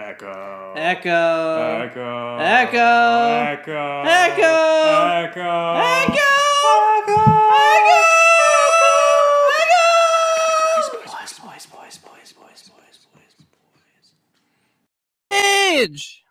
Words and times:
Echo. 0.00 0.72
Echo. 0.76 2.38
Echo. 2.38 2.38
Echo. 2.38 3.84
Echo. 4.06 4.54
Echo. 5.20 5.50
Echo. 5.76 6.28
Boys, 11.04 11.32
boys, 11.38 11.66
boys, 11.66 11.66
boys, 11.66 11.96
boys, 11.98 12.32
boys, 12.32 12.62
boys, 12.68 12.98
boys. 13.12 13.34
Age. 15.32 16.24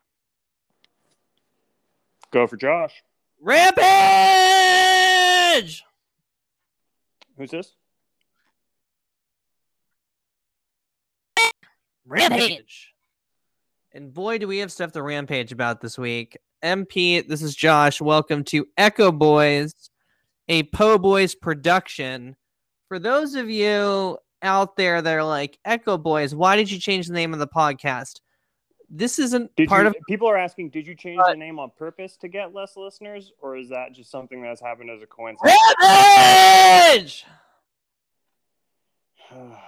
Go 2.31 2.47
for 2.47 2.57
Josh. 2.57 3.03
Rampage. 3.39 3.85
Who's 7.37 7.51
this? 7.51 7.75
Rampage. 12.05 12.93
And 13.99 14.13
boy, 14.13 14.37
do 14.37 14.47
we 14.47 14.59
have 14.59 14.71
stuff 14.71 14.93
to 14.93 15.03
rampage 15.03 15.51
about 15.51 15.81
this 15.81 15.97
week. 15.97 16.37
MP, 16.63 17.27
this 17.27 17.41
is 17.41 17.53
Josh. 17.53 17.99
Welcome 17.99 18.45
to 18.45 18.65
Echo 18.77 19.11
Boys, 19.11 19.73
a 20.47 20.63
Po 20.63 20.97
Boys 20.97 21.35
production. 21.35 22.37
For 22.87 22.97
those 22.97 23.35
of 23.35 23.49
you 23.49 24.17
out 24.41 24.77
there 24.77 25.01
that 25.01 25.13
are 25.13 25.25
like, 25.25 25.59
Echo 25.65 25.97
Boys, 25.97 26.33
why 26.33 26.55
did 26.55 26.71
you 26.71 26.79
change 26.79 27.07
the 27.07 27.13
name 27.13 27.33
of 27.33 27.39
the 27.39 27.47
podcast? 27.47 28.21
This 28.89 29.19
isn't 29.19 29.53
Did 29.57 29.67
part 29.67 29.83
you, 29.83 29.89
of 29.89 29.95
people 30.07 30.29
are 30.29 30.37
asking, 30.37 30.69
did 30.69 30.87
you 30.87 30.95
change 30.95 31.19
Uh, 31.19 31.31
the 31.31 31.35
name 31.35 31.59
on 31.59 31.69
purpose 31.77 32.15
to 32.21 32.29
get 32.29 32.53
less 32.53 32.77
listeners, 32.77 33.33
or 33.41 33.57
is 33.57 33.67
that 33.67 33.91
just 33.91 34.09
something 34.09 34.41
that's 34.41 34.61
happened 34.61 34.91
as 34.91 35.01
a 35.01 35.07
coincidence? 35.07 35.53
Rampage. 35.77 37.25
Oh 39.31 39.59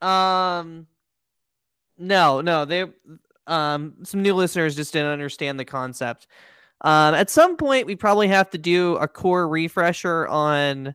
gosh. 0.00 0.60
Um, 0.60 0.86
no, 1.98 2.40
no, 2.40 2.64
they, 2.64 2.84
um, 3.46 3.94
some 4.02 4.22
new 4.22 4.34
listeners 4.34 4.76
just 4.76 4.92
didn't 4.92 5.12
understand 5.12 5.58
the 5.58 5.64
concept. 5.64 6.26
Um, 6.80 7.14
at 7.14 7.30
some 7.30 7.56
point, 7.56 7.86
we 7.86 7.96
probably 7.96 8.28
have 8.28 8.50
to 8.50 8.58
do 8.58 8.96
a 8.96 9.08
core 9.08 9.48
refresher 9.48 10.26
on 10.28 10.94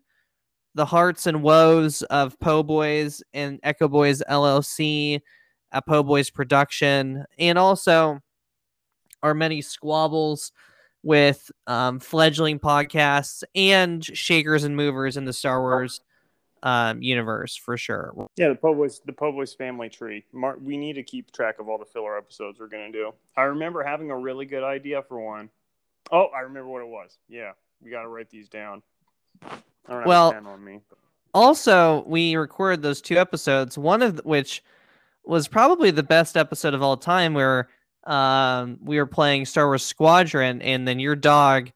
the 0.75 0.85
hearts 0.85 1.25
and 1.25 1.41
woes 1.41 2.03
of 2.03 2.39
Po 2.39 2.63
Boys 2.63 3.23
and 3.33 3.59
Echo 3.63 3.87
Boys 3.87 4.21
LLC, 4.29 5.19
a 5.71 5.81
Po 5.81 6.03
Boys 6.03 6.29
production, 6.29 7.25
and 7.37 7.57
also 7.57 8.19
our 9.23 9.33
many 9.33 9.61
squabbles 9.61 10.51
with 11.01 11.49
um, 11.67 11.99
fledgling 11.99 12.59
podcasts 12.59 13.43
and 13.55 14.03
shakers 14.05 14.63
and 14.63 14.75
movers 14.75 15.17
in 15.17 15.25
the 15.25 15.33
Star 15.33 15.61
Wars 15.61 16.01
um, 16.63 17.01
universe 17.01 17.55
for 17.55 17.77
sure. 17.77 18.13
Yeah, 18.35 18.49
the 18.49 18.55
Po 18.55 18.73
Boys, 18.73 19.01
the 19.05 19.13
Po 19.13 19.31
Boys 19.31 19.53
family 19.53 19.89
tree. 19.89 20.25
Mar- 20.33 20.57
we 20.61 20.77
need 20.77 20.93
to 20.93 21.03
keep 21.03 21.31
track 21.31 21.59
of 21.59 21.69
all 21.69 21.77
the 21.77 21.85
filler 21.85 22.17
episodes 22.17 22.59
we're 22.59 22.67
gonna 22.67 22.91
do. 22.91 23.13
I 23.37 23.43
remember 23.43 23.83
having 23.83 24.11
a 24.11 24.17
really 24.17 24.45
good 24.45 24.63
idea 24.63 25.01
for 25.03 25.19
one. 25.19 25.49
Oh, 26.11 26.25
I 26.35 26.41
remember 26.41 26.69
what 26.69 26.81
it 26.81 26.87
was. 26.87 27.17
Yeah, 27.27 27.51
we 27.83 27.91
got 27.91 28.01
to 28.03 28.07
write 28.09 28.29
these 28.29 28.49
down. 28.49 28.81
I 29.43 29.49
don't 29.87 29.97
have 29.99 30.05
Well- 30.07 30.57
me. 30.57 30.79
also 31.33 32.03
we 32.07 32.35
recorded 32.35 32.81
those 32.81 33.01
two 33.01 33.17
episodes 33.17 33.77
one 33.77 34.01
of 34.01 34.19
which 34.25 34.63
was 35.23 35.47
probably 35.47 35.91
the 35.91 36.01
best 36.03 36.35
episode 36.35 36.73
of 36.73 36.81
all 36.81 36.97
time 36.97 37.33
where 37.35 37.69
um, 38.05 38.79
we 38.83 38.97
were 38.97 39.05
playing 39.05 39.45
star 39.45 39.67
wars 39.67 39.83
squadron 39.83 40.61
and 40.63 40.87
then 40.87 40.99
your 40.99 41.15
dog 41.15 41.71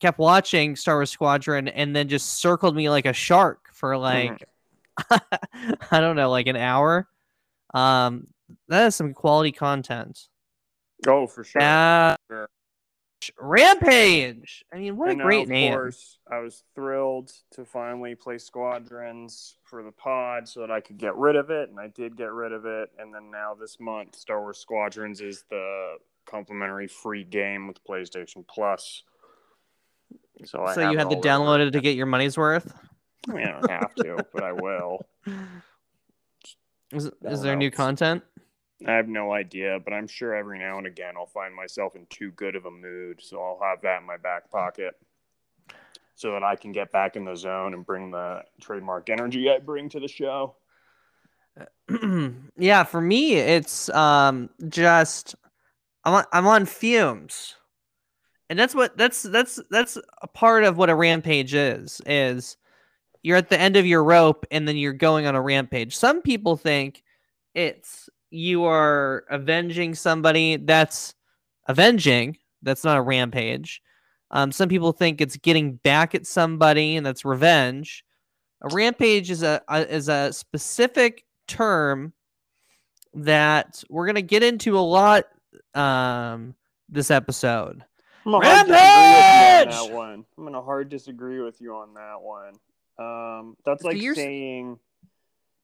kept 0.00 0.18
watching 0.18 0.76
star 0.76 0.96
wars 0.96 1.10
squadron 1.10 1.68
and 1.68 1.94
then 1.96 2.08
just 2.08 2.40
circled 2.40 2.74
me 2.76 2.88
like 2.90 3.06
a 3.06 3.12
shark 3.12 3.68
for 3.72 3.96
like 3.96 4.42
i 5.10 6.00
don't 6.00 6.16
know 6.16 6.30
like 6.30 6.46
an 6.46 6.56
hour 6.56 7.08
um 7.74 8.26
that 8.68 8.86
is 8.86 8.94
some 8.96 9.12
quality 9.14 9.52
content 9.52 10.28
Oh, 11.06 11.26
for 11.26 11.44
sure. 11.44 11.60
That- 11.60 12.20
Sure. 13.22 13.34
rampage 13.40 14.64
i 14.72 14.76
mean 14.76 14.96
what 14.96 15.08
And 15.10 15.20
a 15.20 15.24
now, 15.24 15.24
great 15.24 15.42
of 15.44 15.48
name 15.48 15.72
course, 15.72 16.18
I 16.30 16.38
was 16.38 16.62
thrilled 16.74 17.32
to 17.52 17.64
finally 17.64 18.14
play 18.14 18.38
Squadrons 18.38 19.54
for 19.64 19.82
the 19.82 19.90
pod 19.90 20.46
so 20.48 20.60
that 20.60 20.70
I 20.70 20.80
could 20.80 20.98
get 20.98 21.16
rid 21.16 21.34
of 21.34 21.50
it, 21.50 21.70
and 21.70 21.80
I 21.80 21.88
did 21.88 22.16
get 22.16 22.30
rid 22.32 22.52
of 22.52 22.66
it. 22.66 22.90
And 22.98 23.14
then 23.14 23.30
now 23.30 23.54
this 23.54 23.78
month, 23.80 24.16
Star 24.16 24.40
Wars 24.40 24.58
Squadrons 24.58 25.20
is 25.20 25.44
the 25.50 25.96
complimentary 26.26 26.86
free 26.88 27.24
game 27.24 27.66
with 27.68 27.82
PlayStation 27.84 28.46
Plus. 28.46 29.02
So, 30.44 30.62
I 30.62 30.74
so 30.74 30.90
you 30.90 30.98
had 30.98 31.10
to 31.10 31.16
download 31.16 31.66
it 31.66 31.70
to 31.72 31.80
get 31.80 31.96
your 31.96 32.06
money's 32.06 32.36
worth? 32.36 32.74
I 33.28 33.32
mean, 33.32 33.46
I 33.46 33.52
don't 33.52 33.70
have 33.70 33.94
to, 33.96 34.26
but 34.32 34.42
I 34.42 34.52
will. 34.52 34.98
is, 36.92 37.10
is 37.22 37.42
there 37.42 37.56
new 37.56 37.70
content? 37.70 38.22
I 38.86 38.92
have 38.92 39.08
no 39.08 39.32
idea, 39.32 39.80
but 39.82 39.94
I'm 39.94 40.06
sure 40.06 40.34
every 40.34 40.58
now 40.58 40.76
and 40.76 40.86
again 40.86 41.14
I'll 41.16 41.26
find 41.26 41.54
myself 41.54 41.96
in 41.96 42.06
too 42.10 42.30
good 42.32 42.56
of 42.56 42.66
a 42.66 42.70
mood, 42.70 43.20
so 43.22 43.42
I'll 43.42 43.58
have 43.62 43.80
that 43.82 44.00
in 44.00 44.06
my 44.06 44.18
back 44.18 44.50
pocket 44.50 44.94
so 46.14 46.32
that 46.32 46.42
I 46.42 46.56
can 46.56 46.72
get 46.72 46.92
back 46.92 47.16
in 47.16 47.24
the 47.24 47.36
zone 47.36 47.74
and 47.74 47.86
bring 47.86 48.10
the 48.10 48.42
trademark 48.60 49.08
energy 49.10 49.50
I 49.50 49.58
bring 49.58 49.88
to 49.90 50.00
the 50.00 50.08
show. 50.08 50.56
yeah, 52.58 52.84
for 52.84 53.00
me, 53.00 53.34
it's 53.34 53.88
um 53.90 54.50
just 54.68 55.34
I'm 56.04 56.14
on, 56.14 56.24
I'm 56.32 56.46
on 56.46 56.66
fumes, 56.66 57.54
and 58.48 58.58
that's 58.58 58.74
what 58.74 58.96
that's 58.96 59.22
that's 59.22 59.60
that's 59.70 59.98
a 60.22 60.26
part 60.26 60.64
of 60.64 60.78
what 60.78 60.90
a 60.90 60.94
rampage 60.94 61.54
is. 61.54 62.00
Is 62.06 62.56
you're 63.22 63.36
at 63.36 63.50
the 63.50 63.60
end 63.60 63.76
of 63.76 63.86
your 63.86 64.04
rope 64.04 64.46
and 64.50 64.68
then 64.68 64.76
you're 64.76 64.92
going 64.92 65.26
on 65.26 65.34
a 65.34 65.42
rampage. 65.42 65.96
Some 65.96 66.22
people 66.22 66.56
think 66.56 67.02
it's 67.54 68.08
you 68.30 68.64
are 68.64 69.24
avenging 69.30 69.94
somebody. 69.94 70.56
That's 70.56 71.14
avenging. 71.66 72.36
That's 72.62 72.84
not 72.84 72.98
a 72.98 73.02
rampage. 73.02 73.82
Um, 74.30 74.52
some 74.52 74.68
people 74.68 74.92
think 74.92 75.20
it's 75.20 75.36
getting 75.36 75.74
back 75.76 76.14
at 76.14 76.26
somebody, 76.26 76.96
and 76.96 77.06
that's 77.06 77.24
revenge. 77.24 78.04
A 78.62 78.68
rampage 78.74 79.30
is 79.30 79.42
a, 79.42 79.62
a 79.68 79.92
is 79.92 80.08
a 80.08 80.32
specific 80.32 81.24
term 81.46 82.12
that 83.14 83.82
we're 83.88 84.06
gonna 84.06 84.22
get 84.22 84.42
into 84.42 84.78
a 84.78 84.80
lot 84.80 85.24
um 85.74 86.54
this 86.88 87.10
episode. 87.10 87.84
I'm 88.26 88.32
gonna 88.32 88.42
hard 88.44 88.88
disagree 88.88 89.70
with 89.70 89.88
you 89.88 89.94
on 89.94 89.94
that 89.94 89.94
one. 89.94 90.24
I'm 90.36 90.44
gonna 90.44 90.62
hard 90.62 90.88
disagree 90.88 91.40
with 91.40 91.60
you 91.60 91.74
on 91.76 91.94
that 91.94 92.20
one. 92.20 92.54
Um, 92.98 93.56
that's 93.64 93.84
like 93.84 94.00
you're 94.00 94.14
saying, 94.14 94.78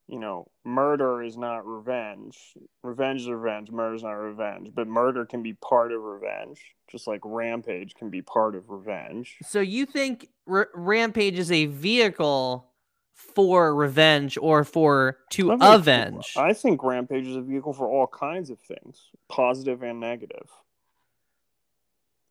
you 0.09 0.19
know, 0.19 0.47
murder 0.65 1.23
is 1.23 1.37
not 1.37 1.67
revenge. 1.67 2.37
Revenge 2.83 3.23
is 3.23 3.28
revenge. 3.28 3.71
Murder 3.71 3.95
is 3.95 4.03
not 4.03 4.12
revenge. 4.12 4.71
But 4.75 4.87
murder 4.87 5.25
can 5.25 5.43
be 5.43 5.55
part 5.55 5.93
of 5.93 6.03
revenge, 6.03 6.61
just 6.91 7.06
like 7.06 7.21
rampage 7.25 7.95
can 7.95 8.11
be 8.11 8.21
part 8.23 8.55
of 8.55 8.69
revenge. 8.69 9.39
So 9.43 9.61
you 9.61 9.87
think 9.87 10.29
R- 10.49 10.69
rampage 10.75 11.39
is 11.39 11.50
a 11.50 11.67
vehicle 11.67 12.69
for 13.15 13.75
revenge 13.75 14.37
or 14.41 14.65
for 14.65 15.19
to 15.31 15.53
I 15.53 15.56
think- 15.56 15.62
avenge? 15.81 16.34
I 16.37 16.53
think 16.53 16.83
Rampage 16.83 17.27
is 17.27 17.37
a 17.37 17.41
vehicle 17.43 17.73
for 17.73 17.87
all 17.89 18.06
kinds 18.06 18.50
of 18.50 18.59
things, 18.61 19.11
positive 19.29 19.83
and 19.83 20.00
negative. 20.00 20.50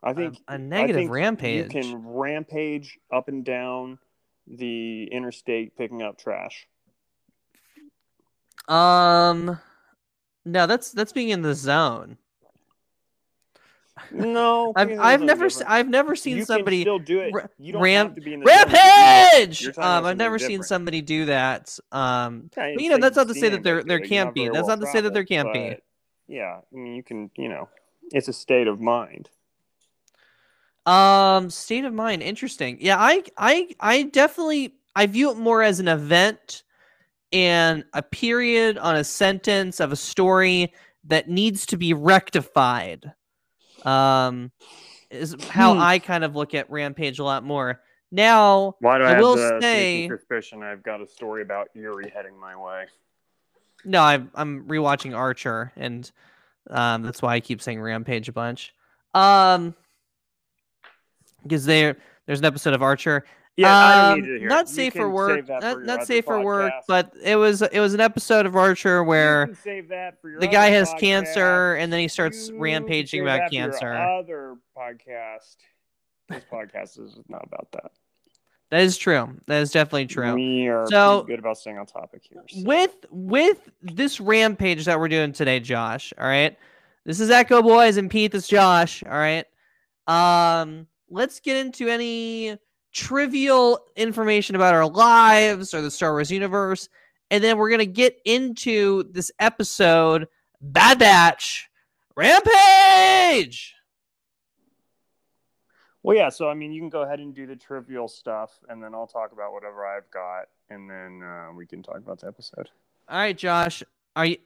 I 0.04 0.14
think 0.14 0.38
a 0.48 0.58
negative 0.58 0.96
think 0.96 1.12
rampage. 1.12 1.74
You 1.76 1.82
can 1.82 2.08
rampage 2.08 2.98
up 3.14 3.28
and 3.28 3.46
down 3.46 4.00
the 4.48 5.06
interstate 5.12 5.78
picking 5.78 6.02
up 6.02 6.18
trash. 6.18 6.68
Um, 8.68 9.60
no, 10.46 10.66
that's 10.66 10.92
that's 10.92 11.12
being 11.12 11.30
in 11.30 11.42
the 11.42 11.54
zone. 11.54 12.18
No, 14.12 14.74
I've 14.76 14.88
being 14.88 15.00
in 15.00 15.04
the 15.04 15.08
I've 15.08 15.22
never 15.22 15.50
se- 15.50 15.66
I've 15.68 15.90
never 15.90 16.16
seen 16.16 16.38
you 16.38 16.46
somebody 16.46 16.78
can 16.78 16.84
still 16.84 17.00
do 17.00 17.20
it. 17.20 17.34
You 17.60 17.74
don't 17.74 17.82
ram- 17.82 18.08
have 18.08 18.16
to 18.16 18.22
be 18.22 18.34
in 18.34 18.40
the 18.40 18.48
zone 18.48 18.58
to 18.58 18.66
do 18.66 18.72
it. 18.72 18.78
rampage. 18.78 19.62
You're 19.62 19.72
talking 19.74 19.84
about 19.84 19.98
Um, 20.00 20.06
I've 20.06 20.18
never 20.18 20.40
seen 20.40 20.64
somebody 20.64 21.02
do 21.02 21.26
that. 21.26 21.78
Um, 21.92 22.50
Yeah, 22.58 22.72
but 22.74 22.84
you 22.84 22.90
know 22.90 22.98
that's 22.98 23.18
not 23.18 23.28
to 23.28 23.34
say 23.36 23.50
that 23.50 23.64
there 23.64 23.84
there 23.84 24.00
can't 24.00 24.34
be. 24.34 24.50
That's 24.50 24.68
not 24.68 24.80
to 24.80 24.88
say 24.88 25.02
that 25.02 25.14
there 25.14 25.26
can't 25.26 25.54
be. 25.54 25.78
Yeah, 26.28 26.60
I 26.62 26.76
mean 26.76 26.96
you 26.96 27.04
can. 27.04 27.30
You 27.36 27.50
know, 27.50 27.70
it's 28.12 28.28
a 28.28 28.34
state 28.34 28.68
of 28.68 28.80
mind. 28.80 29.30
Um, 30.86 31.50
state 31.50 31.86
of 31.86 31.94
mind, 31.94 32.24
interesting. 32.24 32.78
Yeah, 32.82 32.98
I, 33.00 33.24
I, 33.38 33.70
I 33.80 34.04
definitely, 34.04 34.74
I 34.96 35.06
view 35.06 35.32
it 35.32 35.38
more 35.38 35.62
as 35.62 35.80
an 35.80 35.88
event 35.88 36.64
and 37.32 37.86
a 37.94 38.02
period 38.02 38.78
on 38.78 38.96
a 38.96 39.04
sentence 39.04 39.80
of 39.80 39.92
a 39.92 39.96
story 39.96 40.74
that 41.06 41.30
needs 41.30 41.66
to 41.68 41.78
be 41.78 41.94
rectified. 41.94 43.14
Um, 43.86 44.52
is 45.10 45.36
how 45.50 45.74
Hmm. 45.74 45.82
I 45.82 46.00
kind 46.00 46.24
of 46.24 46.36
look 46.36 46.54
at 46.56 46.70
Rampage 46.72 47.20
a 47.20 47.24
lot 47.24 47.44
more. 47.44 47.82
Now, 48.12 48.76
Why 48.80 48.98
do 48.98 49.04
I, 49.06 49.08
I 49.08 49.12
have 49.12 49.20
will 49.22 49.36
the 49.36 49.60
say- 49.62 50.08
suspicion 50.08 50.64
I've 50.64 50.84
got 50.84 51.02
a 51.02 51.08
story 51.08 51.42
about 51.42 51.70
Yuri 51.74 52.10
heading 52.14 52.40
my 52.40 52.56
way? 52.56 52.86
no, 53.84 54.02
I'm 54.02 54.30
I'm 54.36 54.66
rewatching 54.68 55.16
Archer, 55.16 55.72
and 55.76 56.10
um, 56.70 57.02
that's 57.02 57.22
why 57.22 57.34
I 57.34 57.40
keep 57.40 57.62
saying 57.62 57.82
Rampage 57.82 58.30
a 58.30 58.32
bunch. 58.32 58.74
Um, 59.16 59.74
because 61.44 61.66
there 61.66 61.98
there's 62.26 62.40
an 62.40 62.46
episode 62.46 62.74
of 62.74 62.82
Archer. 62.82 63.26
Yeah, 63.58 64.12
Um, 64.14 64.48
not. 64.48 64.70
Safe 64.70 64.94
for 64.94 65.10
work. 65.10 65.48
Not, 65.50 65.62
for 65.62 65.80
not 65.82 66.08
safe 66.08 66.24
for 66.26 66.42
work, 66.42 66.72
but 66.88 67.12
it 67.22 67.36
was 67.36 67.62
it 67.62 67.80
was 67.82 67.94
an 67.94 68.00
episode 68.00 68.46
of 68.46 68.56
Archer 68.56 69.04
where 69.04 69.48
can 69.48 69.56
save 69.56 69.90
that 69.90 70.22
for 70.22 70.30
your 70.30 70.40
the 70.40 70.48
guy 70.48 70.68
has 70.70 70.90
podcast. 70.94 71.00
cancer 71.00 71.74
and 71.76 71.92
then 71.92 72.00
he 72.00 72.08
starts 72.08 72.48
You 72.50 72.58
rampaging 72.60 73.22
about 73.24 73.40
that 73.40 73.50
for 73.50 73.56
your 73.56 73.70
cancer. 73.72 73.94
Other 73.94 74.56
podcast. 74.78 75.58
This 76.30 76.44
podcast 76.52 77.00
is 77.00 77.20
not 77.28 77.44
about 77.46 77.68
that. 77.74 77.92
That 78.70 78.84
is 78.84 78.98
true. 78.98 79.36
That 79.48 79.62
is 79.62 79.72
definitely 79.72 80.06
true. 80.08 80.34
We 80.34 80.70
are 80.70 80.88
So- 80.88 81.24
good 81.24 81.40
about 81.40 81.58
staying 81.58 81.78
on 81.78 81.86
topic 81.88 82.22
here. 82.24 82.42
so- 82.48 82.62
with 82.64 82.96
with 83.12 83.70
this 83.82 84.22
rampage 84.22 84.86
that 84.86 84.98
we're 84.98 85.10
doing 85.10 85.34
today, 85.34 85.60
Josh. 85.60 86.14
All 86.18 86.26
right, 86.26 86.58
this 87.06 87.20
is 87.20 87.30
Echo 87.30 87.62
Boys 87.62 87.98
and 87.98 88.10
Pete. 88.10 88.32
This 88.32 88.44
is 88.44 88.50
Josh. 88.50 89.04
All 89.04 89.12
right. 89.12 89.46
Um, 90.08 90.88
let's 91.12 91.40
get 91.40 91.58
into 91.58 91.88
any 91.88 92.58
trivial 92.92 93.80
information 93.96 94.56
about 94.56 94.74
our 94.74 94.88
lives 94.88 95.74
or 95.74 95.82
the 95.82 95.92
Star 95.92 96.12
Wars 96.12 96.32
universe, 96.32 96.90
and 97.30 97.44
then 97.44 97.58
we're 97.58 97.70
gonna 97.70 97.86
get 97.86 98.20
into 98.26 99.04
this 99.12 99.32
episode, 99.40 100.28
Bad 100.62 101.00
Batch, 101.00 101.70
Rampage. 102.16 103.76
Well, 106.04 106.18
yeah. 106.18 106.30
So 106.30 106.50
I 106.50 106.54
mean, 106.54 106.72
you 106.72 106.82
can 106.82 106.90
go 106.90 107.04
ahead 107.04 107.20
and 107.20 107.34
do 107.36 107.46
the 107.46 107.56
trivial 107.56 108.08
stuff, 108.08 108.60
and 108.70 108.82
then 108.82 108.94
I'll 108.96 109.08
talk 109.08 109.32
about 109.32 109.54
whatever 109.54 109.86
I've 109.86 110.10
got, 110.12 110.46
and 110.70 110.90
then 110.90 111.22
uh, 111.24 111.54
we 111.56 111.66
can 111.66 111.84
talk 111.84 111.98
about 111.98 112.20
the 112.22 112.28
episode. 112.28 112.70
All 113.08 113.18
right, 113.18 113.38
Josh, 113.38 113.84
are 114.16 114.26
you 114.26 114.38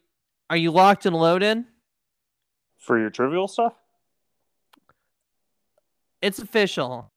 are 0.50 0.58
you 0.58 0.72
locked 0.72 1.06
and 1.06 1.16
loaded? 1.16 1.64
For 2.78 3.00
your 3.00 3.10
trivial 3.10 3.48
stuff, 3.48 3.74
It's 6.26 6.40
official. 6.40 7.12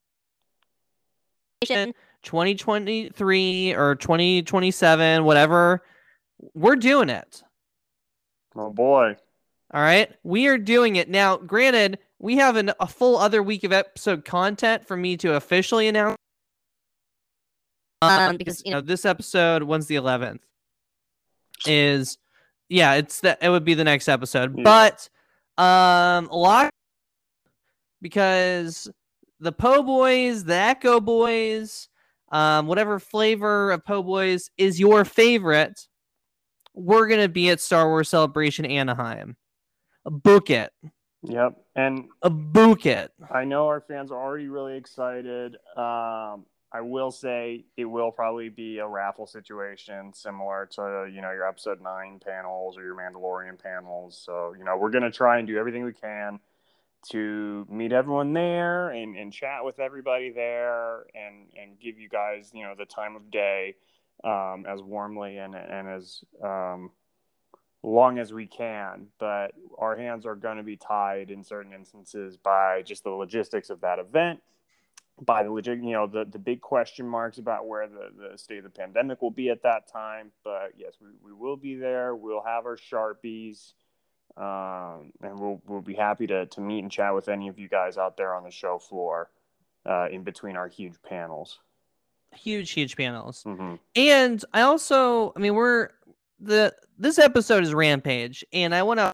2023 1.65 3.75
or 3.75 3.95
2027, 3.95 5.25
whatever. 5.25 5.83
We're 6.53 6.77
doing 6.77 7.09
it. 7.09 7.43
oh 8.55 8.71
boy. 8.71 9.17
All 9.73 9.81
right. 9.81 10.15
We 10.25 10.47
are 10.49 10.59
doing 10.59 10.97
it. 10.97 11.09
Now, 11.09 11.39
granted, 11.39 12.01
we 12.19 12.37
have 12.37 12.57
an, 12.57 12.73
a 12.81 12.87
full 12.87 13.17
other 13.17 13.43
week 13.43 13.65
of 13.65 13.73
episode 13.73 14.27
content 14.27 14.87
for 14.87 14.95
me 14.95 15.17
to 15.17 15.37
officially 15.37 15.89
announce. 15.89 16.19
Um, 18.03 18.37
because 18.37 18.63
you 18.67 18.73
know, 18.73 18.83
this 18.83 19.07
episode, 19.07 19.63
when's 19.63 19.87
the 19.87 19.95
11th? 19.95 20.41
Is 21.65 22.19
yeah, 22.69 22.97
it's 22.97 23.21
that 23.21 23.39
it 23.41 23.49
would 23.49 23.65
be 23.65 23.73
the 23.73 23.85
next 23.85 24.07
episode. 24.07 24.55
Yeah. 24.55 24.65
But 24.65 25.09
um 25.57 26.29
a 26.29 26.37
lot 26.37 26.69
because 28.01 28.89
the 29.41 29.53
Po 29.53 29.83
Boys, 29.83 30.45
the 30.45 30.55
Echo 30.55 31.01
Boys, 31.01 31.89
um, 32.31 32.67
whatever 32.67 32.99
flavor 32.99 33.73
of 33.73 33.85
Po 33.85 34.03
Boys 34.03 34.51
is 34.57 34.79
your 34.79 35.05
favorite, 35.05 35.87
we're 36.75 37.09
gonna 37.09 37.29
be 37.29 37.51
at 37.51 37.61
Star 37.61 37.89
Wars 37.89 38.09
Celebration 38.09 38.65
Anaheim. 38.65 39.37
Book 40.05 40.51
it. 40.51 40.73
Yep. 41.23 41.57
And 41.75 42.09
A 42.23 42.31
book 42.31 42.87
it. 42.87 43.13
I 43.33 43.45
know 43.45 43.67
our 43.67 43.81
fans 43.81 44.11
are 44.11 44.21
already 44.21 44.49
really 44.49 44.77
excited. 44.77 45.57
Um, 45.77 46.47
I 46.71 46.83
will 46.83 47.11
say 47.11 47.65
it 47.77 47.87
will 47.87 48.13
probably 48.13 48.51
be 48.51 48.79
a 48.79 48.87
raffle 48.87 49.27
situation 49.27 50.13
similar 50.13 50.69
to 50.73 51.11
you 51.13 51.23
know 51.23 51.33
your 51.33 51.49
episode 51.49 51.81
nine 51.81 52.21
panels 52.25 52.77
or 52.77 52.85
your 52.85 52.95
Mandalorian 52.95 53.61
panels. 53.61 54.21
So 54.25 54.55
you 54.57 54.65
know 54.65 54.77
we're 54.77 54.91
gonna 54.91 55.11
try 55.11 55.39
and 55.39 55.47
do 55.47 55.57
everything 55.59 55.85
we 55.85 55.93
can 55.93 56.39
to 57.11 57.67
meet 57.71 57.93
everyone 57.93 58.33
there 58.33 58.91
and, 58.91 59.17
and 59.17 59.33
chat 59.33 59.65
with 59.65 59.79
everybody 59.79 60.31
there 60.31 61.07
and 61.15 61.47
and 61.61 61.79
give 61.81 61.99
you 61.99 62.09
guys 62.09 62.51
you 62.53 62.65
know 62.65 62.75
the 62.77 62.85
time 62.85 63.17
of 63.17 63.31
day 63.31 63.77
um, 64.25 64.67
as 64.69 64.83
warmly 64.83 65.39
and 65.39 65.55
and 65.55 65.89
as 65.89 66.23
um, 66.43 66.91
long 67.83 68.19
as 68.19 68.33
we 68.33 68.47
can. 68.47 69.07
But 69.19 69.53
our 69.79 69.97
hands 69.97 70.27
are 70.27 70.35
going 70.35 70.57
to 70.57 70.63
be 70.63 70.77
tied 70.77 71.31
in 71.31 71.45
certain 71.45 71.73
instances 71.73 72.37
by 72.37 72.83
just 72.83 73.05
the 73.05 73.11
logistics 73.11 73.71
of 73.71 73.81
that 73.83 73.99
event, 73.99 74.41
by 75.21 75.43
the 75.43 75.51
legit, 75.51 75.83
you 75.83 75.93
know, 75.93 76.07
the, 76.07 76.25
the 76.25 76.39
big 76.39 76.61
question 76.61 77.07
marks 77.07 77.39
about 77.39 77.67
where 77.67 77.87
the, 77.89 78.31
the 78.31 78.39
state 78.39 78.59
of 78.59 78.65
the 78.65 78.71
pandemic 78.71 79.23
will 79.23 79.31
be 79.31 79.51
at 79.51 79.63
that 79.63 79.91
time. 79.91 80.31
But 80.45 80.73
yes, 80.77 80.95
we, 81.01 81.09
we 81.23 81.33
will 81.33 81.57
be 81.57 81.75
there. 81.75 82.15
We'll 82.15 82.43
have 82.43 82.67
our 82.67 82.77
Sharpies. 82.77 83.73
Um, 84.39 85.13
and 85.21 85.39
we'll, 85.39 85.61
we'll 85.67 85.81
be 85.81 85.95
happy 85.95 86.27
to, 86.29 86.47
to 86.47 86.61
meet 86.61 86.79
and 86.81 86.93
chat 86.93 87.13
with 87.13 87.29
any 87.29 87.49
of 87.49 87.59
you 87.59 87.69
guys 87.69 87.99
out 87.99 88.17
there 88.17 88.35
on 88.35 88.45
the 88.45 88.51
show 88.53 88.79
floor 88.79 89.31
uh, 89.85 90.09
in 90.11 90.23
between 90.23 90.57
our 90.57 90.69
huge 90.69 90.95
panels. 91.03 91.59
Huge, 92.35 92.71
huge 92.71 92.97
panels. 92.97 93.43
hmm 93.43 93.75
And 93.97 94.45
I 94.53 94.61
also, 94.63 95.33
I 95.35 95.41
mean, 95.41 95.55
we're 95.55 95.91
the 96.41 96.73
this 96.99 97.19
episode 97.19 97.65
is 97.65 97.75
Rampage, 97.75 98.45
and 98.53 98.75
I 98.75 98.83
want 98.83 99.01
to 99.01 99.13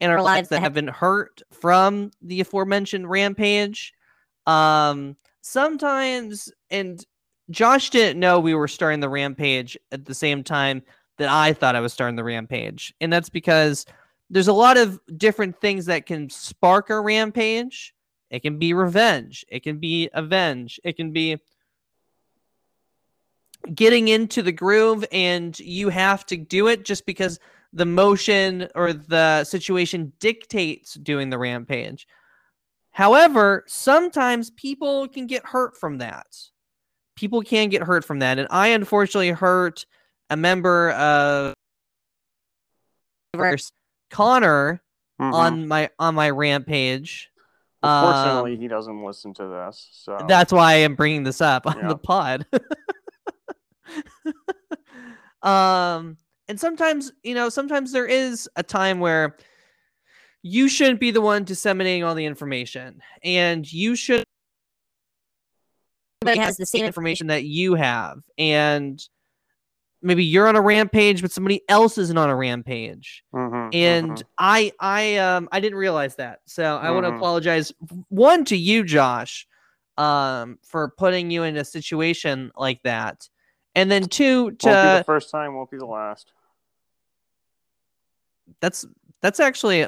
and 0.00 0.12
our 0.12 0.22
lives 0.22 0.50
that 0.50 0.60
have 0.60 0.74
been 0.74 0.88
hurt 0.88 1.42
from 1.50 2.10
the 2.20 2.40
aforementioned 2.40 3.08
Rampage. 3.08 3.94
Um, 4.46 5.16
sometimes, 5.40 6.52
and 6.70 7.04
Josh 7.50 7.90
didn't 7.90 8.20
know 8.20 8.38
we 8.38 8.54
were 8.54 8.68
starting 8.68 9.00
the 9.00 9.08
Rampage 9.08 9.78
at 9.92 10.04
the 10.04 10.14
same 10.14 10.44
time 10.44 10.82
that 11.18 11.28
I 11.28 11.52
thought 11.52 11.76
I 11.76 11.80
was 11.80 11.92
starting 11.92 12.16
the 12.16 12.24
Rampage, 12.24 12.94
and 13.00 13.12
that's 13.12 13.28
because 13.28 13.86
there's 14.30 14.48
a 14.48 14.52
lot 14.52 14.76
of 14.76 15.00
different 15.16 15.60
things 15.60 15.86
that 15.86 16.06
can 16.06 16.30
spark 16.30 16.90
a 16.90 17.00
Rampage. 17.00 17.94
It 18.30 18.40
can 18.40 18.58
be 18.58 18.72
revenge. 18.72 19.44
It 19.48 19.62
can 19.62 19.78
be 19.78 20.10
avenge. 20.12 20.80
It 20.82 20.96
can 20.96 21.12
be 21.12 21.38
getting 23.72 24.08
into 24.08 24.42
the 24.42 24.52
groove 24.52 25.04
and 25.12 25.58
you 25.58 25.88
have 25.88 26.26
to 26.26 26.36
do 26.36 26.68
it 26.68 26.84
just 26.84 27.06
because 27.06 27.38
the 27.72 27.86
motion 27.86 28.68
or 28.74 28.92
the 28.92 29.44
situation 29.44 30.12
dictates 30.20 30.94
doing 30.94 31.30
the 31.30 31.38
rampage. 31.38 32.06
However, 32.90 33.64
sometimes 33.66 34.50
people 34.50 35.08
can 35.08 35.26
get 35.26 35.44
hurt 35.44 35.76
from 35.76 35.98
that. 35.98 36.26
People 37.16 37.42
can 37.42 37.68
get 37.68 37.82
hurt 37.82 38.04
from 38.04 38.20
that. 38.20 38.38
And 38.38 38.46
I 38.50 38.68
unfortunately 38.68 39.30
hurt 39.30 39.86
a 40.30 40.36
member 40.36 40.90
of 40.90 41.54
Connor 44.10 44.82
Mhm. 45.20 45.32
on 45.32 45.68
my 45.68 45.90
on 45.98 46.14
my 46.14 46.30
rampage. 46.30 47.30
Unfortunately, 47.82 48.54
um, 48.54 48.60
he 48.60 48.68
doesn't 48.68 49.04
listen 49.04 49.34
to 49.34 49.46
this. 49.46 49.88
So 49.92 50.18
That's 50.26 50.52
why 50.52 50.72
I 50.72 50.76
am 50.76 50.94
bringing 50.94 51.22
this 51.22 51.40
up 51.40 51.66
on 51.66 51.76
Yeah. 51.76 51.88
the 51.88 51.96
pod. 51.96 52.46
um, 55.42 56.16
and 56.48 56.58
sometimes, 56.58 57.12
you 57.22 57.34
know, 57.34 57.48
sometimes 57.48 57.92
there 57.92 58.06
is 58.06 58.48
a 58.56 58.62
time 58.62 59.00
where 59.00 59.36
you 60.42 60.68
shouldn't 60.68 61.00
be 61.00 61.10
the 61.10 61.20
one 61.20 61.44
disseminating 61.44 62.04
all 62.04 62.14
the 62.14 62.24
information, 62.24 63.02
and 63.22 63.70
you 63.70 63.96
should 63.96 64.24
everybody 66.22 66.40
has 66.40 66.56
the 66.56 66.66
same 66.66 66.84
information 66.84 67.26
that 67.26 67.44
you 67.44 67.74
have, 67.74 68.22
and 68.38 69.02
maybe 70.04 70.24
you're 70.24 70.46
on 70.46 70.54
a 70.54 70.60
rampage, 70.60 71.22
but 71.22 71.32
somebody 71.32 71.62
else 71.68 71.98
isn't 71.98 72.16
on 72.16 72.30
a 72.30 72.36
rampage 72.36 73.24
Mhm, 73.34 73.74
and 73.74 74.10
mhm. 74.10 74.22
I 74.38 74.72
I 74.78 75.16
um 75.16 75.48
I 75.50 75.60
didn't 75.60 75.78
realize 75.78 76.16
that. 76.16 76.40
So 76.46 76.76
I 76.76 76.90
want 76.90 77.06
to 77.06 77.14
apologize 77.14 77.72
one 78.08 78.44
to 78.46 78.56
you 78.56 78.84
Josh 78.84 79.46
um 79.96 80.58
for 80.62 80.90
putting 80.90 81.30
you 81.30 81.42
in 81.42 81.56
a 81.56 81.64
situation 81.64 82.52
like 82.56 82.82
that. 82.82 83.28
And 83.74 83.90
then 83.90 84.04
two 84.04 84.52
to 84.52 84.66
won't 84.68 84.82
be 84.82 84.98
the 84.98 85.04
first 85.04 85.30
time, 85.30 85.54
won't 85.54 85.70
be 85.70 85.78
the 85.78 85.86
last. 85.86 86.32
that's 88.60 88.86
that's 89.20 89.40
actually 89.40 89.86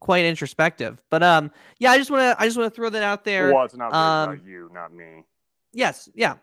quite 0.00 0.24
introspective. 0.24 1.00
But 1.10 1.22
um 1.22 1.50
yeah, 1.78 1.92
I 1.92 1.98
just 1.98 2.10
want 2.10 2.22
to 2.22 2.42
I 2.42 2.46
just 2.46 2.58
want 2.58 2.72
to 2.72 2.74
throw 2.74 2.90
that 2.90 3.02
out 3.02 3.24
there. 3.24 3.52
Well, 3.52 3.64
it's 3.64 3.76
not 3.76 3.92
um, 3.94 4.30
about 4.30 4.44
you, 4.44 4.70
not 4.72 4.92
me. 4.92 5.24
Yes, 5.72 6.08
yeah. 6.14 6.34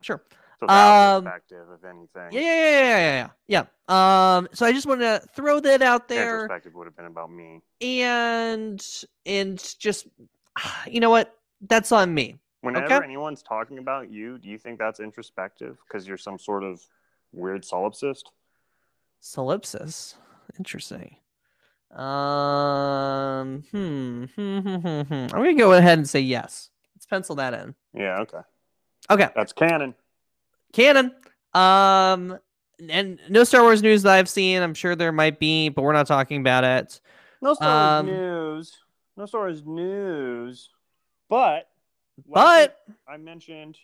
Sure. 0.00 0.22
So 0.60 0.66
that 0.66 0.74
um, 0.74 1.22
perspective, 1.24 1.66
if 1.72 1.84
anything, 1.84 2.32
Yeah, 2.32 2.40
yeah, 2.40 2.70
yeah, 2.70 2.98
yeah, 2.98 3.28
yeah, 3.48 3.64
yeah. 3.88 4.36
Um 4.36 4.48
so 4.52 4.66
I 4.66 4.72
just 4.72 4.86
want 4.86 5.00
to 5.00 5.22
throw 5.34 5.60
that 5.60 5.82
out 5.82 6.08
there. 6.08 6.40
perspective 6.40 6.74
would 6.74 6.86
have 6.86 6.96
been 6.96 7.06
about 7.06 7.30
me. 7.30 7.60
and 7.80 8.84
and 9.24 9.76
just 9.78 10.08
you 10.86 11.00
know 11.00 11.10
what 11.10 11.34
that's 11.62 11.92
on 11.92 12.12
me 12.12 12.36
Whenever 12.60 12.96
Okay. 12.96 13.04
anyone's 13.04 13.40
talking 13.42 13.78
about 13.78 14.10
you, 14.10 14.36
do 14.36 14.48
you 14.48 14.58
think 14.58 14.80
that's 14.80 14.98
introspective 14.98 15.78
because 15.86 16.08
you're 16.08 16.16
some 16.18 16.38
sort 16.40 16.64
of 16.64 16.84
weird 17.32 17.62
solipsist? 17.62 18.24
solipsis 19.22 20.14
interesting 20.58 21.16
um 21.90 23.64
hmm, 23.72 24.24
hmm, 24.24 24.58
hmm, 24.60 24.74
hmm, 24.76 25.00
hmm. 25.02 25.14
i'm 25.14 25.28
gonna 25.30 25.54
go 25.54 25.72
ahead 25.72 25.98
and 25.98 26.08
say 26.08 26.20
yes 26.20 26.70
let's 26.94 27.06
pencil 27.06 27.34
that 27.34 27.52
in 27.54 27.74
Yeah, 27.94 28.20
okay, 28.20 28.38
okay 29.10 29.28
that's 29.34 29.52
canon. 29.52 29.94
Canon 30.72 31.12
um 31.54 32.38
and 32.88 33.18
no 33.28 33.42
star 33.44 33.62
wars 33.62 33.82
news 33.82 34.02
that 34.02 34.12
i've 34.12 34.28
seen 34.28 34.62
i'm 34.62 34.74
sure 34.74 34.94
there 34.94 35.12
might 35.12 35.38
be 35.38 35.68
but 35.68 35.82
we're 35.82 35.92
not 35.92 36.06
talking 36.06 36.40
about 36.40 36.62
it 36.64 37.00
No 37.40 37.54
Star 37.54 37.68
Wars 37.68 38.00
Um, 38.00 38.06
news. 38.06 38.78
No 39.16 39.26
Star 39.26 39.40
Wars 39.42 39.62
news. 39.64 40.70
But 41.28 41.68
But 42.28 42.78
I 43.08 43.16
mentioned, 43.16 43.78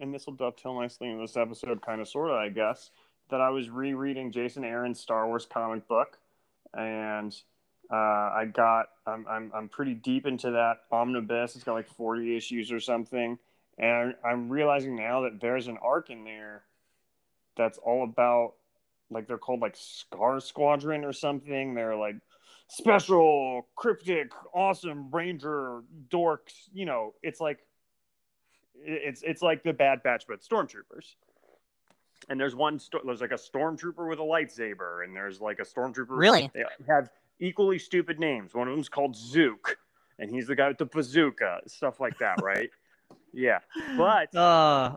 and 0.00 0.12
this 0.14 0.26
will 0.26 0.34
dovetail 0.34 0.78
nicely 0.80 1.10
in 1.10 1.18
this 1.18 1.36
episode, 1.36 1.82
kind 1.82 2.00
of, 2.00 2.08
sort 2.08 2.30
of, 2.30 2.36
I 2.36 2.48
guess, 2.48 2.90
that 3.30 3.40
I 3.40 3.50
was 3.50 3.70
rereading 3.70 4.30
Jason 4.30 4.62
Aaron's 4.64 5.00
Star 5.00 5.26
Wars 5.26 5.46
comic 5.46 5.88
book, 5.88 6.18
and 6.74 7.34
uh, 7.90 7.96
I 7.96 8.44
got 8.52 8.86
I'm, 9.06 9.26
I'm 9.28 9.50
I'm 9.54 9.68
pretty 9.68 9.94
deep 9.94 10.26
into 10.26 10.50
that 10.52 10.78
omnibus. 10.92 11.54
It's 11.56 11.64
got 11.64 11.74
like 11.74 11.88
40 11.88 12.36
issues 12.36 12.70
or 12.70 12.78
something, 12.80 13.38
and 13.82 14.14
I'm 14.24 14.48
realizing 14.48 14.94
now 14.94 15.22
that 15.22 15.40
there's 15.40 15.66
an 15.66 15.76
arc 15.82 16.08
in 16.08 16.24
there 16.24 16.62
that's 17.56 17.78
all 17.78 18.04
about 18.04 18.54
like 19.10 19.26
they're 19.26 19.38
called 19.38 19.60
like 19.60 19.76
Scar 19.76 20.40
Squadron 20.40 21.04
or 21.04 21.12
something. 21.12 21.74
They're 21.74 21.96
like 21.96 22.16
special, 22.68 23.66
cryptic, 23.74 24.30
awesome 24.54 25.10
ranger 25.10 25.82
dorks. 26.08 26.68
You 26.72 26.86
know, 26.86 27.14
it's 27.22 27.40
like 27.40 27.58
it's 28.84 29.22
it's 29.22 29.42
like 29.42 29.64
the 29.64 29.72
Bad 29.72 30.02
Batch 30.04 30.24
but 30.28 30.40
stormtroopers. 30.40 31.16
And 32.28 32.38
there's 32.38 32.54
one 32.54 32.78
sto- 32.78 33.00
there's 33.04 33.20
like 33.20 33.32
a 33.32 33.34
stormtrooper 33.34 34.08
with 34.08 34.20
a 34.20 34.22
lightsaber, 34.22 35.02
and 35.02 35.14
there's 35.14 35.40
like 35.40 35.58
a 35.58 35.64
stormtrooper. 35.64 36.06
Really? 36.10 36.50
They 36.54 36.62
have 36.86 37.10
equally 37.40 37.80
stupid 37.80 38.20
names. 38.20 38.54
One 38.54 38.68
of 38.68 38.74
them's 38.74 38.88
called 38.88 39.16
Zook, 39.16 39.76
and 40.20 40.30
he's 40.30 40.46
the 40.46 40.54
guy 40.54 40.68
with 40.68 40.78
the 40.78 40.86
bazooka, 40.86 41.62
stuff 41.66 41.98
like 41.98 42.16
that, 42.20 42.40
right? 42.40 42.70
Yeah, 43.32 43.58
but 43.96 44.34
uh, 44.36 44.96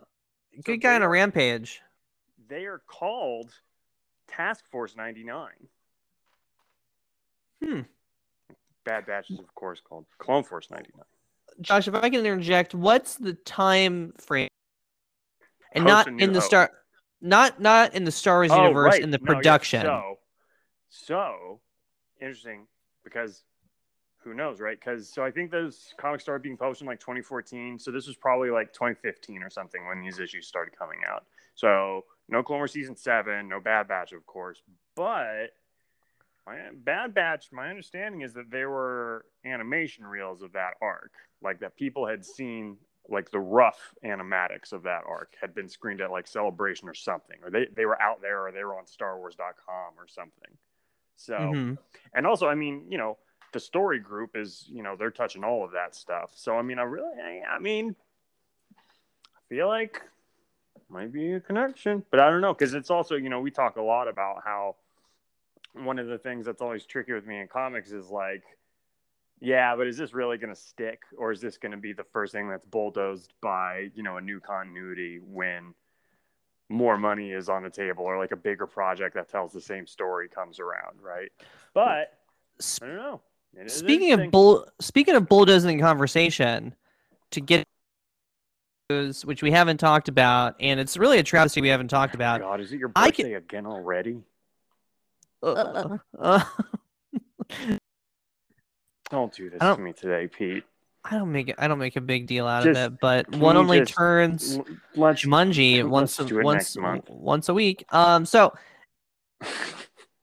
good 0.64 0.80
guy 0.80 0.94
on 0.94 1.02
a 1.02 1.08
rampage. 1.08 1.80
they 2.48 2.64
are 2.66 2.80
called 2.86 3.50
Task 4.28 4.64
Force 4.70 4.94
99. 4.96 5.48
Hmm. 7.64 7.80
Bad 8.84 9.06
Batch 9.06 9.30
is, 9.30 9.38
of 9.38 9.52
course, 9.54 9.80
called 9.80 10.06
Clone 10.18 10.44
Force 10.44 10.70
99. 10.70 11.02
Josh, 11.60 11.88
if 11.88 11.94
I 11.94 12.10
can 12.10 12.20
interject, 12.20 12.74
what's 12.74 13.16
the 13.16 13.32
time 13.32 14.12
frame? 14.18 14.48
And 15.72 15.84
Post 15.84 16.06
not 16.08 16.20
in 16.20 16.32
the 16.32 16.40
Hope. 16.40 16.46
star, 16.48 16.70
not 17.20 17.60
not 17.60 17.94
in 17.94 18.04
the 18.04 18.12
Star 18.12 18.36
Wars 18.38 18.50
universe, 18.52 18.96
in 18.98 19.10
the 19.10 19.18
Oh, 19.18 19.24
No, 19.24 19.34
production. 19.34 19.82
So, 19.82 20.18
so 20.88 21.60
interesting 22.20 22.66
because 23.04 23.42
who 24.26 24.34
knows, 24.34 24.60
right? 24.60 24.78
Because 24.78 25.08
so 25.08 25.24
I 25.24 25.30
think 25.30 25.52
those 25.52 25.94
comics 25.96 26.24
started 26.24 26.42
being 26.42 26.56
published 26.56 26.80
in 26.80 26.86
like 26.88 26.98
2014. 26.98 27.78
So 27.78 27.92
this 27.92 28.08
was 28.08 28.16
probably 28.16 28.50
like 28.50 28.72
2015 28.72 29.42
or 29.42 29.50
something 29.50 29.86
when 29.86 30.00
these 30.00 30.18
issues 30.18 30.48
started 30.48 30.76
coming 30.76 30.98
out. 31.08 31.24
So 31.54 32.04
no 32.28 32.42
Clone 32.42 32.58
Wars 32.58 32.72
season 32.72 32.96
seven, 32.96 33.48
no 33.48 33.60
Bad 33.60 33.86
Batch, 33.86 34.12
of 34.12 34.26
course, 34.26 34.60
but 34.96 35.54
my 36.44 36.58
Bad 36.74 37.14
Batch. 37.14 37.52
My 37.52 37.70
understanding 37.70 38.22
is 38.22 38.34
that 38.34 38.50
there 38.50 38.68
were 38.68 39.26
animation 39.44 40.04
reels 40.04 40.42
of 40.42 40.52
that 40.52 40.74
arc, 40.82 41.12
like 41.40 41.60
that 41.60 41.76
people 41.76 42.06
had 42.06 42.24
seen. 42.24 42.76
Like 43.08 43.30
the 43.30 43.38
rough 43.38 43.94
animatics 44.04 44.72
of 44.72 44.82
that 44.82 45.02
arc 45.06 45.36
had 45.40 45.54
been 45.54 45.68
screened 45.68 46.00
at 46.00 46.10
like 46.10 46.26
Celebration 46.26 46.88
or 46.88 46.94
something, 46.94 47.36
or 47.44 47.50
they, 47.50 47.68
they 47.72 47.86
were 47.86 48.02
out 48.02 48.20
there, 48.20 48.44
or 48.44 48.50
they 48.50 48.64
were 48.64 48.76
on 48.76 48.84
StarWars.com 48.86 49.92
or 49.96 50.08
something. 50.08 50.50
So, 51.14 51.34
Mhm. 51.34 51.78
and 52.14 52.26
also, 52.26 52.48
I 52.48 52.56
mean, 52.56 52.90
you 52.90 52.98
know, 52.98 53.16
the 53.56 53.60
story 53.60 53.98
group 53.98 54.36
is, 54.36 54.66
you 54.68 54.82
know, 54.82 54.96
they're 54.96 55.10
touching 55.10 55.42
all 55.42 55.64
of 55.64 55.72
that 55.72 55.94
stuff. 55.94 56.30
So, 56.34 56.58
I 56.58 56.62
mean, 56.62 56.78
I 56.78 56.82
really, 56.82 57.18
I, 57.18 57.54
I 57.54 57.58
mean, 57.58 57.96
I 58.76 59.40
feel 59.48 59.66
like 59.66 60.02
might 60.90 61.10
be 61.10 61.32
a 61.32 61.40
connection, 61.40 62.04
but 62.10 62.20
I 62.20 62.28
don't 62.28 62.42
know 62.42 62.52
because 62.52 62.74
it's 62.74 62.90
also, 62.90 63.14
you 63.14 63.30
know, 63.30 63.40
we 63.40 63.50
talk 63.50 63.76
a 63.76 63.82
lot 63.82 64.08
about 64.08 64.42
how 64.44 64.76
one 65.72 65.98
of 65.98 66.06
the 66.06 66.18
things 66.18 66.44
that's 66.44 66.60
always 66.60 66.84
tricky 66.84 67.14
with 67.14 67.26
me 67.26 67.40
in 67.40 67.48
comics 67.48 67.92
is 67.92 68.10
like, 68.10 68.42
yeah, 69.40 69.74
but 69.74 69.86
is 69.86 69.96
this 69.96 70.12
really 70.12 70.36
going 70.36 70.54
to 70.54 70.60
stick, 70.60 71.00
or 71.16 71.32
is 71.32 71.40
this 71.40 71.56
going 71.56 71.72
to 71.72 71.78
be 71.78 71.94
the 71.94 72.04
first 72.12 72.34
thing 72.34 72.50
that's 72.50 72.66
bulldozed 72.66 73.32
by, 73.40 73.88
you 73.94 74.02
know, 74.02 74.18
a 74.18 74.20
new 74.20 74.38
continuity 74.38 75.18
when 75.22 75.72
more 76.68 76.98
money 76.98 77.32
is 77.32 77.48
on 77.48 77.62
the 77.62 77.70
table, 77.70 78.04
or 78.04 78.18
like 78.18 78.32
a 78.32 78.36
bigger 78.36 78.66
project 78.66 79.14
that 79.14 79.30
tells 79.30 79.50
the 79.50 79.62
same 79.62 79.86
story 79.86 80.28
comes 80.28 80.60
around, 80.60 81.00
right? 81.00 81.30
But 81.72 82.12
i 82.82 82.86
don't 82.86 82.96
know. 82.96 83.20
It 83.58 83.66
is 83.66 83.72
Speaking 83.74 84.12
of 84.12 84.30
bull, 84.30 84.66
speaking 84.80 85.14
of 85.14 85.28
bulldozing 85.28 85.80
conversation, 85.80 86.74
to 87.30 87.40
get 87.40 87.64
news, 88.90 89.24
which 89.24 89.42
we 89.42 89.50
haven't 89.50 89.78
talked 89.78 90.08
about, 90.08 90.56
and 90.60 90.78
it's 90.78 90.96
really 90.96 91.18
a 91.18 91.22
travesty 91.22 91.60
we 91.60 91.68
haven't 91.68 91.88
talked 91.88 92.14
about. 92.14 92.40
God, 92.40 92.60
is 92.60 92.72
it 92.72 92.78
your 92.78 92.92
I 92.94 93.06
birthday 93.10 93.34
again 93.34 93.66
already? 93.66 94.18
Uh, 95.42 95.98
uh, 96.18 96.44
Don't 99.10 99.32
do 99.32 99.50
this 99.50 99.58
I 99.60 99.66
don't- 99.66 99.76
to 99.78 99.82
me 99.82 99.92
today, 99.92 100.26
Pete. 100.26 100.64
I 101.08 101.10
don't 101.18 101.30
make 101.30 101.48
it. 101.48 101.54
I 101.56 101.68
don't 101.68 101.78
make 101.78 101.94
a 101.94 102.00
big 102.00 102.26
deal 102.26 102.48
out 102.48 102.64
Just- 102.64 102.80
of 102.80 102.94
it, 102.94 102.98
but 103.00 103.30
one 103.36 103.56
only 103.56 103.78
just 103.78 103.94
turns 103.94 104.56
L- 104.56 104.66
Let's 104.96 105.22
Jumanji 105.22 105.76
let's 105.76 106.18
once 106.18 106.18
a, 106.18 106.34
once 106.42 106.76
month. 106.76 107.08
once 107.08 107.48
a 107.48 107.54
week. 107.54 107.84
Um, 107.90 108.26
so 108.26 108.52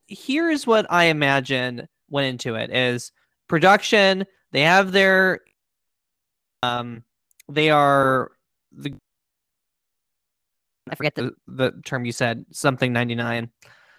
here's 0.07 0.67
what 0.67 0.85
I 0.89 1.05
imagine 1.05 1.87
went 2.09 2.27
into 2.27 2.55
it 2.55 2.69
is 2.69 3.13
production. 3.47 4.25
They 4.51 4.61
have 4.61 4.91
their 4.91 5.41
um, 6.61 7.03
they 7.49 7.69
are 7.69 8.31
the 8.71 8.95
I 10.89 10.95
forget 10.95 11.15
the 11.15 11.33
the 11.47 11.71
term 11.85 12.05
you 12.05 12.11
said 12.11 12.45
something 12.51 12.91
ninety 12.91 13.15
nine. 13.15 13.49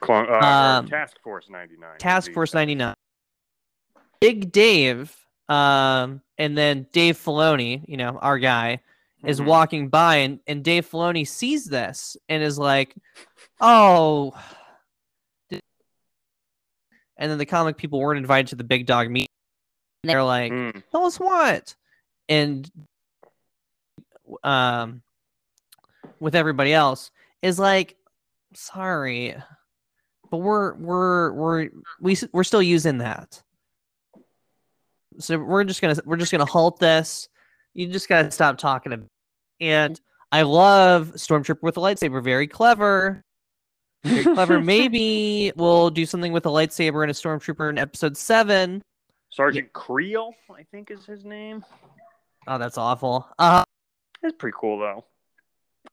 Clone, 0.00 0.28
uh, 0.28 0.78
Um, 0.80 0.88
Task 0.88 1.16
Force 1.22 1.48
99. 1.48 1.98
Task 1.98 2.30
Force 2.32 2.52
99. 2.52 2.94
Big 4.20 4.52
Dave, 4.52 5.16
um, 5.48 6.20
and 6.36 6.58
then 6.58 6.86
Dave 6.92 7.16
Filoni, 7.16 7.82
you 7.88 7.96
know, 7.96 8.18
our 8.18 8.38
guy, 8.38 8.80
is 9.24 9.40
Mhm. 9.40 9.46
walking 9.46 9.88
by, 9.88 10.16
and, 10.16 10.40
and 10.46 10.62
Dave 10.62 10.86
Filoni 10.90 11.26
sees 11.26 11.64
this 11.64 12.18
and 12.28 12.42
is 12.42 12.58
like, 12.58 12.94
oh. 13.60 14.38
And 15.50 17.30
then 17.30 17.38
the 17.38 17.46
comic 17.46 17.78
people 17.78 17.98
weren't 18.00 18.18
invited 18.18 18.48
to 18.48 18.56
the 18.56 18.64
big 18.64 18.84
dog 18.86 19.08
meeting. 20.04 20.14
They're 20.14 20.24
like, 20.24 20.52
Mm. 20.52 20.82
tell 20.90 21.04
us 21.06 21.18
what? 21.18 21.74
And 22.28 22.70
um, 24.42 25.02
with 26.20 26.34
everybody 26.34 26.72
else, 26.72 27.10
is 27.42 27.58
like, 27.58 27.96
sorry, 28.54 29.36
but 30.30 30.38
we're 30.38 30.74
we're 30.74 31.32
we're 31.32 31.68
we, 32.00 32.16
we're 32.32 32.44
still 32.44 32.62
using 32.62 32.98
that. 32.98 33.42
So 35.18 35.38
we're 35.38 35.64
just 35.64 35.80
gonna 35.80 35.96
we're 36.04 36.16
just 36.16 36.32
gonna 36.32 36.44
halt 36.46 36.78
this. 36.78 37.28
You 37.74 37.88
just 37.88 38.08
gotta 38.08 38.30
stop 38.30 38.58
talking 38.58 38.92
about. 38.92 39.08
And 39.60 40.00
I 40.32 40.42
love 40.42 41.12
Stormtrooper 41.16 41.62
with 41.62 41.76
a 41.76 41.80
lightsaber. 41.80 42.22
Very 42.22 42.46
clever. 42.48 43.22
Very 44.02 44.24
clever. 44.24 44.60
Maybe 44.62 45.52
we'll 45.56 45.90
do 45.90 46.06
something 46.06 46.32
with 46.32 46.46
a 46.46 46.50
lightsaber 46.50 47.02
and 47.02 47.10
a 47.10 47.14
stormtrooper 47.14 47.70
in 47.70 47.78
episode 47.78 48.16
seven. 48.16 48.82
Sergeant 49.34 49.72
Kreel, 49.72 50.32
I 50.48 50.62
think 50.62 50.92
is 50.92 51.04
his 51.04 51.24
name. 51.24 51.64
Oh, 52.46 52.56
that's 52.56 52.78
awful. 52.78 53.26
Uh, 53.36 53.64
That's 54.22 54.36
pretty 54.38 54.56
cool, 54.60 54.78
though. 54.78 55.04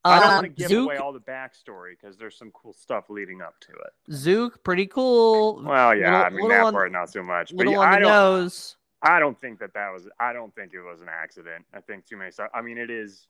I 0.06 0.20
don't 0.20 0.30
uh, 0.30 0.34
want 0.34 0.44
to 0.44 0.50
give 0.50 0.70
Zook, 0.70 0.86
away 0.86 0.98
all 0.98 1.12
the 1.12 1.20
backstory 1.20 1.94
because 2.00 2.18
there's 2.18 2.38
some 2.38 2.52
cool 2.52 2.74
stuff 2.74 3.06
leading 3.10 3.42
up 3.42 3.60
to 3.62 3.72
it. 3.72 4.14
Zook, 4.14 4.64
pretty 4.64 4.86
cool. 4.86 5.64
Well, 5.64 5.96
yeah, 5.96 6.12
Little- 6.12 6.26
I 6.26 6.30
mean 6.30 6.50
that 6.50 6.62
on- 6.66 6.74
part 6.74 6.92
not 6.92 7.10
so 7.12 7.24
much, 7.24 7.56
but 7.56 7.68
yeah, 7.68 7.80
I 7.80 7.94
don't. 8.00 8.10
nose. 8.10 8.76
I 9.02 9.20
don't 9.20 9.40
think 9.42 9.60
that 9.60 9.74
that 9.74 9.90
was. 9.92 10.08
I 10.20 10.34
don't 10.34 10.54
think 10.54 10.74
it 10.76 10.82
was 10.82 11.02
an 11.02 11.08
accident. 11.10 11.66
I 11.74 11.82
think 11.82 12.06
too 12.06 12.18
many 12.18 12.30
stuff. 12.30 12.52
I 12.54 12.62
mean, 12.62 12.78
it 12.78 12.92
is. 12.92 13.26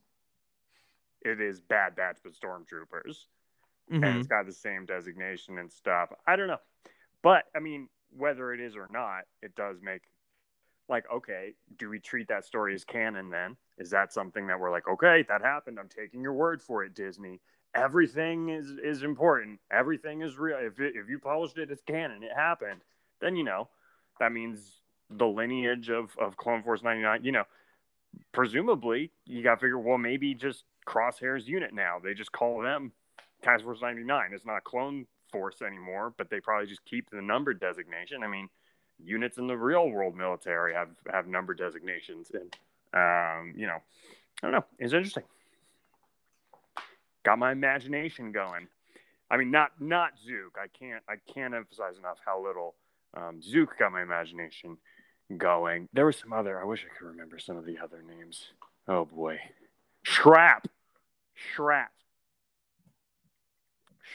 It 1.23 1.39
is 1.39 1.61
Bad 1.61 1.95
Batch 1.95 2.17
with 2.25 2.37
stormtroopers, 2.37 3.25
and 3.89 4.03
Mhm. 4.03 4.19
it's 4.19 4.27
got 4.27 4.45
the 4.45 4.51
same 4.53 4.85
designation 4.85 5.57
and 5.57 5.71
stuff. 5.71 6.11
I 6.27 6.35
don't 6.35 6.47
know, 6.47 6.59
but 7.21 7.45
I 7.55 7.59
mean, 7.59 7.87
whether 8.15 8.53
it 8.53 8.59
is 8.59 8.75
or 8.75 8.87
not, 8.91 9.23
it 9.41 9.55
does 9.55 9.77
make 9.81 10.01
like 10.89 11.05
okay. 11.13 11.53
Do 11.77 11.89
we 11.89 11.99
treat 11.99 12.27
that 12.27 12.45
story 12.45 12.73
as 12.73 12.83
canon? 12.83 13.29
Then 13.29 13.57
is 13.77 13.89
that 13.91 14.13
something 14.13 14.47
that 14.47 14.59
we're 14.59 14.71
like, 14.71 14.87
okay, 14.87 15.25
that 15.29 15.41
happened. 15.41 15.79
I'm 15.79 15.89
taking 15.89 16.21
your 16.21 16.33
word 16.33 16.61
for 16.61 16.83
it, 16.83 16.93
Disney. 16.95 17.39
Everything 17.73 18.49
is 18.49 18.71
is 18.83 19.03
important. 19.03 19.59
Everything 19.71 20.21
is 20.21 20.37
real. 20.37 20.57
If 20.59 20.79
it, 20.79 20.93
if 20.95 21.09
you 21.09 21.19
published 21.19 21.57
it 21.57 21.71
as 21.71 21.81
canon, 21.87 22.23
it 22.23 22.35
happened. 22.35 22.81
Then 23.21 23.35
you 23.35 23.43
know 23.43 23.69
that 24.19 24.31
means 24.31 24.81
the 25.17 25.27
lineage 25.27 25.89
of, 25.89 26.11
of 26.19 26.37
Clone 26.37 26.63
Force 26.63 26.83
99, 26.83 27.23
you 27.23 27.31
know, 27.31 27.43
presumably 28.31 29.11
you 29.25 29.43
got 29.43 29.55
to 29.55 29.61
figure, 29.61 29.79
well, 29.79 29.97
maybe 29.97 30.33
just 30.33 30.63
Crosshair's 30.87 31.47
unit 31.47 31.73
now. 31.73 31.97
They 32.01 32.13
just 32.13 32.31
call 32.31 32.61
them 32.61 32.91
Task 33.41 33.63
Force 33.63 33.81
99. 33.81 34.31
It's 34.33 34.45
not 34.45 34.63
Clone 34.63 35.05
Force 35.31 35.61
anymore, 35.61 36.13
but 36.17 36.29
they 36.29 36.39
probably 36.39 36.67
just 36.67 36.83
keep 36.85 37.09
the 37.09 37.21
number 37.21 37.53
designation. 37.53 38.23
I 38.23 38.27
mean, 38.27 38.49
units 39.03 39.37
in 39.37 39.47
the 39.47 39.57
real 39.57 39.89
world 39.89 40.15
military 40.15 40.73
have, 40.73 40.89
have 41.11 41.27
number 41.27 41.53
designations. 41.53 42.31
And, 42.33 42.55
um, 42.93 43.53
you 43.55 43.67
know, 43.67 43.77
I 44.43 44.47
don't 44.47 44.51
know. 44.51 44.65
It's 44.79 44.93
interesting. 44.93 45.23
Got 47.23 47.39
my 47.39 47.51
imagination 47.51 48.31
going. 48.31 48.67
I 49.29 49.37
mean, 49.37 49.51
not 49.51 49.71
not 49.79 50.13
Zook. 50.19 50.57
I 50.61 50.67
can't 50.67 51.03
I 51.07 51.15
can't 51.33 51.53
emphasize 51.53 51.97
enough 51.97 52.17
how 52.25 52.43
little 52.43 52.75
um, 53.15 53.41
Zook 53.41 53.77
got 53.77 53.91
my 53.93 54.01
imagination 54.01 54.77
going. 55.37 55.87
There 55.93 56.05
was 56.05 56.17
some 56.17 56.33
other. 56.33 56.59
I 56.59 56.65
wish 56.65 56.83
I 56.83 56.97
could 56.97 57.07
remember 57.07 57.39
some 57.39 57.55
of 57.55 57.65
the 57.65 57.77
other 57.77 58.01
names. 58.01 58.47
Oh 58.87 59.05
boy. 59.05 59.39
Shrap. 60.03 60.65
Shrap. 61.55 61.89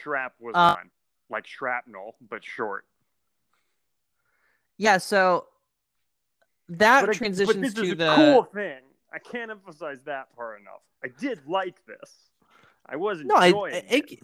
Shrap 0.03 0.31
was 0.39 0.53
Uh, 0.53 0.75
on. 0.79 0.91
Like 1.29 1.45
shrapnel, 1.45 2.15
but 2.29 2.43
short. 2.43 2.85
Yeah, 4.77 4.97
so 4.97 5.45
that 6.69 7.01
but, 7.01 7.09
it- 7.09 7.17
transitions 7.17 7.55
but 7.55 7.61
this 7.61 7.73
to 7.73 7.95
the 7.95 8.15
cool 8.15 8.43
thing. 8.43 8.79
I 9.11 9.19
can't 9.19 9.49
emphasize 9.49 10.03
that 10.03 10.35
part 10.35 10.59
enough. 10.61 10.81
I 11.03 11.07
did 11.07 11.39
like 11.47 11.85
this. 11.85 12.13
I 12.85 12.95
wasn't. 12.95 13.27
No, 13.29 13.35
I, 13.35 13.47
enjoying 13.47 13.83
it, 13.89 14.19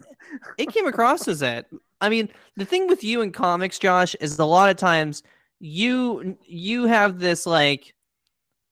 it 0.58 0.68
came 0.72 0.86
across 0.86 1.28
as 1.28 1.42
it. 1.42 1.66
I 2.00 2.08
mean, 2.08 2.30
the 2.56 2.64
thing 2.64 2.86
with 2.86 3.04
you 3.04 3.20
in 3.20 3.32
comics, 3.32 3.78
Josh, 3.78 4.14
is 4.20 4.38
a 4.38 4.44
lot 4.44 4.70
of 4.70 4.76
times 4.76 5.22
you 5.60 6.36
you 6.46 6.86
have 6.86 7.18
this 7.18 7.46
like 7.46 7.94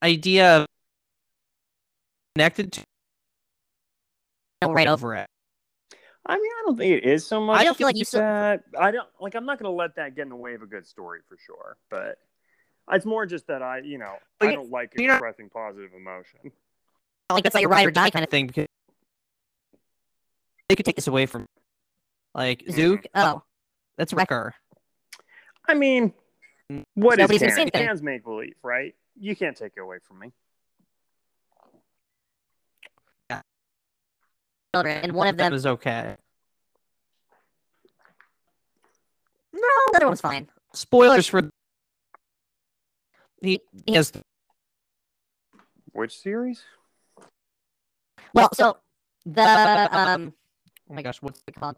idea 0.03 0.59
of 0.59 0.67
connected 2.35 2.73
to 2.73 2.83
right 4.67 4.89
over 4.89 5.15
it. 5.17 5.27
I 6.25 6.37
mean, 6.37 6.45
I 6.45 6.62
don't 6.64 6.76
think 6.76 7.02
it 7.02 7.05
is 7.05 7.26
so 7.26 7.41
much. 7.41 7.61
I 7.61 7.64
don't 7.64 7.76
feel 7.76 7.87
like 7.87 7.97
you 7.97 8.05
still- 8.05 8.21
that. 8.21 8.62
I 8.79 8.91
don't 8.93 9.09
like. 9.21 9.35
I'm 9.35 9.45
not 9.45 9.59
going 9.59 9.71
to 9.71 9.76
let 9.76 9.97
that 9.97 10.14
get 10.14 10.23
in 10.23 10.29
the 10.29 10.37
way 10.37 10.55
of 10.55 10.62
a 10.62 10.67
good 10.67 10.87
story 10.87 11.21
for 11.29 11.37
sure. 11.45 11.76
But 11.91 12.19
it's 12.91 13.05
more 13.05 13.26
just 13.26 13.49
that 13.49 13.62
I, 13.62 13.79
you 13.79 13.99
know, 13.99 14.14
But 14.38 14.50
I 14.50 14.55
don't 14.55 14.71
like 14.71 14.93
you're 14.97 15.09
not- 15.09 15.14
expressing 15.14 15.49
positive 15.49 15.91
emotion. 15.97 16.52
Like 17.31 17.45
that's 17.45 17.55
like 17.55 17.64
a 17.64 17.69
ride 17.69 17.87
or 17.87 17.91
die 17.91 18.11
kind 18.11 18.25
of 18.25 18.31
thing 18.31 18.47
because 18.47 18.67
they 20.69 20.76
could 20.76 20.85
take 20.85 20.97
this 20.97 21.07
away 21.07 21.26
from 21.26 21.47
like 22.35 22.61
mm-hmm. 22.61 22.73
Zook. 22.73 23.07
Oh, 23.14 23.43
that's 23.97 24.12
Wrecker. 24.12 24.55
I 25.67 25.75
mean, 25.75 26.12
what 26.95 27.14
is 27.14 27.19
Nobody's 27.19 27.41
gonna 27.41 27.52
canon? 27.52 27.55
say 27.55 27.62
anything. 27.62 27.87
Can's 27.87 28.02
make 28.02 28.25
believe, 28.25 28.55
right? 28.62 28.95
You 29.19 29.35
can't 29.35 29.57
take 29.57 29.73
it 29.76 29.81
away 29.81 29.99
from 30.07 30.19
me. 30.19 30.33
Children, 34.75 34.99
and 35.02 35.12
one 35.12 35.29
of 35.29 35.37
them, 35.37 35.52
was 35.52 35.67
okay. 35.67 36.17
no, 39.52 39.61
the 39.61 39.97
other 39.97 40.07
one 40.07 40.12
was 40.12 40.21
fine. 40.21 40.49
Spoilers 40.73 41.26
for 41.26 41.50
he, 43.43 43.61
he 43.87 43.95
has 43.95 44.12
Which 45.93 46.19
series? 46.19 46.62
Well, 48.35 48.49
so 48.55 48.79
the 49.26 49.43
um, 49.43 50.33
oh 50.91 50.95
my 50.95 51.02
gosh, 51.02 51.21
what's 51.21 51.43
it 51.47 51.55
called? 51.55 51.76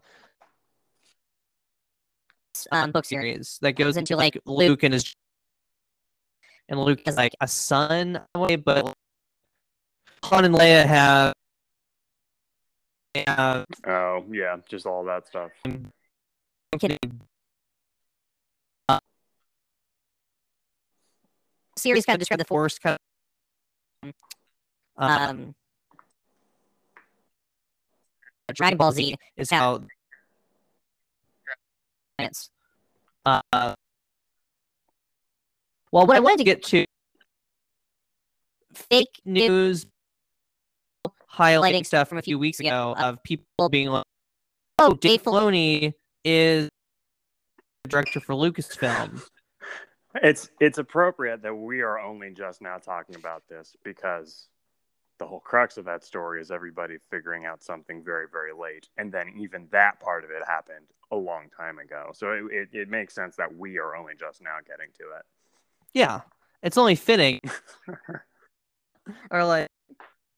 um 2.71 2.91
book 2.91 3.05
series. 3.05 3.33
series 3.33 3.59
that 3.61 3.73
goes 3.73 3.97
into 3.97 4.15
like 4.15 4.39
Luke 4.45 4.83
and 4.83 4.93
his 4.93 5.13
and 6.69 6.79
Luke 6.79 7.01
is 7.05 7.17
like 7.17 7.35
a 7.41 7.47
son 7.47 8.21
way, 8.35 8.55
but 8.55 8.93
Han 10.23 10.45
and 10.45 10.55
Leia 10.55 10.85
have 10.85 11.33
have 13.27 13.65
Oh 13.85 14.25
yeah, 14.31 14.57
just 14.67 14.85
all 14.85 15.03
that 15.05 15.27
stuff. 15.27 15.51
I'm 15.65 15.91
kidding. 16.79 16.99
series 21.77 22.05
kind 22.05 22.15
of 22.15 22.19
describe 22.19 22.39
the 22.39 22.45
Force 22.45 22.79
kind 22.79 22.97
of 24.03 24.13
um, 24.97 25.11
um 25.11 25.55
Dragon 28.53 28.77
Ball 28.77 28.91
Z 28.91 29.15
is 29.37 29.51
how 29.51 29.81
science. 32.19 32.49
uh, 33.25 33.41
well 35.91 36.07
what 36.07 36.15
I 36.15 36.19
wanted 36.19 36.37
to 36.39 36.43
get 36.43 36.63
to 36.63 36.85
fake 38.73 39.21
news 39.25 39.85
highlighting 41.35 41.85
stuff 41.85 42.07
from 42.07 42.17
a 42.17 42.21
few 42.21 42.39
weeks 42.39 42.59
ago 42.59 42.95
of 42.97 43.21
people 43.23 43.69
being 43.69 43.89
like 43.89 44.05
oh, 44.79 44.91
oh 44.91 44.93
Dave 44.93 45.23
Filoni 45.23 45.93
is 46.23 46.69
the 47.83 47.89
director 47.89 48.19
for 48.19 48.33
Lucasfilm 48.33 49.21
It's 50.23 50.49
it's 50.61 50.77
appropriate 50.77 51.41
that 51.41 51.53
we 51.53 51.81
are 51.81 51.99
only 51.99 52.31
just 52.31 52.61
now 52.61 52.77
talking 52.77 53.15
about 53.15 53.43
this 53.49 53.75
because 53.83 54.47
the 55.17 55.25
whole 55.25 55.39
crux 55.41 55.77
of 55.77 55.85
that 55.85 56.03
story 56.03 56.41
is 56.41 56.51
everybody 56.51 56.97
figuring 57.09 57.45
out 57.45 57.63
something 57.63 58.03
very 58.03 58.27
very 58.31 58.51
late, 58.53 58.87
and 58.97 59.11
then 59.11 59.33
even 59.37 59.67
that 59.71 59.99
part 59.99 60.23
of 60.23 60.29
it 60.29 60.41
happened 60.47 60.85
a 61.11 61.15
long 61.17 61.49
time 61.55 61.79
ago. 61.79 62.11
So 62.13 62.31
it 62.31 62.43
it, 62.51 62.69
it 62.73 62.89
makes 62.89 63.13
sense 63.13 63.35
that 63.35 63.53
we 63.53 63.77
are 63.77 63.95
only 63.95 64.13
just 64.17 64.41
now 64.41 64.57
getting 64.65 64.87
to 64.99 65.03
it. 65.17 65.25
yeah 65.93 66.21
it's 66.63 66.77
only 66.77 66.95
fitting 66.95 67.39
or 69.31 69.43
like 69.43 69.67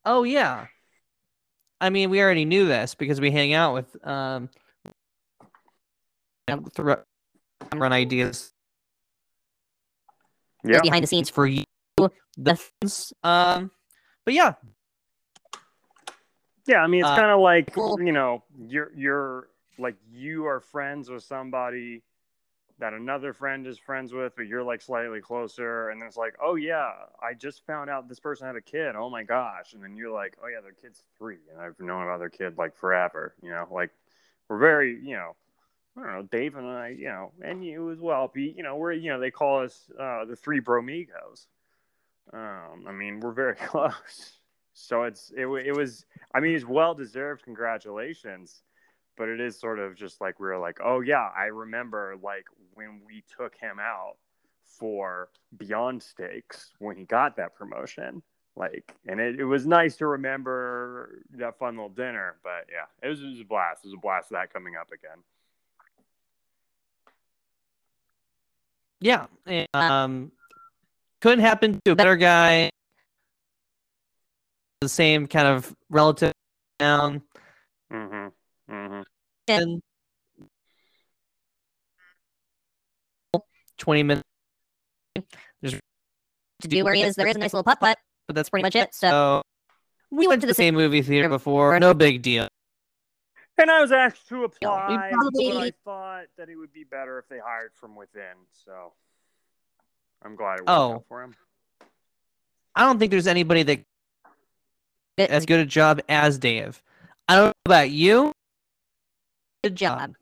oh 0.04 0.24
yeah 0.24 0.66
i 1.80 1.90
mean 1.90 2.10
we 2.10 2.20
already 2.20 2.44
knew 2.44 2.66
this 2.66 2.94
because 2.94 3.20
we 3.20 3.30
hang 3.30 3.52
out 3.54 3.74
with 3.74 4.06
um 4.06 4.48
thro- 6.74 7.02
run 7.74 7.92
ideas 7.92 8.52
Yeah, 10.64 10.80
behind 10.82 11.02
the 11.02 11.06
scenes. 11.06 11.30
for 11.30 11.46
you 11.46 11.64
the 12.36 12.58
things, 12.80 13.12
um 13.22 13.70
but 14.24 14.34
yeah 14.34 14.54
yeah. 16.66 16.82
I 16.82 16.86
mean, 16.86 17.00
it's 17.00 17.08
Uh, 17.08 17.16
kind 17.16 17.30
of 17.30 17.40
like 17.40 17.72
cool. 17.72 17.98
you 17.98 18.12
know, 18.12 18.44
you're 18.68 18.92
you're 18.94 19.48
like 19.78 19.96
you 20.12 20.46
are 20.46 20.60
friends 20.60 21.08
with 21.08 21.22
somebody 21.24 22.02
that 22.78 22.92
another 22.92 23.32
friend 23.32 23.66
is 23.66 23.78
friends 23.78 24.12
with, 24.12 24.34
but 24.36 24.46
you're 24.46 24.62
like 24.62 24.80
slightly 24.80 25.20
closer, 25.20 25.90
and 25.90 26.00
then 26.00 26.06
it's 26.06 26.16
like, 26.16 26.34
oh 26.42 26.54
yeah, 26.54 26.90
I 27.22 27.34
just 27.34 27.66
found 27.66 27.90
out 27.90 28.08
this 28.08 28.20
person 28.20 28.46
had 28.46 28.56
a 28.56 28.60
kid. 28.60 28.94
Oh 28.96 29.10
my 29.10 29.24
gosh, 29.24 29.72
and 29.72 29.82
then 29.82 29.96
you're 29.96 30.12
like, 30.12 30.36
oh 30.42 30.48
yeah, 30.48 30.60
their 30.60 30.72
kid's 30.72 31.02
three, 31.18 31.38
and 31.52 31.60
I've 31.60 31.78
known 31.80 32.02
about 32.04 32.20
their 32.20 32.30
kid 32.30 32.56
like 32.56 32.76
forever. 32.76 33.34
You 33.42 33.50
know, 33.50 33.66
like 33.70 33.90
we're 34.48 34.58
very, 34.58 34.98
you 35.02 35.16
know, 35.16 35.36
I 35.96 36.02
don't 36.02 36.12
know, 36.12 36.22
Dave 36.22 36.56
and 36.56 36.66
I, 36.66 36.88
you 36.88 37.08
know, 37.08 37.32
and 37.42 37.64
you 37.64 37.90
as 37.90 37.98
well. 37.98 38.30
Be, 38.32 38.54
you 38.56 38.62
know, 38.62 38.76
we're, 38.76 38.92
you 38.92 39.10
know, 39.10 39.18
they 39.18 39.30
call 39.30 39.64
us 39.64 39.90
uh, 39.98 40.24
the 40.24 40.36
three 40.36 40.60
bromigos. 40.60 41.46
Um, 42.32 42.84
I 42.86 42.92
mean, 42.92 43.20
we're 43.20 43.32
very 43.32 43.54
close. 43.66 44.38
So 44.78 45.02
it's 45.02 45.32
it, 45.36 45.46
it 45.46 45.76
was 45.76 46.06
I 46.32 46.40
mean 46.40 46.54
it's 46.54 46.64
well 46.64 46.94
deserved 46.94 47.42
congratulations, 47.42 48.62
but 49.18 49.28
it 49.28 49.40
is 49.40 49.58
sort 49.58 49.80
of 49.80 49.96
just 49.96 50.20
like 50.20 50.38
we 50.40 50.46
were 50.46 50.58
like 50.58 50.78
oh 50.82 51.00
yeah 51.00 51.28
I 51.36 51.46
remember 51.46 52.14
like 52.22 52.46
when 52.74 53.00
we 53.04 53.24
took 53.36 53.56
him 53.56 53.78
out 53.80 54.14
for 54.64 55.28
Beyond 55.56 56.02
Stakes 56.02 56.70
when 56.78 56.96
he 56.96 57.04
got 57.04 57.36
that 57.36 57.54
promotion 57.56 58.22
like 58.56 58.94
and 59.06 59.20
it, 59.20 59.40
it 59.40 59.44
was 59.44 59.66
nice 59.66 59.96
to 59.96 60.06
remember 60.06 61.20
that 61.32 61.58
fun 61.58 61.74
little 61.74 61.90
dinner 61.90 62.36
but 62.42 62.66
yeah 62.70 62.86
it 63.02 63.10
was, 63.10 63.20
it 63.20 63.26
was 63.26 63.40
a 63.40 63.44
blast. 63.44 63.84
It 63.84 63.88
was 63.88 63.94
a 63.94 64.00
blast 64.00 64.30
that 64.30 64.52
coming 64.52 64.76
up 64.76 64.90
again. 64.92 65.18
Yeah 69.00 69.26
and, 69.46 69.68
um 69.74 70.32
couldn't 71.20 71.40
happen 71.40 71.80
to 71.84 71.90
a 71.90 71.96
better 71.96 72.14
guy. 72.14 72.70
The 74.80 74.88
same 74.88 75.26
kind 75.26 75.48
of 75.48 75.74
relative 75.90 76.32
down. 76.78 77.22
Mm-hmm 77.92 78.28
mm-hmm 78.70 79.02
and 79.48 79.80
20 83.78 84.02
minutes 84.02 84.22
To 85.64 85.80
do 86.62 86.84
where 86.84 86.94
he 86.94 87.02
is, 87.02 87.14
there 87.14 87.26
is 87.26 87.36
a 87.36 87.38
nice 87.38 87.52
little 87.52 87.62
putt 87.64 87.80
putt. 87.80 87.98
but 88.26 88.34
that's 88.36 88.50
Pretty 88.50 88.62
much 88.62 88.74
it. 88.76 88.94
So 88.94 89.08
so 89.08 89.42
we 90.10 90.26
went 90.26 90.40
to 90.42 90.46
the 90.46 90.54
same 90.54 90.74
movie 90.74 91.02
theater 91.02 91.28
before 91.28 91.78
no 91.80 91.94
big 91.94 92.22
deal 92.22 92.48
And 93.56 93.70
I 93.70 93.80
was 93.80 93.92
asked 93.92 94.28
to 94.28 94.44
apply, 94.44 95.08
probably- 95.12 95.50
but 95.52 95.56
I 95.58 95.70
thought 95.84 96.26
that 96.36 96.48
it 96.48 96.56
would 96.56 96.72
be 96.72 96.84
better 96.84 97.18
if 97.18 97.28
they 97.28 97.38
hired 97.38 97.72
from 97.74 97.94
within. 97.96 98.36
So 98.64 98.92
I'm 100.22 100.36
glad 100.36 100.54
it 100.54 100.60
worked 100.62 100.70
Oh. 100.70 100.94
out 100.94 101.04
for 101.08 101.22
him. 101.22 101.34
i 102.74 102.82
don't 102.84 102.98
think 102.98 103.10
there's 103.10 103.26
anybody 103.26 103.62
that 103.62 103.80
it- 105.16 105.30
as 105.30 105.46
good 105.46 105.60
a 105.60 105.64
job 105.66 106.00
as 106.08 106.38
dave 106.38 106.82
i 107.28 107.34
don't 107.36 107.46
know 107.48 107.52
about 107.66 107.90
you 107.90 108.32
good 109.62 109.76
job. 109.76 110.14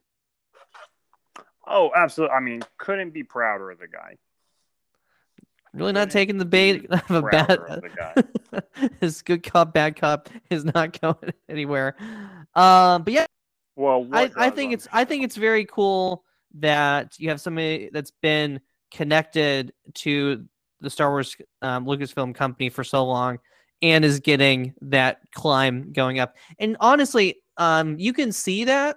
Oh, 1.66 1.90
absolutely. 1.94 2.34
I 2.34 2.40
mean, 2.40 2.62
couldn't 2.78 3.10
be 3.10 3.24
prouder 3.24 3.70
of 3.70 3.78
the 3.78 3.88
guy. 3.88 4.16
really 5.74 5.92
not 5.92 6.10
taking 6.10 6.38
the 6.38 6.44
bait 6.44 6.86
of 6.90 7.10
a 7.10 7.22
prouder 7.22 7.64
of 7.66 7.82
the 7.82 7.90
bad 7.90 8.92
his 9.00 9.20
good 9.22 9.42
cop 9.42 9.74
bad 9.74 9.96
cop 9.96 10.28
is 10.48 10.64
not 10.64 10.98
going 11.00 11.32
anywhere 11.48 11.96
um 12.54 13.02
but 13.02 13.12
yeah 13.12 13.26
Well, 13.76 14.06
I, 14.12 14.26
what 14.26 14.32
I 14.38 14.48
does, 14.48 14.56
think 14.56 14.72
it's 14.72 14.88
I 14.92 15.04
think 15.04 15.24
it's 15.24 15.36
very 15.36 15.64
cool 15.66 16.24
that 16.58 17.18
you 17.18 17.28
have 17.28 17.40
somebody 17.40 17.90
that's 17.92 18.12
been 18.22 18.60
connected 18.90 19.72
to 19.94 20.46
the 20.80 20.88
Star 20.88 21.10
Wars 21.10 21.36
um, 21.60 21.84
Lucasfilm 21.84 22.34
company 22.34 22.70
for 22.70 22.84
so 22.84 23.04
long 23.04 23.38
and 23.82 24.04
is 24.04 24.20
getting 24.20 24.72
that 24.80 25.18
climb 25.34 25.92
going 25.92 26.18
up. 26.20 26.36
And 26.58 26.76
honestly, 26.80 27.42
um, 27.58 27.98
you 27.98 28.14
can 28.14 28.32
see 28.32 28.64
that 28.64 28.96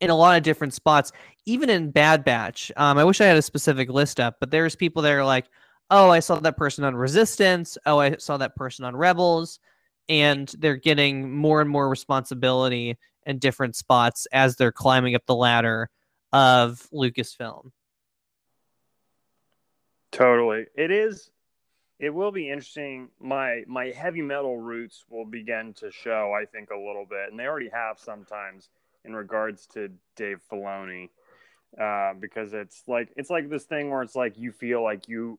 in 0.00 0.10
a 0.10 0.16
lot 0.16 0.36
of 0.36 0.42
different 0.42 0.74
spots, 0.74 1.12
even 1.46 1.70
in 1.70 1.90
Bad 1.90 2.24
Batch. 2.24 2.72
Um, 2.76 2.98
I 2.98 3.04
wish 3.04 3.20
I 3.20 3.26
had 3.26 3.36
a 3.36 3.42
specific 3.42 3.88
list 3.90 4.18
up, 4.18 4.36
but 4.40 4.50
there's 4.50 4.74
people 4.76 5.02
that 5.02 5.12
are 5.12 5.24
like, 5.24 5.46
oh, 5.90 6.10
I 6.10 6.20
saw 6.20 6.36
that 6.40 6.56
person 6.56 6.84
on 6.84 6.94
Resistance. 6.94 7.76
Oh, 7.84 7.98
I 7.98 8.16
saw 8.16 8.36
that 8.38 8.56
person 8.56 8.84
on 8.84 8.96
Rebels. 8.96 9.58
And 10.08 10.52
they're 10.58 10.76
getting 10.76 11.32
more 11.32 11.60
and 11.60 11.70
more 11.70 11.88
responsibility 11.88 12.98
in 13.26 13.38
different 13.38 13.76
spots 13.76 14.26
as 14.32 14.56
they're 14.56 14.72
climbing 14.72 15.14
up 15.14 15.24
the 15.26 15.36
ladder 15.36 15.88
of 16.32 16.86
Lucasfilm. 16.92 17.70
Totally. 20.10 20.66
It 20.74 20.90
is 20.90 21.30
it 22.00 22.10
will 22.10 22.32
be 22.32 22.50
interesting. 22.50 23.08
My 23.20 23.62
my 23.66 23.86
heavy 23.90 24.22
metal 24.22 24.56
roots 24.56 25.04
will 25.10 25.26
begin 25.26 25.74
to 25.74 25.92
show, 25.92 26.32
I 26.32 26.46
think, 26.46 26.70
a 26.70 26.76
little 26.76 27.06
bit, 27.08 27.30
and 27.30 27.38
they 27.38 27.44
already 27.44 27.68
have 27.68 27.98
sometimes 27.98 28.70
in 29.04 29.14
regards 29.14 29.66
to 29.68 29.90
Dave 30.16 30.40
Filoni, 30.50 31.10
uh, 31.80 32.14
because 32.18 32.52
it's 32.52 32.82
like 32.86 33.10
it's 33.16 33.30
like 33.30 33.48
this 33.48 33.64
thing 33.64 33.90
where 33.90 34.02
it's 34.02 34.16
like 34.16 34.38
you 34.38 34.52
feel 34.52 34.82
like 34.82 35.08
you, 35.08 35.38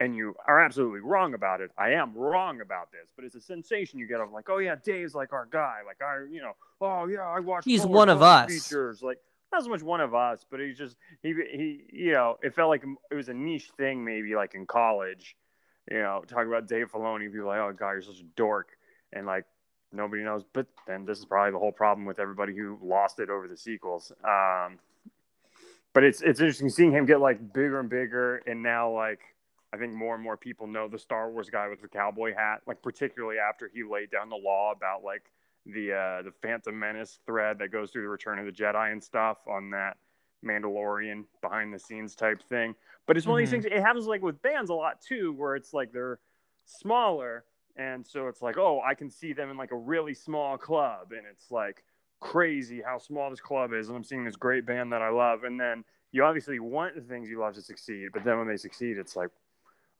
and 0.00 0.14
you 0.16 0.34
are 0.46 0.60
absolutely 0.60 1.00
wrong 1.00 1.34
about 1.34 1.60
it. 1.60 1.70
I 1.78 1.92
am 1.92 2.14
wrong 2.14 2.60
about 2.60 2.92
this, 2.92 3.10
but 3.14 3.24
it's 3.24 3.34
a 3.34 3.40
sensation 3.40 3.98
you 3.98 4.06
get 4.06 4.20
of 4.20 4.32
like, 4.32 4.48
oh 4.50 4.58
yeah, 4.58 4.76
Dave's 4.76 5.14
like 5.14 5.32
our 5.32 5.46
guy, 5.46 5.78
like 5.86 6.00
I, 6.02 6.24
you 6.30 6.40
know, 6.40 6.52
oh 6.80 7.06
yeah, 7.06 7.22
I 7.22 7.40
watched. 7.40 7.66
He's 7.66 7.86
one 7.86 8.08
of 8.08 8.22
us. 8.22 8.50
Features 8.50 9.02
like 9.02 9.18
not 9.52 9.62
so 9.62 9.68
much 9.68 9.82
one 9.82 10.00
of 10.00 10.14
us, 10.14 10.44
but 10.50 10.60
he's 10.60 10.78
just 10.78 10.96
he 11.22 11.34
he 11.52 11.84
you 11.92 12.12
know 12.12 12.38
it 12.42 12.54
felt 12.54 12.70
like 12.70 12.84
it 13.10 13.14
was 13.14 13.28
a 13.28 13.34
niche 13.34 13.70
thing 13.76 14.04
maybe 14.04 14.34
like 14.34 14.54
in 14.54 14.66
college, 14.66 15.36
you 15.90 15.98
know, 15.98 16.22
talking 16.26 16.48
about 16.48 16.66
Dave 16.66 16.90
Filoni, 16.90 17.30
people 17.30 17.46
like 17.46 17.60
oh 17.60 17.72
god 17.72 17.90
you're 17.92 18.02
such 18.02 18.20
a 18.20 18.24
dork, 18.36 18.70
and 19.12 19.26
like 19.26 19.44
nobody 19.92 20.22
knows. 20.22 20.44
But 20.52 20.66
then 20.86 21.04
this 21.04 21.18
is 21.18 21.24
probably 21.24 21.52
the 21.52 21.58
whole 21.58 21.72
problem 21.72 22.06
with 22.06 22.18
everybody 22.18 22.54
who 22.56 22.78
lost 22.82 23.18
it 23.20 23.30
over 23.30 23.48
the 23.48 23.56
sequels. 23.56 24.12
Um, 24.24 24.78
but 25.92 26.04
it's 26.04 26.22
it's 26.22 26.40
interesting 26.40 26.70
seeing 26.70 26.92
him 26.92 27.04
get 27.06 27.20
like 27.20 27.52
bigger 27.52 27.80
and 27.80 27.88
bigger, 27.90 28.36
and 28.46 28.62
now 28.62 28.90
like 28.90 29.20
I 29.72 29.76
think 29.76 29.92
more 29.92 30.14
and 30.14 30.22
more 30.24 30.36
people 30.36 30.66
know 30.66 30.88
the 30.88 30.98
Star 30.98 31.30
Wars 31.30 31.50
guy 31.50 31.68
with 31.68 31.80
the 31.82 31.88
cowboy 31.88 32.34
hat, 32.34 32.62
like 32.66 32.82
particularly 32.82 33.38
after 33.38 33.70
he 33.72 33.82
laid 33.82 34.10
down 34.10 34.28
the 34.28 34.36
law 34.36 34.72
about 34.72 35.04
like 35.04 35.30
the 35.66 35.92
uh, 35.92 36.22
the 36.22 36.32
Phantom 36.42 36.76
Menace 36.78 37.18
thread 37.26 37.58
that 37.58 37.70
goes 37.70 37.90
through 37.90 38.02
the 38.02 38.08
Return 38.08 38.38
of 38.38 38.46
the 38.46 38.52
Jedi 38.52 38.90
and 38.92 39.02
stuff 39.02 39.38
on 39.46 39.70
that 39.70 39.96
Mandalorian 40.44 41.24
behind 41.40 41.72
the 41.72 41.78
scenes 41.78 42.14
type 42.14 42.42
thing. 42.42 42.74
But 43.06 43.16
it's 43.16 43.26
one 43.26 43.34
of 43.34 43.38
these 43.40 43.48
Mhm. 43.48 43.62
things. 43.62 43.64
It 43.66 43.82
happens 43.82 44.06
like 44.06 44.22
with 44.22 44.40
bands 44.42 44.70
a 44.70 44.74
lot 44.74 45.00
too, 45.00 45.32
where 45.34 45.56
it's 45.56 45.72
like 45.74 45.92
they're 45.92 46.18
smaller, 46.64 47.44
and 47.76 48.06
so 48.06 48.28
it's 48.28 48.42
like, 48.42 48.58
oh, 48.58 48.80
I 48.84 48.94
can 48.94 49.10
see 49.10 49.32
them 49.32 49.50
in 49.50 49.56
like 49.56 49.72
a 49.72 49.76
really 49.76 50.14
small 50.14 50.58
club, 50.58 51.12
and 51.12 51.22
it's 51.30 51.50
like 51.50 51.84
crazy 52.20 52.82
how 52.84 52.98
small 52.98 53.30
this 53.30 53.40
club 53.40 53.72
is, 53.72 53.88
and 53.88 53.96
I'm 53.96 54.04
seeing 54.04 54.24
this 54.24 54.36
great 54.36 54.66
band 54.66 54.92
that 54.92 55.02
I 55.02 55.08
love, 55.08 55.44
and 55.44 55.58
then 55.58 55.84
you 56.12 56.24
obviously 56.24 56.58
want 56.60 56.94
the 56.94 57.00
things 57.00 57.28
you 57.28 57.40
love 57.40 57.54
to 57.54 57.62
succeed, 57.62 58.08
but 58.12 58.24
then 58.24 58.38
when 58.38 58.46
they 58.46 58.56
succeed, 58.56 58.98
it's 58.98 59.16
like, 59.16 59.30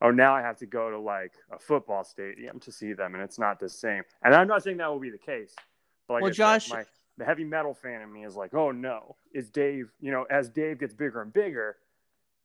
oh, 0.02 0.10
now 0.10 0.34
I 0.34 0.42
have 0.42 0.58
to 0.58 0.66
go 0.66 0.90
to 0.90 0.98
like 0.98 1.32
a 1.50 1.58
football 1.58 2.04
stadium 2.04 2.60
to 2.60 2.72
see 2.72 2.92
them, 2.92 3.14
and 3.14 3.22
it's 3.22 3.38
not 3.38 3.58
the 3.58 3.68
same. 3.68 4.02
And 4.22 4.34
I'm 4.34 4.48
not 4.48 4.62
saying 4.62 4.76
that 4.78 4.90
will 4.90 5.00
be 5.00 5.10
the 5.10 5.18
case, 5.18 5.54
but 6.06 6.14
like 6.14 6.22
Well, 6.22 6.30
Josh- 6.30 6.70
my, 6.70 6.84
the 7.18 7.24
heavy 7.24 7.44
metal 7.44 7.74
fan 7.74 8.02
in 8.02 8.12
me 8.12 8.24
is 8.24 8.36
like, 8.36 8.54
oh 8.54 8.70
no, 8.70 9.16
is 9.34 9.50
Dave, 9.50 9.90
you 10.00 10.12
know, 10.12 10.24
as 10.30 10.48
Dave 10.48 10.78
gets 10.80 10.94
bigger 10.94 11.22
and 11.22 11.32
bigger, 11.32 11.76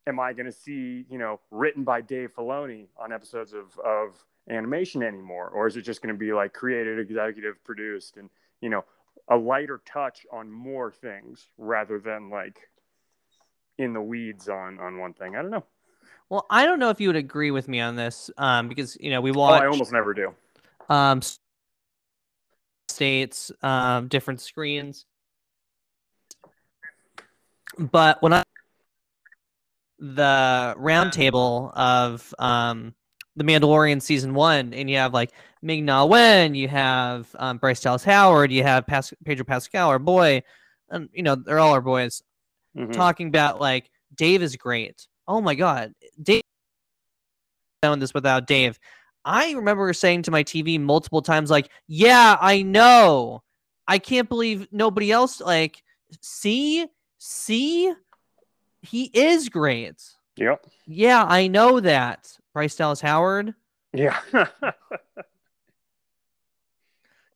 am 0.08 0.20
I 0.20 0.34
going 0.34 0.46
to 0.46 0.52
see, 0.52 1.06
you 1.10 1.18
know, 1.18 1.40
written 1.52 1.84
by 1.84 2.02
Dave 2.02 2.34
Filoni 2.36 2.88
on 2.98 3.12
episodes 3.12 3.54
of, 3.54 3.78
of 3.80 4.24
animation 4.50 5.04
anymore? 5.04 5.50
Or 5.50 5.68
is 5.68 5.78
it 5.78 5.82
just 5.82 6.02
going 6.02 6.14
to 6.14 6.20
be 6.20 6.34
like 6.34 6.54
created, 6.54 7.00
executive 7.00 7.64
produced, 7.64 8.18
and, 8.18 8.30
you 8.62 8.70
know, 8.70 8.86
a 9.30 9.36
lighter 9.36 9.82
touch 9.86 10.26
on 10.32 10.52
more 10.52 10.92
things 10.92 11.48
rather 11.58 12.00
than 12.00 12.30
like 12.30 12.60
in 13.78 13.94
the 13.94 14.02
weeds 14.02 14.50
on, 14.50 14.80
on 14.80 14.98
one 14.98 15.14
thing? 15.14 15.36
I 15.36 15.42
don't 15.42 15.52
know. 15.52 15.66
Well, 16.30 16.46
I 16.50 16.66
don't 16.66 16.80
know 16.80 16.90
if 16.90 17.00
you 17.00 17.08
would 17.10 17.16
agree 17.16 17.52
with 17.52 17.68
me 17.68 17.80
on 17.80 17.96
this, 17.96 18.30
um, 18.38 18.68
because 18.68 18.98
you 19.00 19.12
know 19.12 19.22
we 19.22 19.32
Oh, 19.32 19.36
watch 19.36 19.64
I 19.64 19.68
almost 19.68 19.94
never 19.94 20.14
do. 20.14 20.34
um, 20.90 21.22
states, 22.90 23.52
um, 23.62 24.08
different 24.08 24.42
screens. 24.42 25.06
But 27.78 28.22
when 28.22 28.34
I 28.34 28.44
the 30.00 30.76
roundtable 30.78 31.74
of 31.74 32.34
um, 32.40 32.94
the 33.38 33.44
Mandalorian 33.44 34.02
season 34.02 34.34
one, 34.34 34.74
and 34.74 34.90
you 34.90 34.98
have 34.98 35.14
like 35.14 35.32
Ming 35.62 35.86
Na 35.86 36.04
Wen, 36.06 36.56
you 36.56 36.68
have 36.68 37.28
um, 37.40 37.60
Bryce 37.60 37.80
Dallas 37.80 38.04
Howard, 38.04 38.52
you 38.52 38.64
have 38.64 38.86
Pas- 38.88 39.14
Pedro 39.24 39.46
Pascal, 39.46 39.90
our 39.90 40.00
boy, 40.00 40.42
and 40.90 41.08
you 41.14 41.24
know 41.24 41.36
they're 41.36 41.60
all 41.60 41.74
our 41.74 41.82
boys 41.82 42.22
Mhm. 42.76 42.92
talking 42.94 43.28
about 43.28 43.62
like 43.62 43.90
Dave 44.16 44.42
is 44.42 44.56
great. 44.56 45.08
Oh 45.28 45.40
my 45.40 45.56
god, 45.56 45.94
Dave 46.22 46.42
this 48.00 48.14
without 48.14 48.48
Dave. 48.48 48.80
I 49.24 49.52
remember 49.52 49.94
saying 49.94 50.24
to 50.24 50.32
my 50.32 50.44
TV 50.44 50.80
multiple 50.80 51.22
times, 51.22 51.50
like, 51.52 51.70
"Yeah, 51.88 52.38
I 52.42 52.64
know. 52.64 53.44
I 53.88 54.00
can't 54.00 54.28
believe 54.28 54.68
nobody 54.72 55.12
else 55.12 55.40
like 55.40 55.84
see 56.22 56.88
see 57.20 57.94
he 58.82 59.06
is 59.14 59.50
great. 59.50 60.02
Yep. 60.38 60.66
Yeah, 60.88 61.24
I 61.28 61.48
know 61.48 61.80
that." 61.82 62.38
Bryce 62.58 62.76
Dallas 62.76 63.00
Howard, 63.02 63.54
Yeah. 63.94 64.18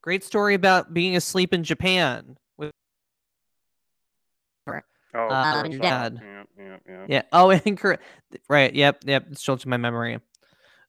great 0.02 0.24
story 0.24 0.56
about 0.56 0.96
being 0.96 1.16
asleep 1.16 1.54
in 1.54 1.64
Japan 1.64 2.38
with 2.58 2.72
oh, 5.14 5.28
uh, 5.28 5.62
dad. 5.62 6.20
Yeah, 6.20 6.44
yeah, 6.58 6.78
yeah. 6.90 7.06
Yeah. 7.08 7.22
Oh, 7.32 7.52
incorrect. 7.66 8.02
Right. 8.50 8.74
Yep. 8.74 9.04
Yep. 9.06 9.28
It's 9.30 9.42
still 9.44 9.58
to 9.58 9.70
my 9.70 9.78
memory. 9.78 10.20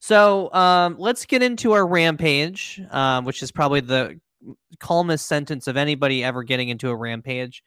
So 0.00 0.50
um, 0.54 0.96
let's 0.98 1.26
get 1.26 1.42
into 1.42 1.72
our 1.72 1.86
rampage, 1.86 2.80
um, 2.90 3.26
which 3.26 3.42
is 3.42 3.52
probably 3.52 3.80
the 3.80 4.18
calmest 4.80 5.26
sentence 5.26 5.66
of 5.66 5.76
anybody 5.76 6.24
ever 6.24 6.42
getting 6.42 6.70
into 6.70 6.88
a 6.88 6.96
rampage. 6.96 7.62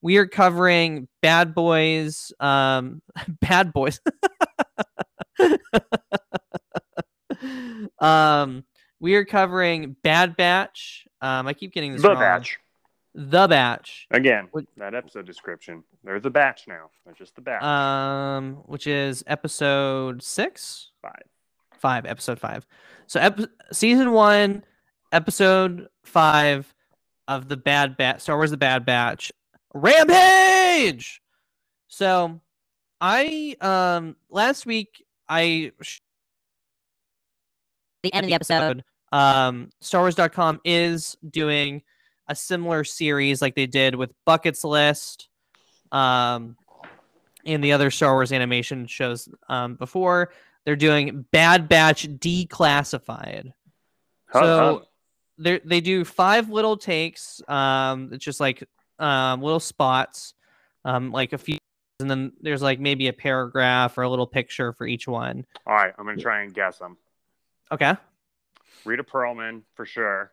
We 0.00 0.18
are 0.18 0.28
covering 0.28 1.08
Bad 1.22 1.56
Boys. 1.56 2.32
Um, 2.38 3.02
bad 3.40 3.72
Boys. 3.72 3.98
Um, 8.00 8.64
we 9.00 9.14
are 9.14 9.24
covering 9.24 9.96
Bad 10.02 10.36
Batch. 10.36 11.06
Um, 11.20 11.46
I 11.46 11.52
keep 11.54 11.72
getting 11.72 11.92
this 11.92 12.02
The 12.02 12.08
wrong. 12.10 12.18
batch. 12.18 12.58
The 13.14 13.46
Batch. 13.46 14.06
Again, 14.10 14.48
What- 14.50 14.66
that 14.76 14.94
episode 14.94 15.24
description. 15.26 15.84
They're 16.02 16.18
the 16.20 16.30
batch 16.30 16.66
now. 16.66 16.90
They're 17.04 17.14
just 17.14 17.34
the 17.36 17.42
batch. 17.42 17.62
Um, 17.62 18.54
which 18.66 18.86
is 18.86 19.22
episode 19.26 20.22
six. 20.22 20.90
Five. 21.00 21.22
five, 21.78 22.06
episode 22.06 22.40
five. 22.40 22.66
So, 23.06 23.20
ep- 23.20 23.50
season 23.72 24.12
one, 24.12 24.64
episode 25.12 25.88
five 26.02 26.72
of 27.28 27.48
the 27.48 27.56
Bad 27.56 27.96
Batch, 27.96 28.20
Star 28.22 28.36
Wars: 28.36 28.50
The 28.50 28.56
Bad 28.56 28.84
Batch, 28.84 29.30
Rampage. 29.74 31.20
So, 31.88 32.40
I 33.00 33.56
um 33.60 34.16
last 34.30 34.66
week 34.66 35.04
I 35.28 35.72
The 38.04 38.12
end 38.12 38.24
of 38.24 38.28
the 38.28 38.34
episode. 38.34 38.84
um 39.12 39.70
Star 39.80 40.02
Wars.com 40.02 40.60
is 40.62 41.16
doing 41.28 41.82
a 42.28 42.34
similar 42.34 42.84
series 42.84 43.40
like 43.40 43.54
they 43.54 43.66
did 43.66 43.94
with 43.94 44.12
Buckets 44.26 44.62
List, 44.62 45.28
um, 45.90 46.56
and 47.46 47.64
the 47.64 47.72
other 47.72 47.90
Star 47.90 48.12
Wars 48.12 48.30
animation 48.30 48.86
shows 48.86 49.26
um 49.48 49.76
before. 49.76 50.32
They're 50.66 50.76
doing 50.76 51.24
Bad 51.32 51.66
Batch 51.66 52.06
Declassified. 52.06 53.52
Huh, 54.26 54.40
so 54.42 54.78
huh. 54.78 54.84
they 55.38 55.60
they 55.64 55.80
do 55.80 56.04
five 56.04 56.50
little 56.50 56.76
takes. 56.76 57.40
Um, 57.48 58.10
it's 58.12 58.24
just 58.24 58.38
like 58.38 58.68
um 58.98 59.40
little 59.40 59.60
spots, 59.60 60.34
um 60.84 61.10
like 61.10 61.32
a 61.32 61.38
few, 61.38 61.56
and 62.00 62.10
then 62.10 62.32
there's 62.38 62.60
like 62.60 62.80
maybe 62.80 63.08
a 63.08 63.14
paragraph 63.14 63.96
or 63.96 64.02
a 64.02 64.10
little 64.10 64.26
picture 64.26 64.74
for 64.74 64.86
each 64.86 65.08
one. 65.08 65.46
All 65.66 65.74
right, 65.74 65.94
I'm 65.98 66.04
gonna 66.04 66.18
try 66.18 66.42
and 66.42 66.52
guess 66.52 66.78
them. 66.78 66.98
Okay. 67.74 67.94
Rhea 68.84 69.02
Perlman 69.02 69.62
for 69.74 69.84
sure. 69.84 70.30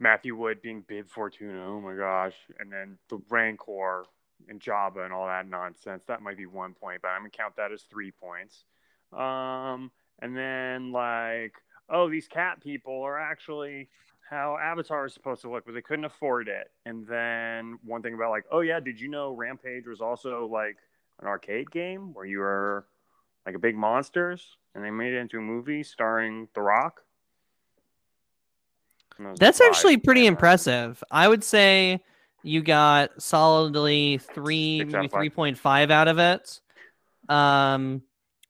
Matthew 0.00 0.34
Wood 0.34 0.62
being 0.62 0.80
Bib 0.80 1.10
Fortuna. 1.10 1.66
Oh 1.66 1.78
my 1.78 1.94
gosh! 1.94 2.32
And 2.58 2.72
then 2.72 2.96
the 3.10 3.20
Rancor 3.28 4.06
and 4.48 4.58
Jabba 4.58 5.04
and 5.04 5.12
all 5.12 5.26
that 5.26 5.46
nonsense. 5.46 6.04
That 6.08 6.22
might 6.22 6.38
be 6.38 6.46
one 6.46 6.72
point, 6.72 7.02
but 7.02 7.08
I'm 7.08 7.20
gonna 7.20 7.30
count 7.30 7.56
that 7.56 7.70
as 7.70 7.82
three 7.82 8.12
points. 8.12 8.64
Um, 9.12 9.90
and 10.22 10.34
then 10.34 10.90
like, 10.90 11.52
oh, 11.90 12.08
these 12.08 12.28
cat 12.28 12.62
people 12.62 13.02
are 13.02 13.18
actually 13.18 13.90
how 14.30 14.56
Avatar 14.56 15.04
is 15.04 15.12
supposed 15.12 15.42
to 15.42 15.50
look, 15.50 15.66
but 15.66 15.74
they 15.74 15.82
couldn't 15.82 16.06
afford 16.06 16.48
it. 16.48 16.70
And 16.86 17.06
then 17.06 17.78
one 17.84 18.00
thing 18.00 18.14
about 18.14 18.30
like, 18.30 18.44
oh 18.50 18.60
yeah, 18.60 18.80
did 18.80 18.98
you 18.98 19.08
know 19.08 19.34
Rampage 19.34 19.86
was 19.86 20.00
also 20.00 20.46
like 20.46 20.76
an 21.20 21.26
arcade 21.26 21.70
game 21.70 22.14
where 22.14 22.24
you 22.24 22.38
were 22.38 22.86
like 23.48 23.54
a 23.54 23.58
big 23.58 23.74
monsters, 23.76 24.58
and 24.74 24.84
they 24.84 24.90
made 24.90 25.14
it 25.14 25.16
into 25.16 25.38
a 25.38 25.40
movie 25.40 25.82
starring 25.82 26.48
The 26.54 26.60
Rock. 26.60 27.00
That's 29.38 29.62
actually 29.62 29.96
pretty 29.96 30.22
Yeah. 30.22 30.28
impressive. 30.28 31.02
I 31.10 31.26
would 31.26 31.42
say 31.42 32.04
you 32.42 32.60
got 32.62 33.20
solidly 33.22 34.18
three, 34.18 34.84
maybe 34.84 35.08
three 35.08 35.30
point 35.30 35.56
five 35.56 35.90
out 35.90 36.08
of 36.08 36.18
it. 36.18 36.60
Um, 37.30 38.02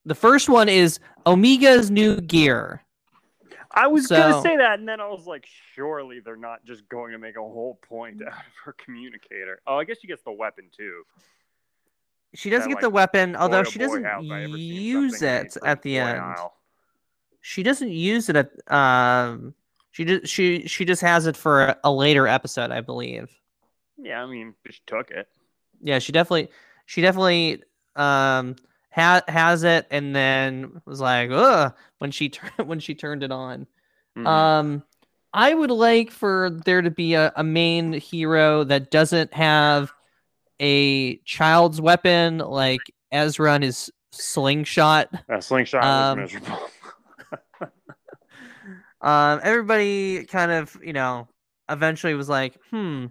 The 0.05 0.15
first 0.15 0.49
one 0.49 0.67
is 0.69 0.99
Omega's 1.25 1.89
new 1.91 2.19
gear. 2.19 2.83
I 3.71 3.87
was 3.87 4.07
So- 4.07 4.15
gonna 4.17 4.41
say 4.41 4.57
that, 4.57 4.79
and 4.79 4.87
then 4.87 4.99
I 4.99 5.07
was 5.07 5.25
like, 5.27 5.45
surely 5.75 6.19
they're 6.19 6.35
not 6.35 6.65
just 6.65 6.87
going 6.89 7.11
to 7.11 7.19
make 7.19 7.35
a 7.37 7.41
whole 7.41 7.75
point 7.83 8.21
out 8.27 8.27
of 8.33 8.53
her 8.65 8.73
communicator. 8.73 9.61
Oh, 9.65 9.77
I 9.77 9.83
guess 9.85 9.99
she 10.01 10.07
gets 10.07 10.23
the 10.23 10.31
weapon 10.31 10.69
too. 10.75 11.05
She 12.35 12.49
does 12.49 12.63
That, 12.63 12.67
get 12.69 12.75
like, 12.75 12.81
the 12.81 12.89
weapon, 12.89 13.35
although 13.35 13.63
she 13.63 13.79
doesn't 13.79 14.03
have 14.03 14.23
I 14.29 14.43
ever 14.43 14.55
seen 14.55 14.57
use 14.57 15.21
it 15.21 15.57
at 15.63 15.81
the 15.81 15.97
end. 15.97 16.19
aisle. 16.19 16.53
She 17.41 17.63
doesn't 17.63 17.91
use 17.91 18.29
it 18.29 18.35
at 18.35 18.51
um. 18.71 19.53
She 19.91 20.05
just 20.05 20.27
she 20.31 20.67
she 20.67 20.85
just 20.85 21.01
has 21.01 21.25
it 21.25 21.35
for 21.35 21.63
a, 21.63 21.77
a 21.85 21.91
later 21.91 22.27
episode, 22.27 22.71
I 22.71 22.81
believe. 22.81 23.29
Yeah, 23.97 24.21
I 24.23 24.27
mean, 24.27 24.53
she 24.69 24.79
took 24.85 25.09
it. 25.11 25.27
Yeah, 25.81 25.99
she 25.99 26.11
definitely 26.11 26.49
she 26.85 27.01
definitely 27.01 27.63
um 27.95 28.55
ha- 28.91 29.23
has 29.27 29.63
it, 29.63 29.87
and 29.89 30.15
then 30.15 30.81
was 30.85 31.01
like, 31.01 31.31
ugh, 31.31 31.73
when 31.97 32.11
she 32.11 32.29
tur- 32.29 32.51
when 32.63 32.79
she 32.79 32.93
turned 32.93 33.23
it 33.23 33.31
on. 33.31 33.65
Mhm. 34.17 34.27
Um, 34.27 34.83
I 35.33 35.53
would 35.53 35.71
like 35.71 36.11
for 36.11 36.49
there 36.65 36.81
to 36.81 36.91
be 36.91 37.13
a, 37.15 37.31
a 37.35 37.43
main 37.43 37.93
hero 37.93 38.63
that 38.65 38.91
doesn't 38.91 39.33
have 39.33 39.91
a 40.59 41.17
child's 41.17 41.79
weapon 41.81 42.39
like 42.39 42.81
Ezra 43.11 43.53
and 43.53 43.63
his 43.63 43.89
slingshot. 44.11 45.09
that 45.27 45.43
slingshot 45.43 45.83
um, 45.83 46.21
was 46.21 46.33
miserable. 46.33 46.59
Um, 49.01 49.39
everybody 49.43 50.25
kind 50.25 50.51
of, 50.51 50.77
you 50.83 50.91
know, 50.91 51.29
eventually 51.69 52.13
was 52.15 52.27
like, 52.27 52.57
hmm, 52.69 53.05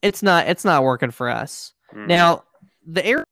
it's 0.00 0.22
not 0.22 0.46
it's 0.46 0.64
not 0.64 0.84
working 0.84 1.10
for 1.10 1.28
us. 1.28 1.72
Mhm. 1.92 2.06
Now, 2.06 2.44
the 2.86 3.04
air 3.04 3.24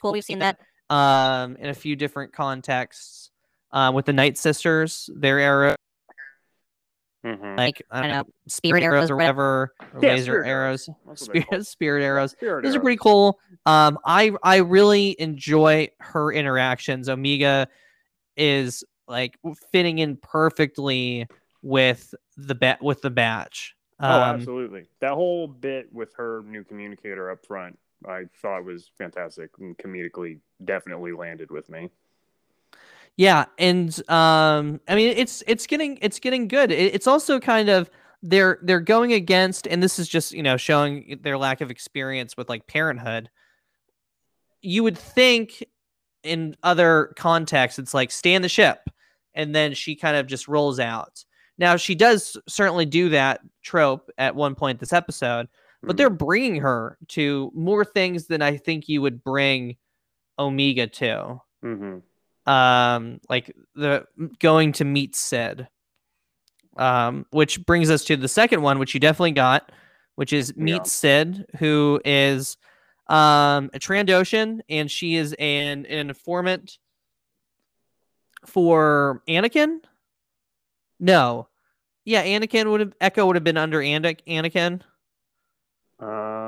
Cool, 0.00 0.12
we've 0.12 0.24
seen 0.24 0.38
that. 0.38 0.58
um 0.88 1.56
in 1.56 1.68
a 1.68 1.74
few 1.74 1.94
different 1.96 2.32
contexts. 2.32 3.30
Um, 3.70 3.94
with 3.94 4.06
the 4.06 4.14
Night 4.14 4.38
Sisters, 4.38 5.10
their 5.14 5.38
arrow, 5.38 5.74
Mhm. 7.24 7.56
like 7.58 7.82
I 7.90 7.98
I 7.98 8.02
don't 8.02 8.10
know, 8.10 8.22
know. 8.22 8.28
Spirit 8.46 8.82
arrows 8.82 9.10
or 9.10 9.14
or 9.14 9.16
whatever. 9.16 9.72
whatever, 9.92 9.98
or 9.98 10.02
Yeah, 10.08 10.14
laser 10.14 10.24
spirit 10.24 10.48
arrows, 10.48 10.88
That's 11.06 11.20
what 11.22 11.32
they 11.32 11.40
call 11.40 11.48
spirit, 11.52 11.66
spirit 11.66 12.02
arrows. 12.04 12.30
Spirit 12.32 12.62
Those 12.64 12.76
are 12.76 12.80
pretty 12.80 12.98
cool. 12.98 13.38
Um, 13.66 13.98
I 14.04 14.32
I 14.42 14.56
really 14.58 15.16
enjoy 15.20 15.88
her 16.00 16.32
interactions. 16.32 17.08
Omega 17.08 17.68
is 18.36 18.84
like 19.08 19.36
fitting 19.72 19.98
in 19.98 20.16
perfectly 20.16 21.26
with 21.62 22.14
the 22.36 22.54
bat 22.54 22.82
with 22.82 23.02
the 23.02 23.10
batch. 23.10 23.74
Oh, 24.00 24.06
Um, 24.06 24.36
absolutely. 24.36 24.86
That 25.00 25.14
whole 25.14 25.48
bit 25.48 25.92
with 25.92 26.14
her 26.16 26.42
new 26.46 26.62
communicator 26.62 27.30
up 27.30 27.44
front, 27.44 27.78
I 28.06 28.26
thought 28.40 28.64
was 28.64 28.92
fantastic 28.96 29.50
and 29.58 29.76
comedically 29.76 30.38
definitely 30.64 31.12
landed 31.12 31.50
with 31.50 31.68
me. 31.68 31.90
Yeah, 33.18 33.46
and 33.58 33.90
um, 34.08 34.80
I 34.86 34.94
mean 34.94 35.12
it's 35.16 35.42
it's 35.48 35.66
getting 35.66 35.98
it's 36.00 36.20
getting 36.20 36.46
good. 36.46 36.70
It, 36.70 36.94
it's 36.94 37.08
also 37.08 37.40
kind 37.40 37.68
of 37.68 37.90
they're 38.22 38.60
they're 38.62 38.80
going 38.80 39.12
against, 39.12 39.66
and 39.66 39.82
this 39.82 39.98
is 39.98 40.08
just 40.08 40.32
you 40.32 40.42
know 40.42 40.56
showing 40.56 41.18
their 41.22 41.36
lack 41.36 41.60
of 41.60 41.68
experience 41.70 42.36
with 42.36 42.48
like 42.48 42.68
parenthood. 42.68 43.28
You 44.62 44.84
would 44.84 44.96
think 44.96 45.64
in 46.22 46.56
other 46.62 47.12
contexts 47.16 47.78
it's 47.80 47.92
like 47.92 48.12
stay 48.12 48.34
in 48.34 48.42
the 48.42 48.48
ship, 48.48 48.88
and 49.34 49.52
then 49.52 49.74
she 49.74 49.96
kind 49.96 50.16
of 50.16 50.28
just 50.28 50.46
rolls 50.46 50.78
out. 50.78 51.24
Now 51.58 51.74
she 51.74 51.96
does 51.96 52.36
certainly 52.46 52.86
do 52.86 53.08
that 53.08 53.40
trope 53.64 54.10
at 54.16 54.36
one 54.36 54.54
point 54.54 54.78
this 54.78 54.92
episode, 54.92 55.48
but 55.82 55.94
Mhm. 55.94 55.96
they're 55.96 56.10
bringing 56.10 56.60
her 56.60 56.96
to 57.08 57.50
more 57.52 57.84
things 57.84 58.28
than 58.28 58.42
I 58.42 58.58
think 58.58 58.88
you 58.88 59.02
would 59.02 59.24
bring 59.24 59.76
Omega 60.38 60.86
to 60.86 61.40
Mhm. 61.64 62.02
Um 62.48 63.20
like 63.28 63.54
the 63.74 64.06
going 64.38 64.72
to 64.72 64.84
meet 64.84 65.14
Cid. 65.14 65.68
Um, 66.76 67.26
which 67.30 67.66
brings 67.66 67.90
us 67.90 68.04
to 68.04 68.16
the 68.16 68.28
second 68.28 68.62
one, 68.62 68.78
which 68.78 68.94
you 68.94 69.00
definitely 69.00 69.32
got, 69.32 69.72
which 70.14 70.32
is 70.32 70.56
meet 70.56 70.76
Yeah. 70.76 70.82
Cid, 70.84 71.46
who 71.58 72.00
is 72.04 72.56
um 73.08 73.70
a 73.74 73.78
Trandoshan, 73.78 74.60
and 74.68 74.90
she 74.90 75.16
is 75.16 75.34
an, 75.38 75.86
an 75.86 76.08
informant 76.08 76.78
for 78.46 79.22
Anakin. 79.28 79.80
No, 81.00 81.48
yeah, 82.08 82.24
Anakin 82.24 82.70
would 82.70 82.80
have 82.80 82.94
Echo 83.02 83.26
would 83.26 83.36
have 83.36 83.44
been 83.44 83.58
under 83.58 83.80
Anakin. 83.80 84.20
Anakin. 84.26 84.80
Uh, 86.00 86.06
I 86.06 86.06
don't 86.06 86.38
know. 86.40 86.47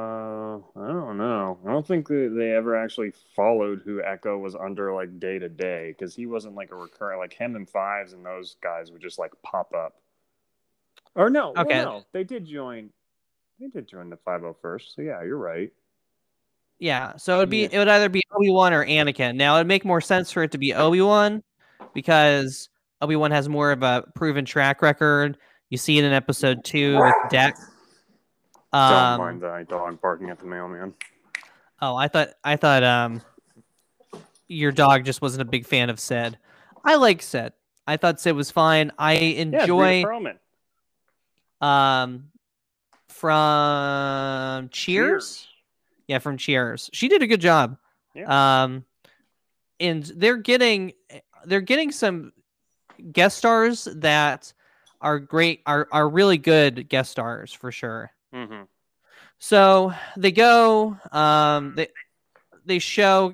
I 1.67 1.71
don't 1.71 1.87
think 1.87 2.09
they 2.09 2.53
ever 2.53 2.77
actually 2.77 3.13
followed 3.37 3.83
who 3.85 4.03
Echo 4.03 4.39
was 4.39 4.55
under 4.55 4.95
like 4.95 5.19
day 5.21 5.39
to 5.39 5.49
day 5.49 5.89
because 5.97 6.15
he 6.15 6.27
wasn't 6.27 6.55
like 6.55 6.71
a 6.73 6.77
recurrent 6.77 7.21
like 7.21 7.33
him 7.35 7.55
and 7.57 7.69
Fives 7.69 8.13
and 8.13 8.25
those 8.25 8.57
guys 8.63 8.91
would 8.91 9.03
just 9.03 9.19
like 9.19 9.33
pop 9.43 9.73
up. 9.75 9.95
Or 11.15 11.29
no, 11.29 11.51
well, 11.53 11.65
Okay. 11.67 11.83
no, 11.83 12.05
they 12.13 12.25
did 12.25 12.47
join. 12.47 12.91
They 13.59 13.69
did 13.69 13.87
join 13.89 14.09
the 14.11 14.17
501st. 14.17 14.95
So 14.95 15.03
yeah, 15.03 15.23
you're 15.23 15.37
right. 15.37 15.71
Yeah, 16.79 17.17
so 17.17 17.39
it'd 17.39 17.51
be 17.51 17.63
Yeah. 17.63 17.69
it 17.73 17.79
would 17.79 17.89
either 17.89 18.09
be 18.09 18.23
Obi 18.33 18.51
Wan 18.51 18.73
or 18.73 18.87
Anakin. 18.87 19.35
Now 19.37 19.57
it'd 19.57 19.67
make 19.67 19.85
more 19.85 20.01
sense 20.01 20.33
for 20.33 20.43
it 20.43 20.53
to 20.53 20.59
be 20.59 20.73
Obi 20.73 21.03
Wan 21.03 21.43
because 21.93 22.71
Obi 23.03 23.17
Wan 23.17 23.33
has 23.33 23.49
more 23.49 23.71
of 23.73 23.83
a 23.83 24.05
proven 24.15 24.45
track 24.47 24.81
record. 24.81 25.37
You 25.69 25.77
see 25.77 25.99
it 25.99 26.05
in 26.05 26.13
episode 26.13 26.65
two 26.65 26.99
with 26.99 27.15
Dex. 27.29 27.61
don't 28.73 28.81
Um, 28.83 29.19
mind 29.21 29.43
that 29.43 29.69
dog 29.69 30.01
barking 30.01 30.31
at 30.31 30.39
the 30.39 30.47
mailman. 30.47 30.95
Oh, 31.83 31.97
I 31.97 32.09
thought 32.09 32.29
I 32.45 32.57
thought 32.57 32.83
um 32.83 33.23
your 34.49 34.73
dog 34.73 35.05
just 35.05 35.23
wasn't 35.23 35.43
a 35.43 35.45
big 35.51 35.67
fan 35.67 35.91
of 35.91 35.99
Cid. 36.01 36.37
I 36.85 36.97
like 36.97 37.23
Cid. 37.23 37.53
I 37.87 37.97
thought 37.97 38.21
Cid 38.21 38.35
was 38.35 38.51
fine. 38.51 38.91
I 38.99 39.15
Yeah, 39.15 39.43
enjoy 39.63 40.03
Perlman. 40.05 40.39
um 41.65 42.25
from 43.09 44.69
Cheers. 44.71 45.47
Yeah, 46.07 46.19
from 46.19 46.37
Cheers. 46.37 46.91
She 46.93 47.09
did 47.09 47.23
a 47.23 47.27
good 47.27 47.41
job. 47.41 47.77
Yeah. 48.15 48.63
Um 48.65 48.85
and 49.79 50.05
they're 50.17 50.37
getting 50.37 50.93
they're 51.47 51.61
getting 51.61 51.91
some 51.93 52.33
guest 53.13 53.39
stars 53.39 53.89
that 53.97 54.53
are 55.01 55.19
great 55.19 55.63
are 55.65 55.89
are 55.93 56.09
really 56.09 56.37
good 56.39 56.89
guest 56.89 57.11
stars 57.13 57.53
for 57.53 57.73
sure. 57.73 58.11
Mhm. 58.35 58.67
So 59.43 59.93
they 60.17 60.33
go 60.33 60.97
um 61.13 61.75
they 61.75 61.89
they 62.67 62.79
show 62.79 63.33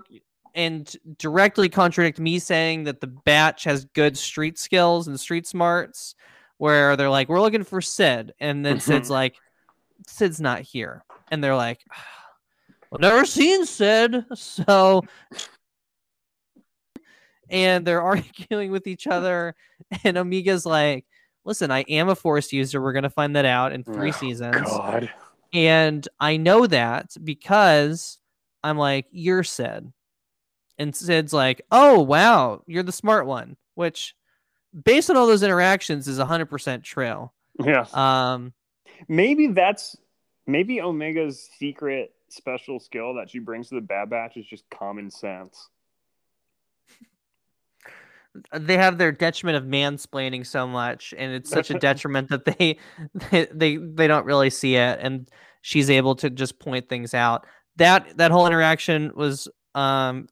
and 0.55 0.90
directly 1.19 1.69
contradict 1.69 2.19
me 2.19 2.38
saying 2.38 2.85
that 2.85 3.01
the 3.01 3.07
batch 3.09 3.64
has 3.64 3.85
good 3.87 4.16
street 4.16 4.57
skills 4.59 5.09
and 5.09 5.19
street 5.21 5.47
smarts 5.47 6.14
where 6.59 6.97
they're 6.97 7.11
like 7.11 7.29
we're 7.29 7.40
looking 7.42 7.64
for 7.64 7.81
Cid. 7.83 8.33
And 8.40 8.64
then 8.64 8.79
Cid's 8.81 9.11
like 9.11 9.37
Cid's 10.07 10.40
not 10.40 10.61
here. 10.62 11.05
And 11.31 11.42
they're 11.45 11.57
like 11.57 11.81
I've 12.92 13.01
never 13.01 13.27
seen 13.27 13.66
Cid 13.66 14.25
so 14.35 15.03
and 17.51 17.85
they're 17.87 18.01
arguing 18.03 18.71
with 18.71 18.87
each 18.87 19.07
other. 19.09 19.55
And 20.05 20.16
Omega's 20.16 20.64
like 20.64 21.05
listen 21.45 21.71
I 21.73 21.81
am 21.81 22.09
a 22.09 22.14
force 22.14 22.53
user. 22.53 22.81
We're 22.81 22.92
going 22.92 23.03
to 23.03 23.11
find 23.11 23.35
that 23.37 23.45
out 23.45 23.73
in 23.73 23.83
3 23.85 24.09
Oh, 24.09 24.12
seasons. 24.12 24.71
God. 24.71 25.11
And 25.53 26.07
I 26.21 26.37
know 26.37 26.67
that 26.67 27.17
because 27.23 28.19
I'm 28.63 28.79
like, 28.79 29.07
you're 29.11 29.45
Cid. 29.45 29.93
And 30.79 30.95
Cid's 30.95 31.33
like, 31.33 31.63
oh, 31.71 32.01
wow, 32.01 32.63
you're 32.67 32.83
the 32.83 32.93
smart 32.93 33.27
one, 33.27 33.57
which 33.75 34.15
based 34.85 35.09
on 35.09 35.17
all 35.17 35.27
those 35.27 35.43
interactions 35.43 36.07
is 36.09 36.19
100% 36.19 36.83
true. 36.83 37.31
Yeah. 37.65 37.87
Um, 37.93 38.53
Maybe 39.09 39.49
that's 39.49 39.97
maybe 40.47 40.81
Omega's 40.81 41.49
secret 41.59 42.13
special 42.29 42.81
skill 42.81 43.15
that 43.15 43.31
she 43.31 43.39
brings 43.39 43.69
to 43.69 43.77
the 43.77 43.81
Bad 43.81 44.11
Batch 44.11 44.37
is 44.37 44.47
just 44.47 44.65
common 44.71 45.11
sense. 45.11 45.69
They 48.53 48.77
have 48.77 48.99
their 48.99 49.12
detriment 49.12 49.57
of 49.57 49.64
mansplaining 49.64 50.46
so 50.46 50.66
much 50.66 51.14
and 51.16 51.33
it's 51.33 51.51
such 51.51 51.70
a 51.70 51.79
detriment 51.79 52.29
that 52.31 52.44
they, 52.44 52.79
they 53.31 53.46
they 53.53 53.77
they 53.77 54.07
don't 54.07 54.27
really 54.27 54.51
see 54.51 54.77
it 54.77 54.99
and 55.01 55.29
she's 55.62 55.90
able 55.90 56.14
to 56.16 56.31
just 56.31 56.59
point 56.59 56.88
things 56.88 57.14
out. 57.14 57.46
That 57.77 58.16
that 58.18 58.31
whole 58.31 58.46
interaction 58.46 59.12
was 59.14 59.49
um 59.75 60.29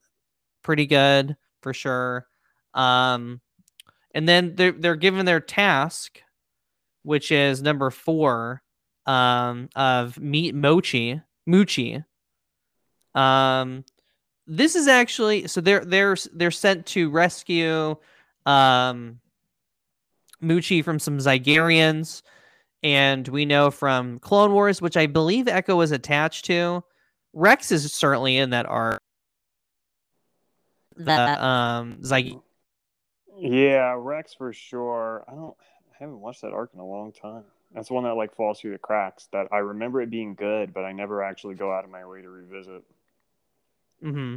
pretty 0.62 0.86
good 0.86 1.36
for 1.62 1.72
sure. 1.72 2.26
Um 2.74 3.40
and 4.14 4.28
then 4.28 4.54
they're 4.54 4.72
they're 4.72 4.96
given 4.96 5.26
their 5.26 5.40
task 5.40 6.20
which 7.02 7.30
is 7.30 7.62
number 7.62 7.90
four 7.90 8.62
um 9.06 9.68
of 9.76 10.18
meet 10.18 10.54
Muchi 10.54 11.22
Muchi 11.48 12.04
um 13.14 13.84
this 14.46 14.74
is 14.74 14.88
actually 14.88 15.46
so 15.46 15.60
they're 15.60 15.84
they're 15.84 16.16
they're 16.32 16.50
sent 16.50 16.86
to 16.86 17.10
rescue 17.10 17.96
um 18.46 19.20
Muchi 20.42 20.84
from 20.84 20.98
some 20.98 21.18
Zygerrians 21.18 22.22
and 22.82 23.26
we 23.28 23.46
know 23.46 23.70
from 23.70 24.18
Clone 24.18 24.52
Wars 24.52 24.82
which 24.82 24.96
I 24.96 25.06
believe 25.06 25.48
Echo 25.48 25.80
is 25.80 25.92
attached 25.92 26.44
to 26.46 26.84
Rex 27.32 27.72
is 27.72 27.92
certainly 27.92 28.36
in 28.36 28.50
that 28.50 28.66
arc 28.66 29.00
the 30.96 31.44
um 31.44 31.98
Zyg. 32.02 32.40
Yeah, 33.36 33.94
Rex 33.98 34.34
for 34.34 34.52
sure. 34.52 35.24
I 35.28 35.32
don't. 35.32 35.54
I 35.92 35.96
haven't 35.98 36.20
watched 36.20 36.42
that 36.42 36.52
arc 36.52 36.70
in 36.74 36.80
a 36.80 36.86
long 36.86 37.12
time. 37.12 37.44
That's 37.72 37.90
one 37.90 38.04
that 38.04 38.14
like 38.14 38.34
falls 38.34 38.60
through 38.60 38.72
the 38.72 38.78
cracks. 38.78 39.28
That 39.32 39.48
I 39.52 39.58
remember 39.58 40.00
it 40.00 40.10
being 40.10 40.34
good, 40.34 40.72
but 40.72 40.84
I 40.84 40.92
never 40.92 41.22
actually 41.22 41.54
go 41.54 41.72
out 41.72 41.84
of 41.84 41.90
my 41.90 42.06
way 42.06 42.22
to 42.22 42.28
revisit. 42.28 42.82
Hmm 44.04 44.36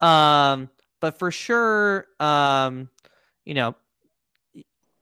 Um, 0.00 0.68
but 1.00 1.18
for 1.18 1.30
sure, 1.30 2.06
um, 2.18 2.90
you 3.44 3.54
know, 3.54 3.74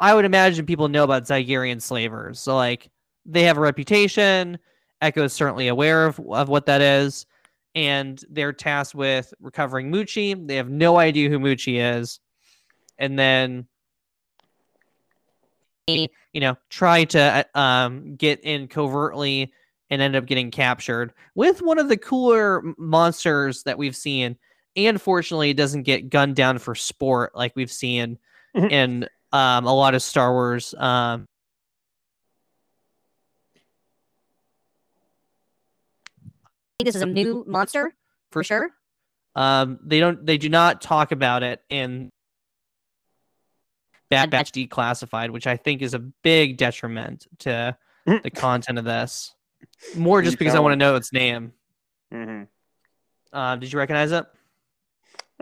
I 0.01 0.15
would 0.15 0.25
imagine 0.25 0.67
people 0.67 0.89
know 0.89 1.05
about 1.05 1.25
Zygerrian 1.25 1.83
slavers. 1.83 2.41
So 2.41 2.55
like 2.55 2.91
they 3.27 3.45
have 3.45 3.59
a 3.59 3.61
reputation. 3.61 4.59
Echo 5.01 5.25
is 5.25 5.33
certainly 5.33 5.69
aware 5.69 6.07
of, 6.07 6.21
of 6.21 6.49
what 6.49 6.67
that 6.67 6.81
is. 6.81 7.27
And 7.75 8.23
they're 8.31 8.53
tasked 8.53 8.95
with 8.95 9.33
recovering 9.41 9.91
Muchi. 9.91 10.35
They 10.47 10.57
have 10.57 10.71
no 10.71 10.99
idea 10.99 11.29
who 11.29 11.39
Muchi 11.39 11.79
is. 11.99 12.21
And 12.99 13.19
then 13.19 13.67
you 15.89 16.09
know, 16.41 16.57
try 16.69 17.05
to 17.05 17.47
uh, 17.55 17.59
um, 17.59 18.17
get 18.17 18.41
in 18.45 18.69
covertly 18.69 19.53
and 19.91 20.03
end 20.03 20.17
up 20.17 20.27
getting 20.27 20.51
captured 20.51 21.13
with 21.35 21.63
one 21.63 21.79
of 21.79 21.89
the 21.89 21.97
cooler 21.97 22.63
monsters 22.77 23.63
that 23.63 23.79
we've 23.79 23.97
seen. 23.97 24.37
And 24.77 25.01
fortunately, 25.01 25.51
it 25.51 25.57
doesn't 25.57 25.83
get 25.85 26.11
gunned 26.11 26.37
down 26.37 26.59
for 26.59 26.75
sport 26.75 27.35
like 27.35 27.53
we've 27.57 27.73
seen 27.73 28.19
Mhm. 28.57 28.71
in 28.71 29.09
um, 29.33 29.67
a 29.67 29.75
lot 29.75 29.95
of 29.95 30.03
Star 30.03 30.33
Wars. 30.33 30.75
Um, 30.75 31.27
This 36.81 36.95
is 36.95 37.03
a 37.03 37.07
new 37.07 37.45
monster 37.47 37.93
for 38.31 38.45
sure. 38.45 38.71
um, 39.35 39.79
they 39.85 39.99
don't, 40.01 40.25
they 40.25 40.39
do 40.39 40.49
not 40.49 40.81
talk 40.81 41.13
about 41.13 41.43
it 41.43 41.61
in 41.69 42.11
Bad 44.11 44.31
Bad 44.31 44.31
Batch 44.31 44.53
Declassified, 44.53 45.31
which 45.31 45.47
I 45.47 45.57
think 45.57 45.83
is 45.83 45.95
a 45.95 45.99
big 45.99 46.57
detriment 46.57 47.27
to 47.41 47.77
the 48.07 48.31
content 48.31 48.79
of 48.79 48.85
this. 48.85 49.35
More 49.97 50.23
just 50.23 50.39
because 50.39 50.55
I 50.55 50.61
want 50.61 50.73
to 50.73 50.77
know 50.77 50.97
its 50.97 51.13
name. 51.13 51.53
hmm 52.13 52.43
Uh, 53.33 53.57
did 53.57 53.73
you 53.73 53.79
recognize 53.79 54.13
it? 54.13 54.27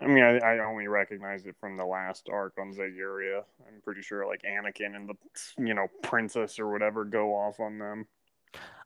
I 0.01 0.07
mean, 0.07 0.23
I, 0.23 0.37
I 0.39 0.59
only 0.67 0.89
recognized 0.89 1.47
it 1.47 1.57
from 1.59 1.77
the 1.79 1.85
last 1.87 2.29
arc 2.31 2.55
on 2.59 2.73
Zygerria. 2.75 3.45
I'm 3.67 3.81
pretty 3.83 4.03
sure 4.03 4.27
like 4.27 4.43
Anakin 4.43 4.95
and 4.95 5.09
the 5.09 5.15
you 5.59 5.75
know 5.75 5.89
princess 6.03 6.59
or 6.59 6.71
whatever 6.71 7.05
go 7.05 7.35
off 7.35 7.61
on 7.61 7.79
them. 7.79 8.07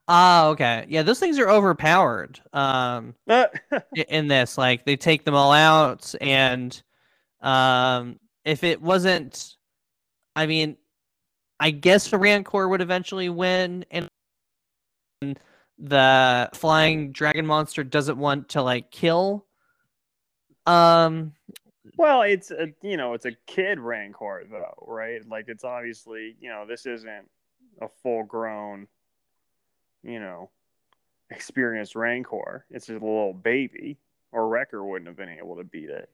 Ah, 0.06 0.48
okay. 0.48 0.86
Yeah, 0.88 1.02
those 1.02 1.20
things 1.20 1.38
are 1.38 1.48
overpowered. 1.48 2.40
Um, 2.52 3.14
Uh, 3.28 3.46
in 4.08 4.28
this, 4.28 4.56
like 4.58 4.84
they 4.84 4.96
take 4.96 5.24
them 5.24 5.34
all 5.34 5.52
out, 5.52 6.14
and 6.20 6.80
um, 7.40 8.18
if 8.44 8.64
it 8.64 8.80
wasn't, 8.80 9.56
I 10.34 10.46
mean, 10.46 10.76
I 11.58 11.70
guess 11.70 12.08
the 12.08 12.18
Rancor 12.18 12.68
would 12.68 12.80
eventually 12.80 13.28
win, 13.28 13.84
and 13.90 14.08
the 15.78 16.50
flying 16.54 17.12
dragon 17.12 17.46
monster 17.46 17.84
doesn't 17.84 18.18
want 18.18 18.50
to 18.50 18.62
like 18.62 18.90
kill. 18.90 19.46
Um, 20.66 21.32
well, 21.96 22.22
it's 22.22 22.50
a 22.50 22.72
you 22.82 22.96
know 22.96 23.14
it's 23.14 23.26
a 23.26 23.32
kid 23.46 23.78
Rancor 23.78 24.44
though, 24.50 24.84
right? 24.86 25.26
Like 25.28 25.46
it's 25.48 25.64
obviously 25.64 26.36
you 26.40 26.50
know 26.50 26.66
this 26.66 26.86
isn't 26.86 27.28
a 27.80 27.88
full 28.02 28.24
grown, 28.24 28.86
you 30.02 30.20
know, 30.20 30.50
experienced 31.30 31.96
Rancor. 31.96 32.66
It's 32.70 32.86
just 32.86 33.02
a 33.02 33.04
little 33.04 33.32
baby, 33.32 33.96
or 34.32 34.48
Wrecker 34.48 34.84
wouldn't 34.84 35.08
have 35.08 35.16
been 35.16 35.30
able 35.30 35.56
to 35.56 35.64
beat 35.64 35.90
it. 35.90 36.10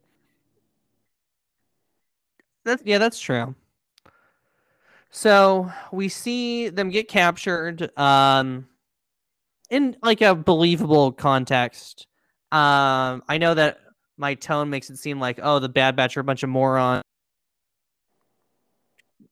That's 2.65 2.83
yeah, 2.85 2.99
that's 2.99 3.21
true. 3.21 3.55
So 5.11 5.73
we 5.93 6.09
see 6.09 6.69
them 6.69 6.91
get 6.91 7.09
captured 7.09 7.97
um 7.99 8.69
in 9.71 9.97
like 10.03 10.21
a 10.21 10.35
believable 10.35 11.13
context. 11.13 12.07
Um 12.53 13.23
I 13.29 13.39
know 13.39 13.55
that 13.55 13.79
my 14.17 14.35
tone 14.35 14.71
makes 14.71 14.91
it 14.91 14.97
seem 14.97 15.21
like 15.21 15.41
oh 15.43 15.59
the 15.59 15.69
bad 15.69 15.97
batch 15.97 16.17
are 16.17 16.21
a 16.21 16.25
bunch 16.25 16.43
of 16.43 16.49
morons. 16.49 17.03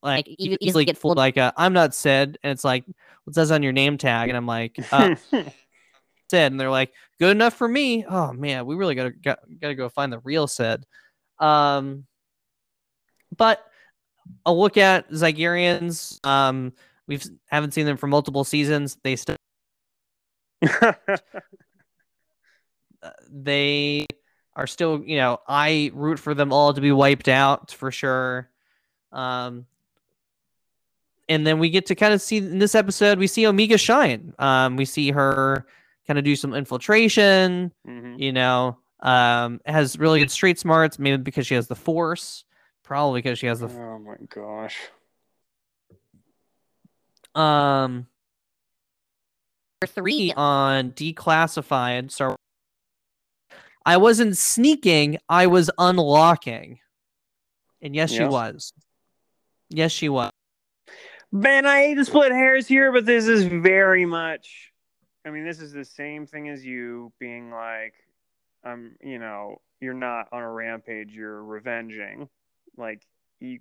Like, 0.03 0.27
Like, 0.27 0.37
you 0.39 0.57
easily 0.61 0.85
get 0.85 0.99
fooled 0.99 1.17
like 1.17 1.37
I'm 1.39 1.73
not 1.73 1.95
Cid 1.95 2.39
and 2.43 2.53
it's 2.53 2.65
like 2.65 2.85
what 3.25 3.35
says 3.35 3.51
on 3.51 3.63
your 3.63 3.73
name 3.73 3.97
tag 3.97 4.29
and 4.29 4.37
I'm 4.37 4.47
like 4.47 4.79
uh 4.93 5.15
Cid 5.31 6.53
and 6.53 6.61
they're 6.61 6.71
like 6.71 6.93
good 7.19 7.31
enough 7.31 7.55
for 7.55 7.69
me. 7.69 8.05
Oh 8.09 8.33
man, 8.33 8.67
we 8.67 8.75
really 8.75 8.95
gotta 8.95 9.11
got, 9.11 9.39
gotta 9.61 9.75
go 9.75 9.89
find 9.89 10.13
the 10.13 10.19
real 10.21 10.47
Cid. 10.47 10.85
Um 11.39 12.07
but 13.37 13.65
a 14.47 14.53
look 14.53 14.77
at 14.77 15.11
Zygerrians. 15.11 16.25
Um, 16.27 16.73
we've 17.07 17.25
haven't 17.47 17.75
seen 17.75 17.87
them 17.87 17.97
for 17.97 18.07
multiple 18.07 18.45
seasons. 18.45 18.97
They 19.03 19.17
still 19.17 19.37
they 23.31 24.07
are 24.57 24.67
still, 24.67 25.03
you 25.05 25.17
know, 25.17 25.39
I 25.49 25.91
root 25.95 26.19
for 26.19 26.35
them 26.35 26.53
all 26.53 26.73
to 26.73 26.81
be 26.81 26.93
wiped 26.93 27.29
out 27.29 27.71
for 27.73 27.91
sure. 27.91 28.49
Um, 29.13 29.67
and 31.29 31.47
then 31.47 31.59
we 31.59 31.71
get 31.71 31.87
to 31.87 31.95
kind 31.95 32.13
of 32.15 32.21
see 32.21 32.39
in 32.39 32.59
this 32.59 32.75
episode, 32.75 33.19
we 33.19 33.27
see 33.27 33.47
Omega 33.47 33.79
shine. 33.79 34.35
Um, 34.39 34.77
we 34.77 34.85
see 34.85 35.11
her 35.11 35.67
kind 36.07 36.19
of 36.19 36.25
do 36.25 36.37
some 36.37 36.55
infiltration. 36.55 37.73
Mhm. 37.87 38.19
You 38.19 38.33
know, 38.33 38.79
um, 39.01 39.61
has 39.67 39.99
really 39.99 40.21
good 40.21 40.31
street 40.31 40.59
smarts. 40.59 40.99
Maybe 40.99 41.17
because 41.23 41.47
she 41.47 41.55
has 41.55 41.67
the 41.67 41.75
Force. 41.75 42.45
Probably 42.83 43.23
because 43.23 43.39
she 43.39 43.47
has 43.47 43.61
the 43.61 43.69
Oh 43.69 43.99
my 43.99 44.17
gosh. 44.29 44.77
um 47.35 48.07
three. 49.87 50.33
on 50.37 50.93
declassified. 50.93 52.11
So 52.11 52.37
I 53.87 53.97
wasn't 53.97 54.37
sneaking, 54.37 55.19
I 55.29 55.47
was 55.47 55.71
unlocking. 55.79 56.79
And 57.83 57.95
yes, 57.95 58.11
she 58.11 58.25
was. 58.25 58.73
Yes, 59.69 59.93
she 59.93 60.09
was. 60.09 60.31
Man, 61.31 61.67
I 61.67 61.81
hate 61.81 61.97
to 61.97 62.05
split 62.05 62.33
hairs 62.33 62.67
here, 62.67 62.93
but 62.93 63.05
this 63.05 63.27
is 63.27 63.45
very 63.45 64.07
much. 64.07 64.73
I 65.27 65.31
mean, 65.31 65.45
this 65.45 65.61
is 65.61 65.73
the 65.73 65.85
same 65.85 66.27
thing 66.27 66.49
as 66.49 66.65
you 66.65 67.13
being 67.19 67.51
like, 67.51 67.95
I'm, 68.65 68.97
you 69.03 69.19
know, 69.19 69.61
you're 69.81 69.95
not 69.95 70.29
on 70.33 70.43
a 70.43 70.51
rampage, 70.51 71.13
you're 71.13 71.43
revenging. 71.43 72.29
Like 72.77 73.03
you, 73.41 73.61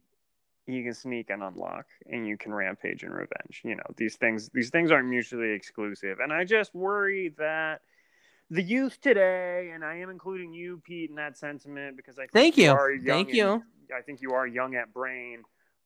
you 0.67 0.83
can 0.83 0.93
sneak 0.93 1.29
and 1.29 1.43
unlock, 1.43 1.85
and 2.07 2.27
you 2.27 2.37
can 2.37 2.53
rampage 2.53 3.03
and 3.03 3.11
revenge. 3.13 3.61
You 3.63 3.75
know, 3.75 3.83
these 3.97 4.15
things, 4.15 4.49
these 4.53 4.69
things 4.69 4.91
aren't 4.91 5.07
mutually 5.09 5.51
exclusive, 5.51 6.19
and 6.19 6.31
I 6.31 6.43
just 6.45 6.73
worry 6.73 7.33
that 7.37 7.81
the 8.49 8.61
youth 8.61 8.99
today, 9.01 9.71
and 9.73 9.83
I 9.83 9.97
am 9.97 10.09
including 10.09 10.53
you, 10.53 10.81
Pete, 10.85 11.09
in 11.09 11.15
that 11.15 11.37
sentiment 11.37 11.97
because 11.97 12.17
I 12.17 12.23
think 12.23 12.31
Thank 12.33 12.57
you. 12.57 12.71
are 12.71 12.91
young 12.91 13.05
Thank 13.05 13.27
and- 13.29 13.37
you. 13.37 13.63
I 13.95 14.01
think 14.01 14.21
you 14.21 14.31
are 14.33 14.47
young 14.47 14.75
at 14.75 14.93
brain 14.93 15.43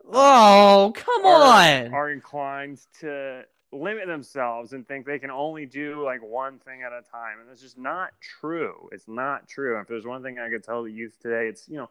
Oh, 0.09 0.85
um, 0.85 0.93
come 0.93 1.25
are, 1.25 1.85
on. 1.87 1.93
are 1.93 2.09
inclined 2.11 2.79
to 3.01 3.43
limit 3.73 4.07
themselves 4.07 4.71
and 4.73 4.87
think 4.87 5.05
they 5.05 5.19
can 5.19 5.31
only 5.31 5.65
do 5.65 6.03
like 6.05 6.21
one 6.21 6.59
thing 6.59 6.83
at 6.83 6.93
a 6.93 7.01
time 7.11 7.39
and 7.41 7.49
it's 7.51 7.61
just 7.61 7.77
not 7.77 8.11
true 8.21 8.87
it's 8.93 9.07
not 9.09 9.45
true 9.49 9.77
if 9.81 9.87
there's 9.87 10.05
one 10.05 10.23
thing 10.23 10.39
i 10.39 10.47
could 10.47 10.63
tell 10.63 10.83
the 10.83 10.91
youth 10.91 11.17
today 11.21 11.47
it's 11.47 11.67
you 11.67 11.75
know 11.75 11.89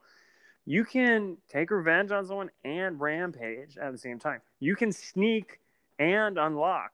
you 0.67 0.85
can 0.85 1.37
take 1.49 1.71
revenge 1.71 2.11
on 2.11 2.27
someone 2.27 2.51
and 2.65 3.01
rampage 3.01 3.79
at 3.79 3.93
the 3.93 3.99
same 3.99 4.19
time 4.19 4.41
you 4.61 4.77
can 4.77 4.93
sneak 4.93 5.61
and 5.99 6.39
unlock 6.39 6.93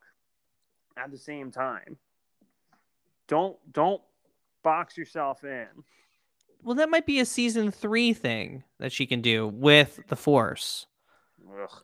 at 0.96 1.10
the 1.10 1.18
same 1.18 1.50
time 1.50 1.96
don't 3.26 3.56
don't 3.72 4.02
box 4.62 4.96
yourself 4.96 5.42
in 5.44 5.66
Well, 6.62 6.76
that 6.76 6.90
might 6.90 7.06
be 7.06 7.18
a 7.18 7.24
season 7.24 7.70
three 7.72 8.12
thing 8.12 8.62
that 8.78 8.92
she 8.92 9.06
can 9.06 9.20
do 9.20 9.48
with 9.48 10.00
the 10.08 10.16
Force. 10.16 10.86
Ugh. 11.60 11.82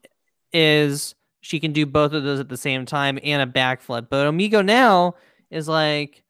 Is 0.53 1.15
she 1.41 1.61
can 1.61 1.73
do 1.73 1.87
both 1.87 2.13
of 2.13 2.23
those 2.23 2.41
at 2.41 2.49
the 2.49 2.57
same 2.57 2.87
time 2.87 3.19
and 3.23 3.43
a 3.43 3.53
backflip. 3.53 4.09
But 4.09 4.27
Omega 4.27 4.63
now 4.63 5.15
is 5.51 5.69
like, 5.69 6.23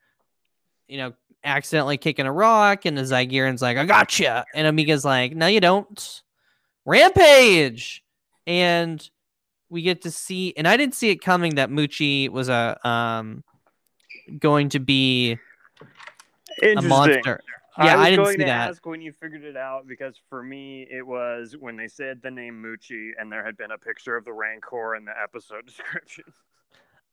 you 0.87 0.99
know, 0.99 1.13
accidentally 1.49 1.97
kicking 1.97 2.27
a 2.27 2.33
rock, 2.33 2.85
and 2.85 2.97
the 2.97 3.03
Zygerrian's 3.03 3.63
like, 3.63 3.77
I 3.77 3.85
gotcha. 3.85 4.45
And 4.55 4.67
Omega's 4.67 5.05
like, 5.05 5.35
No, 5.35 5.47
you 5.47 5.61
don't. 5.61 6.23
Rampage. 6.85 8.05
And 8.47 9.09
we 9.69 9.83
get 9.83 10.03
to 10.03 10.11
see, 10.11 10.55
and 10.57 10.67
I 10.67 10.77
didn't 10.77 10.95
see 10.95 11.11
it 11.11 11.17
coming 11.17 11.57
that 11.57 11.71
Muchi 11.71 12.29
was 12.29 12.49
a 12.49 12.79
um 12.89 13.45
going 14.39 14.69
to 14.71 14.79
be 14.79 15.39
a 16.63 16.83
monster. 16.83 17.41
Yeah, 17.79 17.95
I, 17.95 17.97
was 17.97 18.07
I, 18.07 18.11
didn't 18.11 18.25
going 18.25 18.33
see 18.33 18.39
to 18.39 18.45
that. 18.47 18.71
ask 18.71 18.87
when 18.87 19.01
you 19.01 19.13
figured 19.13 19.45
it 19.45 19.57
out 19.57 19.87
because 19.87 20.17
for 20.29 20.43
me 20.43 20.87
it 20.91 21.07
was 21.07 21.55
when 21.61 21.77
they 21.77 21.87
said 21.87 22.21
the 22.23 22.31
name 22.31 22.61
Muchi 22.61 23.11
and 23.17 23.31
there 23.31 23.45
had 23.45 23.57
been 23.57 23.71
a 23.71 23.79
picture 23.79 24.17
of 24.17 24.25
the 24.25 24.33
Rancor 24.33 24.97
in 24.97 25.05
the 25.05 25.13
episode 25.23 25.67
description. 25.67 26.25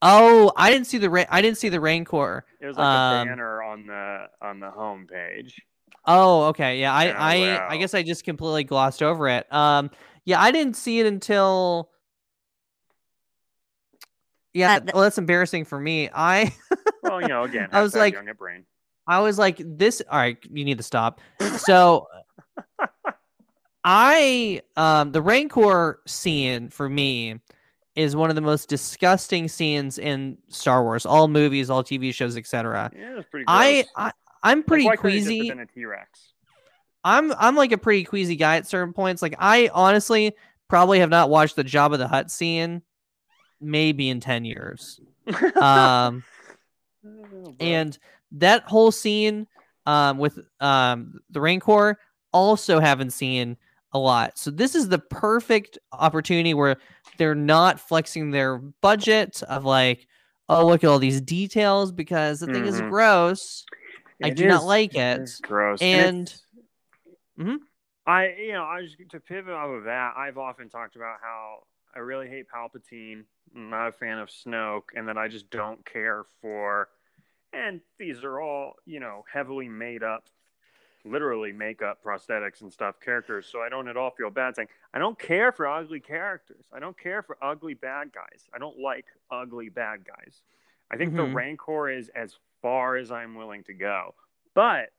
Oh, 0.02 0.52
I 0.56 0.72
didn't 0.72 0.88
see 0.88 0.98
the 0.98 1.10
ra- 1.10 1.26
I 1.30 1.42
didn't 1.42 1.58
see 1.58 1.70
the 1.70 1.80
Rancor. 1.80 2.46
It 2.60 2.68
was 2.68 2.78
like 2.78 2.86
Um, 2.86 3.22
a 3.22 3.26
banner 3.32 3.64
on 3.64 3.88
the 3.88 4.26
on 4.42 4.60
the 4.60 4.70
home 4.72 5.08
page. 5.08 5.62
Oh, 6.06 6.44
okay. 6.50 6.80
Yeah, 6.80 6.94
I 6.94 7.06
Yeah, 7.06 7.16
I 7.18 7.38
wow. 7.58 7.68
I 7.72 7.78
guess 7.78 7.94
I 7.94 8.04
just 8.04 8.24
completely 8.24 8.64
glossed 8.64 9.02
over 9.02 9.28
it. 9.30 9.52
Um 9.52 9.90
yeah, 10.26 10.42
I 10.42 10.52
didn't 10.52 10.76
see 10.76 11.00
it 11.00 11.06
until 11.08 11.90
Yeah, 14.54 14.76
Uh, 14.76 14.80
well 14.94 15.04
that's 15.04 15.18
embarrassing 15.18 15.66
for 15.66 15.80
me. 15.80 16.10
I 16.14 16.54
Well, 17.04 17.22
you 17.22 17.28
know, 17.28 17.44
again, 17.44 17.70
I 17.72 17.82
was 17.82 17.96
like- 17.96 18.14
young 18.14 18.28
at 18.30 18.38
brain. 18.38 18.66
I 19.08 19.20
was 19.22 19.38
like 19.38 19.62
this 19.64 20.02
all 20.10 20.18
right, 20.18 20.38
you 20.52 20.66
need 20.66 20.78
to 20.78 20.84
stop. 20.84 21.22
So 21.58 22.08
I 23.84 24.62
um 24.76 25.12
the 25.12 25.22
Rancor 25.22 26.02
scene 26.06 26.70
for 26.70 26.90
me 26.90 27.40
is 27.96 28.16
one 28.16 28.30
of 28.30 28.36
the 28.36 28.42
most 28.42 28.68
disgusting 28.70 29.48
scenes 29.48 29.98
in 29.98 30.38
Star 30.50 30.84
Wars, 30.84 31.06
all 31.06 31.28
movies, 31.28 31.70
all 31.70 31.84
TV 31.84 32.14
shows, 32.14 32.38
etc. 32.38 32.92
Yeah, 32.94 33.20
it's 33.20 33.30
pretty. 33.30 33.46
Gross. 33.46 33.56
I, 33.58 33.86
I 33.96 34.12
I'm 34.44 34.64
pretty 34.64 34.86
why 34.86 34.96
couldn't 34.96 35.12
it 35.12 35.20
just 35.20 35.28
have 35.28 35.38
queasy. 35.38 35.50
been 35.50 35.60
a 35.60 35.66
T-Rex. 35.66 36.34
I'm 37.04 37.32
I'm 37.34 37.56
like 37.56 37.72
a 37.72 37.78
pretty 37.78 38.04
queasy 38.04 38.36
guy 38.36 38.58
at 38.58 38.68
certain 38.68 38.94
points. 38.94 39.22
Like 39.22 39.36
I 39.40 39.70
honestly 39.74 40.34
probably 40.68 41.00
have 41.00 41.10
not 41.10 41.30
watched 41.30 41.56
the 41.56 41.64
Jabba 41.64 41.98
the 41.98 42.08
Hutt 42.08 42.32
scene 42.32 42.82
maybe 43.62 44.10
in 44.10 44.20
10 44.20 44.46
years. 44.46 45.00
Um 45.56 46.24
Oh, 47.08 47.56
and 47.60 47.96
that 48.32 48.64
whole 48.64 48.92
scene 48.92 49.46
um 49.86 50.18
with 50.18 50.40
um 50.60 51.20
the 51.30 51.40
Rancor 51.40 52.00
also 52.34 52.80
haven't 52.80 53.12
seen 53.12 53.58
a 53.96 53.98
lot. 53.98 54.38
So 54.38 54.52
this 54.52 54.76
is 54.76 54.90
the 54.90 55.00
perfect 55.00 55.80
opportunity 55.94 56.54
where 56.54 56.76
they're 57.18 57.34
not 57.34 57.80
flexing 57.80 58.32
their 58.32 58.58
budget 58.58 59.42
of 59.44 59.64
like 59.64 60.06
oh 60.50 60.68
look 60.68 60.84
at 60.84 60.90
all 60.90 61.00
these 61.00 61.22
details 61.22 61.92
because 61.94 62.42
the 62.42 62.48
thing 62.48 62.66
is 62.66 62.80
Mhm. 62.82 62.90
gross. 62.90 63.66
I 64.22 64.28
It 64.28 64.36
do 64.36 64.48
not 64.48 64.66
like 64.66 64.92
is 64.96 65.40
it. 65.40 65.48
gross. 65.48 65.82
And- 65.82 66.34
Mhm. 67.40 67.60
I, 68.06 68.34
you 68.34 68.52
know, 68.54 68.64
I 68.66 68.84
just 68.84 68.98
to 69.12 69.20
pivot 69.20 69.54
off 69.54 69.70
of 69.70 69.86
that. 69.86 70.14
I've 70.16 70.38
often 70.38 70.70
talked 70.70 70.96
about 70.96 71.18
how 71.22 71.64
I 71.96 72.00
really 72.00 72.28
hate 72.28 72.46
Palpatine. 72.54 73.24
I'm 73.56 73.70
not 73.70 73.88
a 73.88 73.92
fan 73.94 74.20
of 74.20 74.30
Snoke, 74.30 74.90
and 74.96 75.08
that 75.08 75.18
I 75.18 75.28
just 75.30 75.50
don't 75.50 75.84
care 75.86 76.26
for. 76.42 76.90
And 77.54 77.80
these 77.98 78.24
are 78.24 78.40
all, 78.42 78.76
you 78.86 79.00
know, 79.00 79.24
heavily 79.32 79.70
made 79.70 80.04
up, 80.04 80.26
literally 81.06 81.52
makeup, 81.52 82.00
prosthetics, 82.04 82.62
and 82.62 82.74
stuff 82.74 83.00
characters. 83.00 83.48
So 83.52 83.62
I 83.62 83.70
don't 83.70 83.88
at 83.88 83.96
all 83.98 84.12
feel 84.12 84.30
bad 84.30 84.56
saying 84.56 84.68
I 84.94 85.00
don't 85.00 85.18
care 85.18 85.52
for 85.52 85.68
ugly 85.68 86.00
characters. 86.00 86.66
I 86.74 86.80
don't 86.80 86.98
care 86.98 87.22
for 87.22 87.38
ugly 87.42 87.74
bad 87.76 88.12
guys. 88.12 88.50
I 88.54 88.58
don't 88.58 88.80
like 88.80 89.06
ugly 89.32 89.70
bad 89.70 90.06
guys. 90.06 90.42
I 90.92 90.98
think 90.98 91.16
the 91.16 91.24
Mhm. 91.24 91.34
Rancor 91.36 91.90
is 91.90 92.10
as 92.10 92.38
far 92.62 92.96
as 92.96 93.12
I'm 93.12 93.36
willing 93.36 93.64
to 93.66 93.74
go. 93.74 94.16
But 94.54 94.92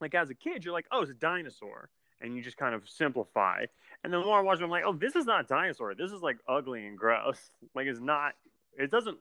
like 0.00 0.14
as 0.14 0.30
a 0.30 0.34
kid, 0.34 0.64
you're 0.64 0.74
like, 0.74 0.86
oh, 0.92 1.00
it's 1.02 1.10
a 1.10 1.14
dinosaur, 1.14 1.88
and 2.20 2.36
you 2.36 2.42
just 2.42 2.56
kind 2.56 2.74
of 2.74 2.86
simplify. 2.88 3.64
And 4.02 4.12
the 4.12 4.20
more 4.20 4.38
I 4.38 4.42
watch 4.42 4.60
it, 4.60 4.64
I'm 4.64 4.70
like, 4.70 4.84
oh, 4.84 4.92
this 4.92 5.16
is 5.16 5.24
not 5.24 5.40
a 5.44 5.48
dinosaur. 5.48 5.94
This 5.94 6.12
is 6.12 6.20
like 6.22 6.36
ugly 6.46 6.86
and 6.86 6.98
gross. 6.98 7.50
Like 7.74 7.86
it's 7.86 8.00
not. 8.00 8.34
It 8.76 8.90
doesn't. 8.90 9.18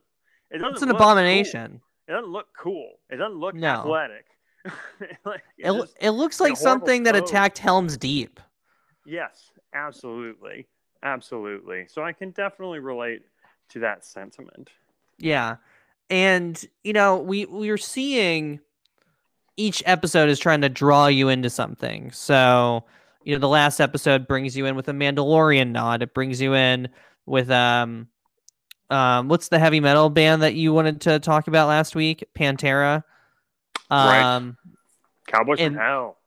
It 0.52 0.58
doesn't. 0.58 0.74
It's 0.74 0.82
an 0.82 0.90
look 0.90 0.98
cool. 0.98 1.08
abomination. 1.08 1.82
It 2.08 2.12
doesn't 2.12 2.30
look 2.32 2.48
cool. 2.58 3.00
It 3.10 3.16
doesn't 3.16 3.40
look 3.40 3.56
No. 3.56 3.70
athletic. 3.76 4.26
like, 5.26 5.44
It, 5.58 5.72
just- 5.72 5.96
it 6.00 6.10
looks 6.12 6.40
like 6.40 6.58
something 6.58 7.04
that 7.04 7.16
attacked 7.16 7.58
Helm's 7.58 7.98
Deep. 7.98 8.40
yes, 9.06 9.52
absolutely, 9.74 10.68
absolutely. 11.04 11.86
So 11.90 12.04
I 12.04 12.14
can 12.14 12.32
definitely 12.32 12.80
relate 12.80 13.24
to 13.70 13.80
that 13.80 14.06
sentiment. 14.06 14.70
Yeah. 15.18 15.58
And 16.10 16.64
you 16.84 16.94
know, 16.94 17.18
we 17.18 17.46
we're 17.46 17.78
seeing 17.78 18.60
each 19.58 19.84
episode 19.86 20.30
is 20.30 20.40
trying 20.40 20.62
to 20.62 20.70
draw 20.70 21.08
you 21.08 21.30
into 21.30 21.50
something. 21.50 22.12
So, 22.12 22.84
you 23.24 23.34
know, 23.34 23.40
the 23.40 23.48
last 23.48 23.80
episode 23.80 24.28
brings 24.28 24.56
you 24.58 24.66
in 24.66 24.76
with 24.76 24.88
a 24.90 24.94
Mandalorian 24.94 25.72
nod. 25.72 26.02
It 26.02 26.14
brings 26.14 26.42
you 26.42 26.54
in 26.54 26.90
with 27.26 27.50
um 27.52 28.08
um 28.90 29.28
what's 29.30 29.48
the 29.48 29.60
heavy 29.60 29.80
metal 29.80 30.10
band 30.10 30.42
that 30.42 30.56
you 30.56 30.74
wanted 30.74 31.02
to 31.02 31.20
talk 31.20 31.48
about 31.48 31.68
last 31.68 31.96
week? 31.96 32.24
Pantera. 32.38 33.04
Right. 33.94 34.22
Um 34.24 34.58
Cowboys 35.28 35.60
And- 35.60 35.76
from 35.76 35.84
Hell. 35.84 36.18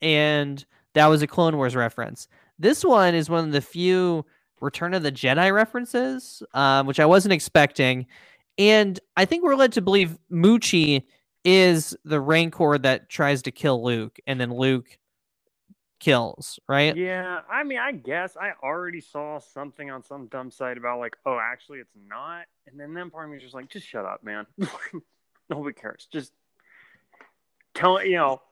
and 0.00 0.64
that 0.94 1.06
was 1.06 1.22
a 1.22 1.26
Clone 1.26 1.56
Wars 1.56 1.74
reference. 1.74 2.28
This 2.58 2.84
one 2.84 3.14
is 3.14 3.30
one 3.30 3.44
of 3.46 3.52
the 3.52 3.60
few 3.62 4.24
Return 4.60 4.94
of 4.94 5.02
the 5.02 5.10
Jedi 5.10 5.52
references, 5.52 6.42
um, 6.54 6.86
which 6.86 7.00
I 7.00 7.06
wasn't 7.06 7.32
expecting. 7.32 8.06
And 8.58 9.00
I 9.16 9.24
think 9.24 9.42
we're 9.42 9.54
led 9.56 9.72
to 9.72 9.80
believe 9.80 10.18
Muchi 10.30 11.04
is 11.44 11.96
the 12.04 12.20
Rancor 12.20 12.78
that 12.78 13.08
tries 13.08 13.42
to 13.42 13.50
kill 13.50 13.82
Luke, 13.82 14.20
and 14.26 14.38
then 14.40 14.52
Luke 14.54 14.98
kills, 15.98 16.58
right? 16.68 16.96
Yeah, 16.96 17.40
I 17.50 17.64
mean, 17.64 17.78
I 17.78 17.92
guess 17.92 18.36
I 18.36 18.52
already 18.62 19.00
saw 19.00 19.38
something 19.40 19.90
on 19.90 20.02
some 20.04 20.26
dumb 20.26 20.50
site 20.50 20.76
about 20.76 20.98
like, 21.00 21.16
oh, 21.26 21.38
actually, 21.42 21.78
it's 21.78 21.94
not. 22.08 22.44
And 22.66 22.78
then 22.78 22.94
then 22.94 23.10
part 23.10 23.24
of 23.24 23.30
me 23.30 23.38
is 23.38 23.42
just 23.42 23.54
like, 23.54 23.68
just 23.68 23.86
shut 23.86 24.04
up, 24.04 24.22
man. 24.22 24.46
Nobody 25.50 25.74
cares. 25.74 26.06
Just 26.12 26.32
tell 27.74 28.04
you 28.04 28.16
know, 28.16 28.42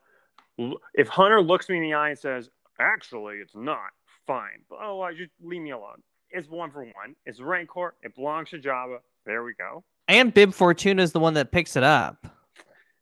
if 0.95 1.09
Hunter 1.09 1.41
looks 1.41 1.69
me 1.69 1.77
in 1.77 1.83
the 1.83 1.95
eye 1.95 2.11
and 2.11 2.19
says, 2.19 2.51
actually, 2.79 3.37
it's 3.37 3.55
not. 3.55 3.91
Fine, 4.27 4.63
but 4.69 4.79
oh, 4.81 5.01
I 5.01 5.13
just 5.13 5.31
leave 5.43 5.63
me 5.63 5.71
alone. 5.71 6.03
It's 6.31 6.49
one 6.49 6.71
for 6.71 6.85
one. 6.85 7.17
It's 7.27 7.41
Rancor. 7.41 7.95
It 8.03 8.15
belongs 8.15 8.51
to 8.51 8.59
Jabba. 8.59 8.99
There 9.27 9.43
we 9.43 9.55
go. 9.55 9.83
And 10.07 10.33
Bib 10.33 10.55
Fortuna 10.55 11.03
is 11.03 11.11
the 11.13 11.19
one 11.19 11.35
that 11.35 11.51
picks 11.51 11.75
it 11.77 11.83
up, 11.83 12.27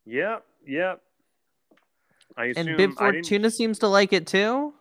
Yep, 0.05 0.45
yep. 0.65 1.01
I 2.35 2.45
assume 2.45 2.67
and 2.69 2.77
Bib 2.77 2.93
Fortuna 2.95 3.51
seems 3.51 3.79
to 3.79 3.87
like 3.87 4.13
it 4.13 4.25
too. 4.25 4.73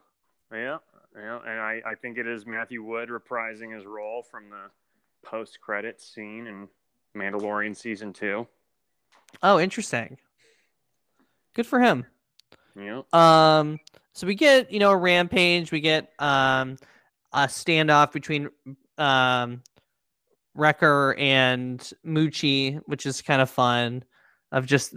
Yeah, 0.52 0.78
yeah, 1.14 1.38
and 1.46 1.60
I, 1.60 1.82
I 1.84 1.94
think 2.00 2.16
it 2.16 2.26
is 2.26 2.46
Matthew 2.46 2.82
Wood 2.82 3.10
reprising 3.10 3.74
his 3.74 3.84
role 3.84 4.22
from 4.22 4.48
the 4.48 4.70
post 5.22 5.60
credit 5.60 6.00
scene 6.00 6.46
in 6.46 6.68
Mandalorian 7.16 7.76
season 7.76 8.12
two. 8.12 8.46
Oh, 9.42 9.58
interesting. 9.58 10.16
Good 11.58 11.66
for 11.66 11.80
him. 11.80 12.06
Yeah, 12.80 13.02
Um, 13.12 13.80
so 14.12 14.28
we 14.28 14.36
get 14.36 14.70
you 14.70 14.78
know 14.78 14.92
a 14.92 14.96
rampage. 14.96 15.72
We 15.72 15.80
get 15.80 16.12
um 16.20 16.76
a 17.32 17.46
standoff 17.48 18.12
between 18.12 18.48
um 18.96 19.64
Wrecker 20.54 21.16
and 21.18 21.80
Muchi, 22.06 22.80
which 22.86 23.06
is 23.06 23.22
kind 23.22 23.42
of 23.42 23.50
fun. 23.50 24.04
Of 24.52 24.66
just 24.66 24.94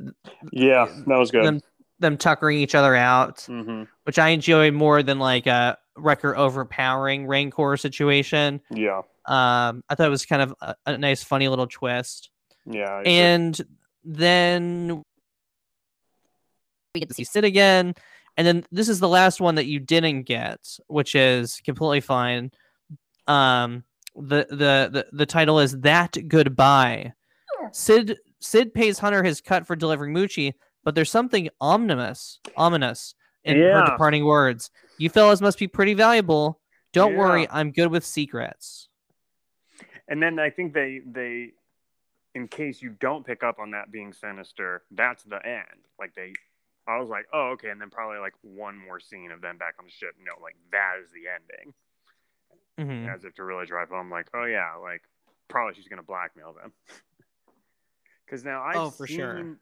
yeah, 0.52 0.86
that 1.08 1.18
was 1.18 1.32
good. 1.32 1.44
them 1.46 1.62
them 1.98 2.16
tuckering 2.18 2.60
each 2.60 2.76
other 2.76 2.96
out, 2.96 3.42
hmm 3.42 3.86
which 4.04 4.20
I 4.20 4.30
enjoy 4.30 4.70
more 4.70 5.02
than 5.02 5.18
like 5.18 5.48
a 5.48 5.80
Wrecker 5.98 6.38
overpowering 6.38 7.26
Rancor 7.26 7.76
situation. 7.78 8.62
Yeah, 8.70 9.00
Um, 9.26 9.84
I 9.90 9.96
thought 9.96 10.06
it 10.06 10.10
was 10.12 10.28
kind 10.28 10.44
of 10.44 10.54
a, 10.62 10.76
a 10.86 10.98
nice, 11.00 11.24
funny 11.24 11.48
little 11.48 11.66
twist. 11.68 12.30
yeah, 12.68 13.00
a- 13.00 13.08
And 13.08 13.60
then 14.04 15.04
We 16.94 17.00
get 17.00 17.10
to 17.10 17.16
see 17.16 17.24
see 17.24 17.32
Cid 17.32 17.46
again. 17.46 17.96
And 18.38 18.48
then 18.48 18.66
this 18.72 18.90
is 18.90 19.00
the 19.00 19.08
last 19.08 19.40
one 19.42 19.56
that 19.56 19.66
you 19.66 19.80
didn't 19.80 20.24
get, 20.24 20.78
which 20.88 21.16
is 21.16 21.62
completely 21.66 22.02
fine. 22.02 22.52
Um, 23.28 23.84
the 24.16 24.46
the 24.50 24.90
the, 24.92 25.08
the 25.12 25.26
title 25.26 25.60
is 25.60 25.80
That 25.82 26.18
Goodbye. 26.28 27.14
Cid 27.72 28.18
Cid 28.40 28.74
pays 28.74 29.00
Hunter 29.00 29.24
his 29.24 29.40
cut 29.40 29.66
for 29.68 29.76
delivering 29.76 30.14
Muchi, 30.14 30.54
but 30.84 30.96
there's 30.96 31.12
something 31.12 31.50
ominous, 31.62 32.40
ominous 32.58 33.16
in 33.44 33.58
her 33.58 33.86
departing 33.86 34.26
words. 34.26 34.70
You 34.98 35.10
fellas 35.10 35.42
must 35.42 35.60
be 35.60 35.68
pretty 35.68 35.94
valuable. 35.94 36.60
Don't 36.94 37.16
worry, 37.16 37.48
I'm 37.50 37.72
good 37.72 37.88
with 37.88 38.06
secrets. 38.06 38.90
and 40.10 40.22
then 40.22 40.40
I 40.40 40.50
think 40.50 40.74
they 40.74 41.02
they, 41.10 41.52
in 42.36 42.48
case 42.50 42.82
you 42.82 42.90
don't 43.00 43.26
pick 43.26 43.44
up 43.44 43.60
on 43.60 43.72
that 43.72 43.92
being 43.92 44.12
sinister, 44.12 44.84
that's 44.92 45.24
the 45.24 45.46
end. 45.46 45.86
Like 46.00 46.14
they, 46.16 46.34
I 46.92 47.00
was 47.00 47.10
like, 47.10 47.28
oh 47.34 47.52
okay, 47.52 47.70
and 47.70 47.80
then 47.80 47.90
probably 47.90 48.20
like 48.20 48.34
one 48.42 48.78
more 48.78 49.00
scene 49.00 49.32
of 49.32 49.42
them 49.42 49.58
back 49.58 49.76
on 49.80 49.86
the 49.86 49.92
ship. 49.92 50.16
No, 50.20 50.42
like 50.42 50.56
that 50.72 50.96
is 51.04 51.10
the 51.12 51.28
ending. 51.28 51.74
Mhm. 52.80 53.14
as 53.14 53.26
if 53.26 53.36
to 53.36 53.44
really 53.44 53.66
drive 53.66 53.90
home, 53.90 54.10
like, 54.10 54.28
oh 54.34 54.46
yeah, 54.46 54.76
like 54.76 55.04
probably 55.48 55.74
she's 55.76 55.88
gonna 55.88 56.04
blackmail 56.04 56.54
them. 56.54 56.74
Because 58.26 58.46
now 58.46 58.64
I've 58.64 58.78
Oh, 58.78 58.90
for 58.92 59.06
sure. 59.06 59.58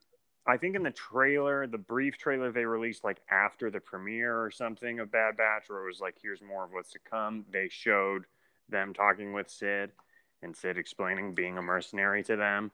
I 0.45 0.57
think 0.57 0.75
in 0.75 0.83
the 0.83 0.91
trailer, 0.91 1.65
the 1.65 1.79
brief 1.79 2.19
trailer 2.19 2.51
they 2.51 2.65
released 2.65 3.03
like 3.03 3.19
after 3.29 3.71
the 3.71 3.79
premiere 3.79 4.39
or 4.39 4.51
something 4.51 4.99
of 4.99 5.11
Bad 5.11 5.37
Batch, 5.37 5.63
where 5.69 5.83
it 5.83 5.87
was 5.87 5.99
like, 5.99 6.17
here's 6.21 6.41
more 6.41 6.65
of 6.65 6.71
what's 6.71 6.91
to 6.91 6.99
come. 6.99 7.45
They 7.51 7.67
showed 7.69 8.25
them 8.69 8.93
talking 8.93 9.33
with 9.33 9.49
Cid 9.49 9.91
and 10.43 10.55
Cid 10.55 10.77
explaining 10.77 11.33
being 11.33 11.57
a 11.57 11.61
mercenary 11.63 12.23
to 12.25 12.35
them. 12.35 12.71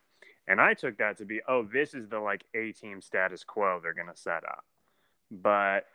And 0.47 0.61
I 0.61 0.73
took 0.73 0.97
that 0.99 1.17
to 1.17 1.25
be, 1.25 1.41
oh, 1.47 1.63
this 1.63 1.93
is 1.93 2.07
the 2.07 2.19
like 2.19 2.43
A 2.53 2.71
team 2.71 3.01
status 3.01 3.43
quo 3.43 3.79
they're 3.81 3.93
gonna 3.93 4.15
set 4.15 4.43
up. 4.43 4.63
But 5.31 5.87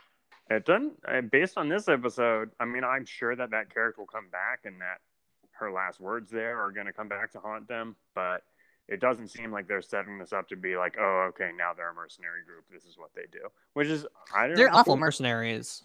it 0.51 0.65
doesn't. 0.67 1.31
Based 1.31 1.57
on 1.57 1.69
this 1.69 1.89
episode, 1.89 2.51
I 2.59 2.65
mean, 2.65 2.83
I'm 2.83 3.07
sure 3.07 3.37
that 3.37 3.51
that 3.53 3.73
character 3.73 4.01
will 4.03 4.07
come 4.07 4.29
back, 4.31 4.61
and 4.65 4.81
that 4.81 4.99
her 5.53 5.71
last 5.71 6.01
words 6.01 6.31
there 6.31 6.61
are 6.61 6.73
going 6.73 6.87
to 6.87 6.93
come 6.93 7.09
back 7.09 7.31
to 7.33 7.39
haunt 7.39 7.69
them. 7.69 7.95
But 8.15 8.43
it 8.89 9.01
doesn't 9.01 9.29
seem 9.29 9.53
like 9.53 9.69
they're 9.69 9.81
setting 9.83 10.19
this 10.19 10.33
up 10.33 10.49
to 10.49 10.57
be 10.57 10.77
like, 10.77 10.97
oh, 10.99 11.27
okay, 11.29 11.51
now 11.57 11.73
they're 11.77 11.91
a 11.91 11.95
mercenary 11.95 12.43
group. 12.45 12.65
This 12.73 12.85
is 12.85 12.99
what 12.99 13.11
they 13.15 13.27
do, 13.31 13.49
which 13.75 13.87
is 13.87 14.07
I 14.35 14.49
don't 14.49 14.57
They're 14.57 14.69
know. 14.69 14.77
awful 14.77 14.97
mercenaries. 14.97 15.85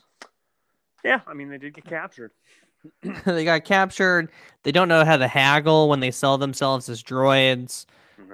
Yeah, 1.03 1.21
I 1.27 1.35
mean 1.35 1.49
they 1.49 1.59
did 1.59 1.75
get 1.75 1.85
captured. 1.85 2.31
they 3.25 3.45
got 3.45 3.63
captured. 3.65 4.31
They 4.63 4.71
don't 4.71 4.87
know 4.87 5.05
how 5.05 5.17
to 5.17 5.27
haggle 5.27 5.89
when 5.89 5.99
they 5.99 6.11
sell 6.11 6.39
themselves 6.39 6.89
as 6.89 7.03
droids. 7.03 7.85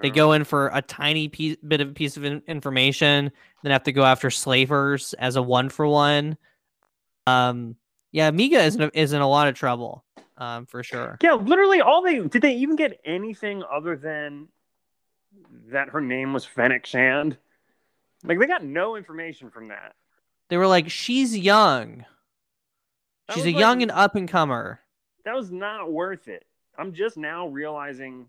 They 0.01 0.09
go 0.09 0.33
in 0.33 0.43
for 0.43 0.69
a 0.73 0.81
tiny 0.81 1.27
piece, 1.27 1.57
bit 1.67 1.81
of 1.81 1.89
a 1.89 1.93
piece 1.93 2.17
of 2.17 2.25
in- 2.25 2.41
information, 2.47 3.31
then 3.63 3.71
have 3.71 3.83
to 3.83 3.91
go 3.91 4.03
after 4.03 4.29
slavers 4.29 5.13
as 5.13 5.35
a 5.35 5.41
one 5.41 5.69
for 5.69 5.87
one. 5.87 6.37
Um, 7.27 7.75
yeah, 8.11 8.31
Miga 8.31 8.65
is 8.65 8.75
in 8.75 8.81
a, 8.83 8.91
is 8.93 9.13
in 9.13 9.21
a 9.21 9.27
lot 9.27 9.47
of 9.47 9.55
trouble, 9.55 10.03
um, 10.37 10.65
for 10.65 10.83
sure. 10.83 11.17
Yeah, 11.21 11.33
literally 11.33 11.81
all 11.81 12.01
they 12.01 12.19
did 12.19 12.41
they 12.41 12.55
even 12.55 12.75
get 12.75 12.99
anything 13.05 13.63
other 13.71 13.95
than 13.95 14.47
that 15.71 15.89
her 15.89 16.01
name 16.01 16.33
was 16.33 16.45
Fennec 16.45 16.85
Shand? 16.85 17.37
Like 18.23 18.39
they 18.39 18.47
got 18.47 18.63
no 18.63 18.95
information 18.95 19.49
from 19.49 19.69
that. 19.69 19.95
They 20.49 20.57
were 20.57 20.67
like, 20.67 20.89
she's 20.89 21.37
young. 21.37 22.05
She's 23.33 23.45
a 23.45 23.51
like- 23.51 23.57
young 23.59 23.81
and 23.81 23.91
up 23.91 24.15
and 24.15 24.27
comer. 24.27 24.79
That 25.23 25.35
was 25.35 25.51
not 25.51 25.91
worth 25.91 26.27
it. 26.27 26.45
I'm 26.77 26.93
just 26.93 27.15
now 27.15 27.47
realizing 27.47 28.25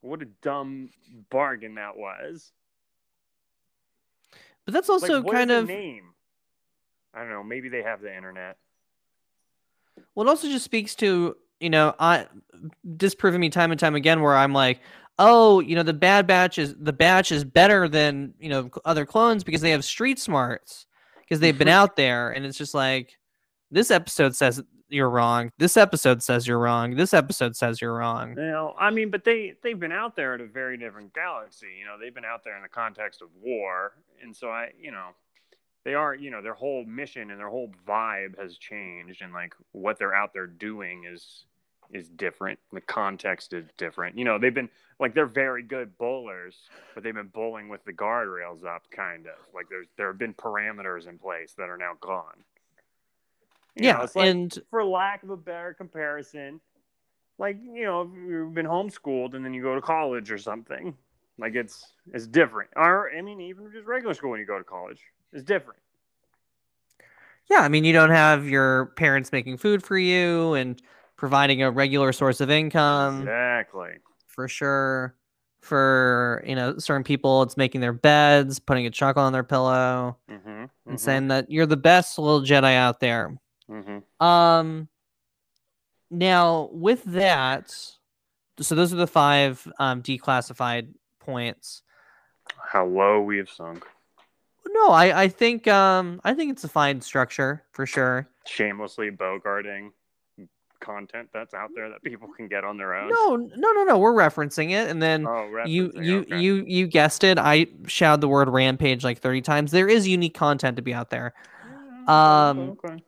what 0.00 0.22
a 0.22 0.26
dumb 0.42 0.90
bargain 1.30 1.74
that 1.76 1.96
was. 1.96 2.52
But 4.64 4.74
that's 4.74 4.88
Like, 4.88 5.02
also 5.02 5.24
is 5.24 5.32
kind 5.32 5.50
of 5.50 5.66
name. 5.66 6.14
I 7.12 7.20
don't 7.20 7.30
know. 7.30 7.42
Maybe 7.42 7.68
they 7.68 7.82
have 7.82 8.00
the 8.00 8.14
internet. 8.14 8.56
Well, 10.14 10.26
it 10.26 10.30
also 10.30 10.48
just 10.48 10.64
speaks 10.64 10.94
to 10.96 11.36
you 11.60 11.70
know, 11.70 11.94
I 11.98 12.26
disproving 12.96 13.40
me 13.40 13.50
time 13.50 13.70
and 13.70 13.78
time 13.78 13.94
again 13.94 14.22
where 14.22 14.36
I'm 14.36 14.52
like, 14.52 14.80
oh, 15.18 15.60
you 15.60 15.76
know, 15.76 15.82
the 15.82 15.92
bad 15.92 16.26
batch 16.26 16.58
is 16.58 16.74
the 16.74 16.92
batch 16.92 17.30
is 17.30 17.44
better 17.44 17.86
than 17.86 18.34
you 18.40 18.48
know 18.48 18.70
other 18.84 19.06
clones 19.06 19.44
because 19.44 19.60
they 19.60 19.70
have 19.70 19.84
street 19.84 20.18
smarts 20.18 20.86
because 21.20 21.38
they've 21.38 21.56
been 21.56 21.68
out 21.68 21.96
there, 21.96 22.30
and 22.30 22.44
it's 22.44 22.58
just 22.58 22.74
like 22.74 23.18
this 23.70 23.90
episode 23.90 24.34
says 24.34 24.62
you're 24.90 25.10
wrong. 25.10 25.52
This 25.58 25.76
episode 25.76 26.22
says 26.22 26.46
you're 26.46 26.58
wrong. 26.58 26.96
This 26.96 27.14
episode 27.14 27.56
says 27.56 27.80
you're 27.80 27.94
wrong. 27.94 28.30
You 28.36 28.42
know, 28.42 28.74
I 28.78 28.90
mean, 28.90 29.10
but 29.10 29.24
they 29.24 29.54
they've 29.62 29.78
been 29.78 29.92
out 29.92 30.16
there 30.16 30.34
at 30.34 30.40
a 30.40 30.46
very 30.46 30.76
different 30.76 31.14
galaxy. 31.14 31.68
You 31.78 31.84
know, 31.86 31.96
they've 31.98 32.14
been 32.14 32.24
out 32.24 32.44
there 32.44 32.56
in 32.56 32.62
the 32.62 32.68
context 32.68 33.22
of 33.22 33.28
war, 33.40 33.92
and 34.22 34.36
so 34.36 34.48
I, 34.48 34.70
you 34.80 34.90
know, 34.90 35.10
they 35.84 35.94
are, 35.94 36.14
you 36.14 36.30
know, 36.30 36.42
their 36.42 36.54
whole 36.54 36.84
mission 36.84 37.30
and 37.30 37.40
their 37.40 37.48
whole 37.48 37.70
vibe 37.86 38.38
has 38.38 38.56
changed, 38.56 39.22
and 39.22 39.32
like 39.32 39.54
what 39.72 39.98
they're 39.98 40.14
out 40.14 40.32
there 40.32 40.46
doing 40.46 41.04
is 41.04 41.44
is 41.92 42.08
different. 42.08 42.58
The 42.72 42.80
context 42.80 43.52
is 43.52 43.64
different. 43.76 44.16
You 44.16 44.24
know, 44.24 44.38
they've 44.38 44.54
been 44.54 44.68
like 44.98 45.14
they're 45.14 45.26
very 45.26 45.62
good 45.62 45.96
bowlers, 45.98 46.56
but 46.94 47.02
they've 47.02 47.14
been 47.14 47.28
bowling 47.28 47.68
with 47.68 47.84
the 47.84 47.92
guardrails 47.92 48.64
up, 48.64 48.82
kind 48.90 49.26
of. 49.26 49.34
Like 49.54 49.68
there's 49.68 49.86
there 49.96 50.08
have 50.08 50.18
been 50.18 50.34
parameters 50.34 51.08
in 51.08 51.18
place 51.18 51.54
that 51.58 51.68
are 51.68 51.78
now 51.78 51.92
gone. 52.00 52.44
You 53.80 53.92
know, 53.92 53.98
yeah, 53.98 54.04
it's 54.04 54.16
like, 54.16 54.28
and 54.28 54.58
for 54.70 54.84
lack 54.84 55.22
of 55.22 55.30
a 55.30 55.36
better 55.36 55.74
comparison, 55.74 56.60
like 57.38 57.56
you 57.72 57.84
know, 57.84 58.02
if 58.02 58.08
you've 58.14 58.54
been 58.54 58.66
homeschooled 58.66 59.34
and 59.34 59.44
then 59.44 59.54
you 59.54 59.62
go 59.62 59.74
to 59.74 59.80
college 59.80 60.30
or 60.30 60.38
something. 60.38 60.94
Like 61.38 61.54
it's 61.54 61.94
it's 62.12 62.26
different. 62.26 62.68
Or 62.76 63.10
I 63.10 63.22
mean, 63.22 63.40
even 63.40 63.70
just 63.72 63.86
regular 63.86 64.12
school 64.12 64.30
when 64.30 64.40
you 64.40 64.46
go 64.46 64.58
to 64.58 64.64
college, 64.64 65.00
it's 65.32 65.42
different. 65.42 65.80
yeah, 67.50 67.60
I 67.60 67.68
mean, 67.68 67.84
you 67.84 67.92
don't 67.94 68.10
have 68.10 68.46
your 68.46 68.86
parents 68.96 69.32
making 69.32 69.56
food 69.56 69.82
for 69.82 69.96
you 69.98 70.52
and 70.54 70.80
providing 71.16 71.62
a 71.62 71.70
regular 71.70 72.12
source 72.12 72.40
of 72.40 72.50
income. 72.50 73.20
exactly. 73.22 73.92
for 74.26 74.48
sure. 74.48 75.14
For 75.62 76.42
you 76.46 76.54
know, 76.54 76.78
certain 76.78 77.04
people, 77.04 77.42
it's 77.42 77.56
making 77.56 77.80
their 77.82 77.92
beds, 77.92 78.58
putting 78.58 78.86
a 78.86 78.90
chocolate 78.90 79.24
on 79.24 79.32
their 79.32 79.42
pillow, 79.42 80.16
Mm-hmm. 80.30 80.64
and 80.86 81.00
saying 81.00 81.28
that 81.28 81.50
you're 81.50 81.66
the 81.66 81.76
best 81.76 82.18
little 82.18 82.40
Jedi 82.42 82.74
out 82.76 83.00
there. 83.00 83.36
Mm-hmm. 83.70 84.24
Um, 84.24 84.88
now 86.10 86.68
with 86.72 87.04
that, 87.04 87.70
so 88.58 88.74
those 88.74 88.92
are 88.92 88.96
the 88.96 89.06
five 89.06 89.66
um, 89.78 90.02
declassified 90.02 90.88
points. 91.20 91.82
how 92.72 92.84
low 92.86 93.20
we 93.20 93.38
have 93.38 93.48
sunk. 93.48 93.86
No, 94.68 94.90
I 94.90 95.22
I 95.22 95.28
think 95.28 95.66
um 95.68 96.20
I 96.24 96.34
think 96.34 96.52
it's 96.52 96.64
a 96.64 96.68
fine 96.68 97.00
structure 97.00 97.64
for 97.72 97.86
sure. 97.86 98.28
Shamelessly 98.46 99.10
bogarting 99.10 99.90
content 100.80 101.28
that's 101.32 101.54
out 101.54 101.70
there 101.74 101.90
that 101.90 102.02
people 102.02 102.28
can 102.36 102.48
get 102.48 102.64
on 102.64 102.76
their 102.76 102.94
own. 102.94 103.10
No, 103.10 103.36
no, 103.36 103.72
no, 103.72 103.84
no. 103.84 103.98
We're 103.98 104.14
referencing 104.14 104.70
it, 104.70 104.88
and 104.88 105.02
then 105.02 105.26
Oh, 105.26 105.62
you 105.66 105.92
you 105.94 106.20
okay. 106.20 106.38
you 106.38 106.64
you 106.66 106.86
guessed 106.86 107.24
it. 107.24 107.38
I 107.38 107.66
shouted 107.86 108.20
the 108.20 108.28
word 108.28 108.48
rampage 108.48 109.04
like 109.04 109.18
thirty 109.18 109.42
times. 109.42 109.70
There 109.70 109.88
is 109.88 110.08
unique 110.08 110.34
content 110.34 110.76
to 110.76 110.82
be 110.82 110.94
out 110.94 111.10
there. 111.10 111.34
Um, 112.06 112.76
okay. 112.84 113.02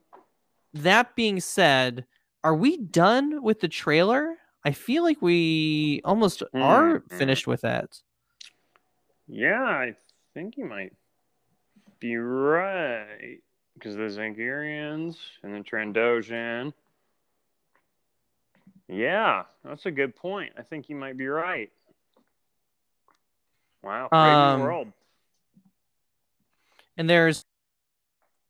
That 0.74 1.14
being 1.14 1.40
said, 1.40 2.06
are 2.44 2.54
we 2.54 2.76
done 2.76 3.42
with 3.42 3.60
the 3.60 3.68
trailer? 3.68 4.36
I 4.64 4.72
feel 4.72 5.02
like 5.02 5.20
we 5.20 6.00
almost 6.04 6.42
are 6.54 7.00
Mhm. 7.00 7.18
finished 7.18 7.46
with 7.46 7.60
that. 7.62 8.00
Yeah, 9.26 9.62
I 9.62 9.94
think 10.34 10.56
you 10.56 10.64
might 10.64 10.94
be 11.98 12.16
right. 12.16 13.42
Because 13.74 13.96
the 13.96 14.02
Zygerrians 14.02 15.16
and 15.42 15.54
the 15.54 15.60
Trandoshan. 15.60 16.72
Yeah, 18.88 19.44
that's 19.64 19.86
a 19.86 19.90
good 19.90 20.14
point. 20.14 20.52
I 20.58 20.62
think 20.62 20.88
you 20.88 20.96
might 20.96 21.16
be 21.16 21.26
right. 21.26 21.72
Wow, 23.82 24.08
Um, 24.12 24.60
World. 24.60 24.92
And 26.96 27.08
there's 27.08 27.44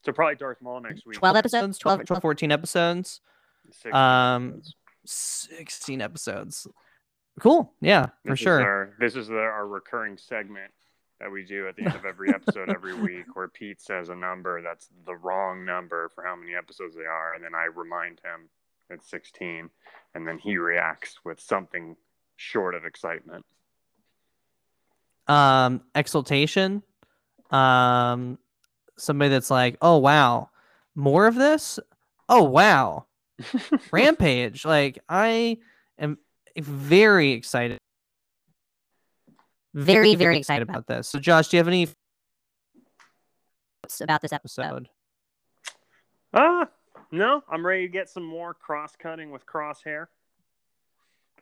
So 0.05 0.13
probably 0.13 0.35
Darth 0.37 0.61
Maul 0.61 0.81
next 0.81 1.07
week. 1.07 1.17
12 1.19 1.37
episodes? 1.37 1.79
12, 1.79 1.99
12, 1.99 2.07
12 2.07 2.23
14 2.23 2.53
episodes, 2.53 3.21
16 3.71 3.95
um, 3.95 4.49
episodes. 4.49 4.75
16 5.05 6.01
episodes. 6.01 6.67
Cool. 7.41 7.73
Yeah, 7.81 8.07
for 8.25 8.31
This 8.33 8.41
is 8.41 8.43
sure. 8.43 8.61
our- 8.61 8.95
this 8.99 9.17
is 9.17 9.29
the, 9.29 9.37
our 9.39 9.67
recurring 9.67 10.17
segment 10.19 10.73
that 11.21 11.31
we 11.31 11.45
do 11.45 11.69
at 11.69 11.77
the 11.77 11.85
end 11.85 11.95
of 11.95 12.05
every 12.05 12.31
episode 12.35 12.69
every 12.69 12.95
week, 13.01 13.27
where 13.35 13.47
Pete 13.49 13.81
says 13.81 14.09
a 14.09 14.15
number 14.15 14.61
that's 14.61 14.89
the 15.07 15.15
wrong 15.15 15.65
number 15.65 16.09
for 16.15 16.25
how 16.25 16.35
many 16.35 16.55
episodes 16.55 16.97
they 16.97 17.05
are, 17.05 17.35
and 17.35 17.45
then 17.45 17.55
I 17.55 17.67
remind 17.75 18.21
him 18.25 18.49
it's 18.91 19.09
16, 19.09 19.71
and 20.15 20.27
then 20.27 20.39
he 20.39 20.59
reacts 20.59 21.21
with 21.25 21.41
something 21.41 21.97
short 22.37 22.75
of 22.75 22.85
excitement. 22.85 23.45
um 25.29 25.81
exultation 25.95 26.83
um 27.53 28.37
somebody 29.03 29.29
that's 29.29 29.51
like 29.51 29.77
oh 29.83 29.99
wow 29.99 30.49
more 30.95 31.27
of 31.27 31.35
this 31.35 31.79
oh 32.29 32.43
wow 32.45 33.05
rampage 33.93 34.65
like 34.65 34.99
i 35.09 35.57
am 35.99 36.17
very 36.59 37.33
excited 37.33 37.79
Very, 39.75 40.15
very 40.15 40.37
excited 40.39 40.69
about 40.69 40.87
this 40.87 41.09
so 41.09 41.19
josh 41.19 41.49
do 41.49 41.57
you 41.57 41.59
have 41.59 41.69
any 41.69 41.87
thoughts 43.83 44.01
about 44.01 44.23
this 44.23 44.33
episode. 44.33 44.63
episode 44.63 44.89
Ah, 46.35 46.67
no, 47.11 47.43
I'm 47.47 47.67
ready 47.67 47.87
to 47.87 47.93
get 47.93 48.09
some 48.09 48.25
more 48.25 48.55
cross 48.55 48.97
cutting 48.97 49.31
with 49.31 49.45
crosshair. 49.45 50.07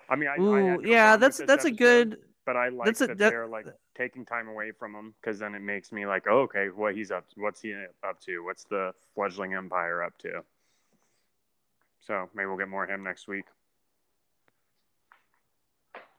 I 0.09 0.17
mean, 0.17 0.29
I, 0.29 0.33
I 0.33 0.37
Ooh, 0.39 0.43
no 0.43 0.81
yeah 0.81 1.11
problem 1.11 1.13
with 1.13 1.21
that's 1.21 1.37
this 1.39 1.47
that's 1.47 1.65
a 1.65 1.71
good 1.71 2.17
But 2.45 2.57
I 2.57 2.71
like 2.71 2.87
that's 2.87 3.01
a- 3.03 3.07
that, 3.07 3.19
that- 3.19 3.31
they're 3.31 3.47
like 3.47 3.67
taking 4.01 4.25
time 4.25 4.49
away 4.49 4.73
from 4.73 4.95
him 4.95 5.13
because 5.21 5.39
then 5.39 5.55
it 5.55 5.61
makes 5.61 5.93
me 5.93 6.07
like, 6.07 6.25
oh, 6.27 6.41
okay, 6.41 6.69
what 6.75 6.95
he's 6.95 7.11
up, 7.11 7.27
what's 7.37 7.61
he 7.61 7.75
up 8.03 8.19
to? 8.19 8.41
What's 8.41 8.65
the 8.65 8.95
fledgling 9.15 9.53
empire 9.53 10.03
up 10.03 10.17
to? 10.19 10.43
So 12.07 12.31
maybe 12.35 12.47
we'll 12.47 12.57
get 12.57 12.69
more 12.69 12.85
of 12.85 12.89
him 12.89 13.03
next 13.03 13.29
week. 13.29 13.45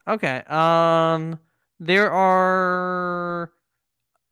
Okay. 0.08 0.44
Um 0.48 1.40
there 1.80 2.12
are 2.12 3.52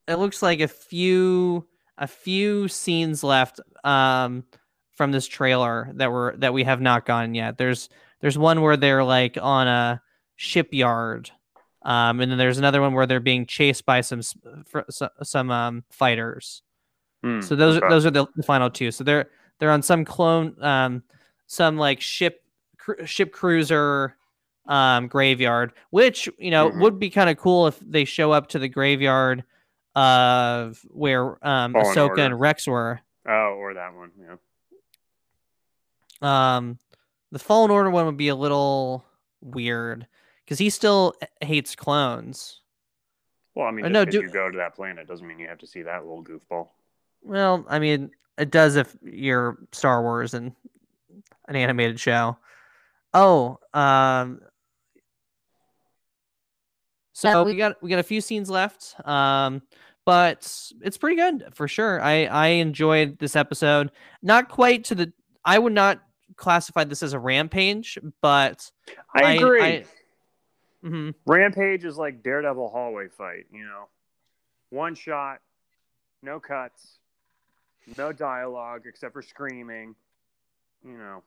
it 0.08 0.16
looks 0.16 0.44
like 0.44 0.60
a 0.60 0.68
few 0.68 1.68
a 1.98 2.06
few 2.06 2.68
scenes 2.68 3.24
left 3.24 3.60
um 3.84 4.44
from 4.92 5.12
this 5.12 5.26
trailer 5.26 5.90
that 5.96 6.12
were 6.12 6.36
that 6.38 6.54
we 6.54 6.66
have 6.66 6.82
not 6.82 7.08
gotten 7.08 7.34
yet. 7.34 7.58
There's 7.58 7.90
there's 8.22 8.38
one 8.38 8.62
where 8.62 8.78
they're 8.78 9.04
like 9.04 9.40
on 9.42 9.68
a 9.68 10.04
shipyard. 10.36 11.32
Um 11.84 12.20
and 12.20 12.30
then 12.32 12.38
there's 12.38 12.58
another 12.58 12.82
one 12.82 12.94
where 12.94 13.06
they're 13.08 13.20
being 13.20 13.46
chased 13.46 13.86
by 13.86 14.02
some 14.02 14.20
s- 14.20 14.36
fr- 14.66 14.80
so- 14.90 15.10
some 15.24 15.50
um 15.52 15.84
fighters. 15.90 16.62
Hmm, 17.24 17.42
So 17.42 17.56
those 17.56 17.76
are 17.78 17.86
okay. 17.86 17.90
those 17.90 18.06
are 18.06 18.12
the, 18.12 18.26
the 18.36 18.44
final 18.44 18.70
two. 18.70 18.92
So 18.92 19.04
they're 19.04 19.30
they're 19.60 19.72
on 19.72 19.82
some 19.82 20.04
clone 20.06 20.56
um 20.62 21.04
some 21.48 21.78
like 21.78 22.02
ship 22.02 22.44
cru- 22.78 23.06
ship 23.06 23.32
cruiser 23.32 24.16
um 24.68 25.08
graveyard, 25.08 25.74
which 25.90 26.30
you 26.38 26.52
know 26.52 26.70
Mhm. 26.70 26.82
would 26.82 27.00
be 27.00 27.10
kind 27.10 27.30
of 27.30 27.38
cool 27.38 27.68
if 27.68 27.80
they 27.80 28.06
show 28.06 28.32
up 28.32 28.48
to 28.50 28.60
the 28.60 28.68
graveyard 28.70 29.44
of 29.96 30.80
where 30.90 31.46
um 31.48 31.74
Fallen 31.74 31.96
Ahsoka 31.96 32.10
Order. 32.10 32.22
and 32.24 32.40
Rex 32.40 32.68
were. 32.68 33.00
Oh, 33.28 33.56
or 33.58 33.74
that 33.74 33.94
one. 33.96 34.12
Yeah. 34.20 34.36
Um 36.22 36.78
the 37.32 37.40
Fallen 37.40 37.72
Order 37.72 37.90
one 37.90 38.06
would 38.06 38.18
be 38.18 38.28
a 38.30 38.36
little 38.36 39.06
weird 39.42 40.08
because 40.50 40.58
he 40.58 40.72
still 40.72 41.14
hates 41.42 41.76
clones. 41.76 42.62
Well, 43.54 43.68
I 43.68 43.72
mean, 43.72 43.86
Or 43.86 43.90
just 43.90 43.94
no, 43.94 44.06
'cause 44.06 44.12
do- 44.14 44.22
you 44.22 44.30
go 44.32 44.50
to 44.50 44.58
that 44.58 44.74
planet 44.74 45.08
doesn't 45.08 45.28
mean 45.28 45.38
you 45.38 45.48
have 45.48 45.60
to 45.60 45.68
see 45.68 45.84
that 45.84 46.04
little 46.08 46.24
goofball. 46.24 46.70
Well, 47.22 47.64
I 47.70 47.78
mean, 47.78 48.10
it 48.36 48.50
does 48.50 48.76
if 48.76 48.96
you're 49.04 49.60
Star 49.74 50.02
Wars 50.02 50.34
and 50.34 50.56
an 51.48 51.56
animated 51.56 52.00
show. 52.00 52.36
Oh, 53.14 53.60
um, 53.76 54.42
so 57.14 57.44
we 57.44 57.56
got 57.56 57.82
we 57.84 57.90
got 57.92 58.00
a 58.00 58.04
few 58.04 58.22
scenes 58.22 58.50
left. 58.50 58.96
Um, 59.08 59.62
but 60.06 60.52
it's 60.82 60.98
pretty 60.98 61.18
good 61.18 61.50
for 61.54 61.68
sure. 61.68 62.02
I 62.02 62.26
I 62.26 62.48
enjoyed 62.48 63.20
this 63.20 63.36
episode. 63.36 63.92
Not 64.24 64.50
quite 64.50 64.84
to 64.86 64.96
the. 64.96 65.14
I 65.46 65.60
would 65.60 65.74
not 65.74 66.02
classify 66.38 66.86
this 66.86 67.04
as 67.04 67.14
a 67.14 67.20
rampage, 67.20 68.00
but 68.22 68.72
I 69.14 69.24
I- 69.24 69.34
agree. 69.34 69.62
I- 69.64 69.86
mhm. 70.84 71.14
Rampage 71.26 71.86
is 71.86 71.98
like 71.98 72.24
Daredevil 72.24 72.70
hallway 72.70 73.08
fight, 73.10 73.46
you 73.52 73.64
know. 73.64 73.88
One 74.70 74.96
shot, 74.96 75.40
no 76.22 76.40
cuts, 76.40 77.00
no 77.98 78.12
dialogue 78.12 78.84
except 78.86 79.14
for 79.14 79.22
screaming. 79.22 79.96
You 80.84 80.98
know. 80.98 81.24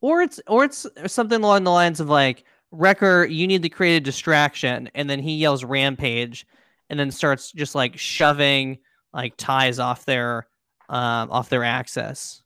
or 0.00 0.22
it's 0.22 0.40
or 0.48 0.64
it's 0.64 0.86
something 1.06 1.42
along 1.42 1.64
the 1.64 1.70
lines 1.70 2.00
of 2.00 2.08
like 2.08 2.44
Wrecker, 2.72 3.24
you 3.26 3.46
need 3.46 3.62
to 3.62 3.68
create 3.68 3.96
a 3.96 4.00
distraction, 4.00 4.90
and 4.94 5.08
then 5.08 5.20
he 5.20 5.36
yells 5.36 5.62
rampage, 5.62 6.46
and 6.90 6.98
then 6.98 7.10
starts 7.10 7.52
just 7.52 7.74
like 7.74 7.98
shoving 7.98 8.78
like 9.12 9.34
ties 9.36 9.78
off 9.78 10.04
their 10.06 10.46
um 10.88 11.30
off 11.30 11.48
their 11.50 11.62
access. 11.64 12.42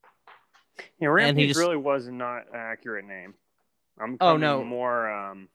Yeah, 1.00 1.06
And 1.06 1.14
Rampage 1.14 1.40
he 1.42 1.46
just- 1.48 1.60
really 1.60 1.76
was 1.78 2.08
not 2.08 2.38
an 2.52 2.54
accurate 2.54 3.06
name. 3.06 3.34
I'm 3.98 4.16
Oh, 4.20 4.36
no. 4.36 4.62
more 4.64 5.10
um 5.10 5.48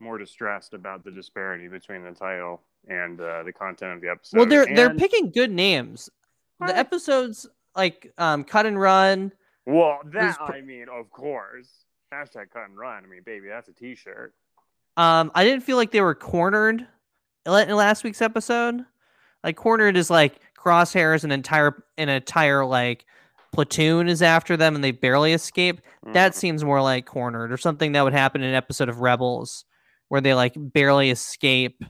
more 0.00 0.18
distressed 0.18 0.72
about 0.74 1.04
the 1.04 1.10
disparity 1.10 1.68
between 1.68 2.04
the 2.04 2.12
title 2.12 2.62
and 2.88 3.20
uh, 3.20 3.42
the 3.42 3.52
content 3.52 3.92
of 3.92 4.00
the 4.00 4.08
episode. 4.10 4.36
well, 4.38 4.46
they're 4.46 4.66
they're 4.74 4.94
picking 4.94 5.30
good 5.30 5.50
names. 5.50 6.08
The 6.60 6.76
episodes 6.76 7.46
like 7.76 8.12
um 8.18 8.44
cut 8.44 8.66
and 8.66 8.80
run. 8.80 9.32
Well, 9.66 10.00
that 10.12 10.38
pr- 10.38 10.52
I 10.54 10.60
mean, 10.62 10.86
of 10.88 11.10
course. 11.10 11.68
Hashtag 12.12 12.50
cut 12.50 12.64
and 12.64 12.76
run. 12.76 13.04
I 13.04 13.06
mean, 13.06 13.22
baby, 13.24 13.46
that's 13.48 13.68
a 13.68 13.72
T-shirt. 13.72 14.34
Um, 14.96 15.30
I 15.34 15.44
didn't 15.44 15.62
feel 15.62 15.76
like 15.76 15.92
they 15.92 16.00
were 16.00 16.14
cornered 16.16 16.86
in 17.46 17.52
in 17.52 17.76
last 17.76 18.02
week's 18.02 18.20
episode. 18.20 18.84
Like 19.44 19.56
cornered 19.56 19.96
is 19.96 20.10
like 20.10 20.40
crosshairs, 20.58 21.24
an 21.24 21.30
entire 21.30 21.84
an 21.98 22.08
entire 22.08 22.64
like 22.64 23.04
platoon 23.52 24.08
is 24.08 24.22
after 24.22 24.56
them, 24.56 24.74
and 24.74 24.82
they 24.84 24.92
barely 24.92 25.32
escape. 25.32 25.80
That 26.12 26.32
Mhm. 26.32 26.36
seems 26.36 26.64
more 26.64 26.80
like 26.82 27.06
cornered 27.06 27.52
or 27.52 27.56
something 27.56 27.92
that 27.92 28.02
would 28.02 28.12
happen 28.12 28.42
in 28.42 28.48
an 28.48 28.54
episode 28.54 28.88
of 28.88 29.00
Rebels, 29.00 29.64
where 30.08 30.20
they 30.20 30.34
like 30.34 30.54
barely 30.56 31.10
escape 31.10 31.82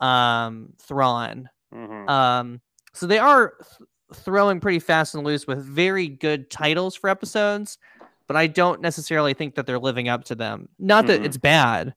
um 0.00 0.74
Thrawn. 0.80 1.48
Mhm. 1.74 2.08
Um, 2.08 2.60
so 2.92 3.06
they 3.06 3.18
are 3.18 3.54
th- 3.58 3.88
throwing 4.24 4.60
pretty 4.60 4.78
fast 4.78 5.14
and 5.14 5.24
loose 5.24 5.46
with 5.46 5.64
very 5.64 6.08
good 6.08 6.50
titles 6.50 6.94
for 6.94 7.10
episodes, 7.10 7.78
but 8.26 8.36
I 8.36 8.46
don't 8.46 8.80
necessarily 8.80 9.34
think 9.34 9.54
that 9.56 9.66
they're 9.66 9.78
living 9.78 10.08
up 10.08 10.24
to 10.24 10.34
them. 10.34 10.68
Not 10.78 11.06
that 11.08 11.20
Mhm. 11.20 11.24
it's 11.24 11.36
bad. 11.36 11.94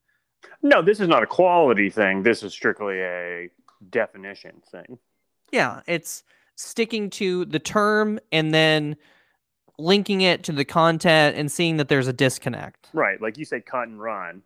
No, 0.62 0.82
this 0.82 1.00
is 1.00 1.08
not 1.08 1.22
a 1.22 1.26
quality 1.26 1.88
thing. 1.90 2.22
This 2.22 2.42
is 2.42 2.52
strictly 2.52 3.00
a 3.00 3.48
definition 3.90 4.60
thing. 4.70 4.98
Yeah, 5.52 5.80
it's 5.86 6.24
sticking 6.62 7.10
to 7.10 7.44
the 7.44 7.58
term 7.58 8.18
and 8.30 8.54
then 8.54 8.96
linking 9.78 10.20
it 10.20 10.44
to 10.44 10.52
the 10.52 10.64
content 10.64 11.36
and 11.36 11.50
seeing 11.50 11.76
that 11.78 11.88
there's 11.88 12.08
a 12.08 12.12
disconnect. 12.12 12.88
Right. 12.92 13.20
Like 13.20 13.38
you 13.38 13.44
say, 13.44 13.60
cut 13.60 13.88
and 13.88 14.00
run. 14.00 14.42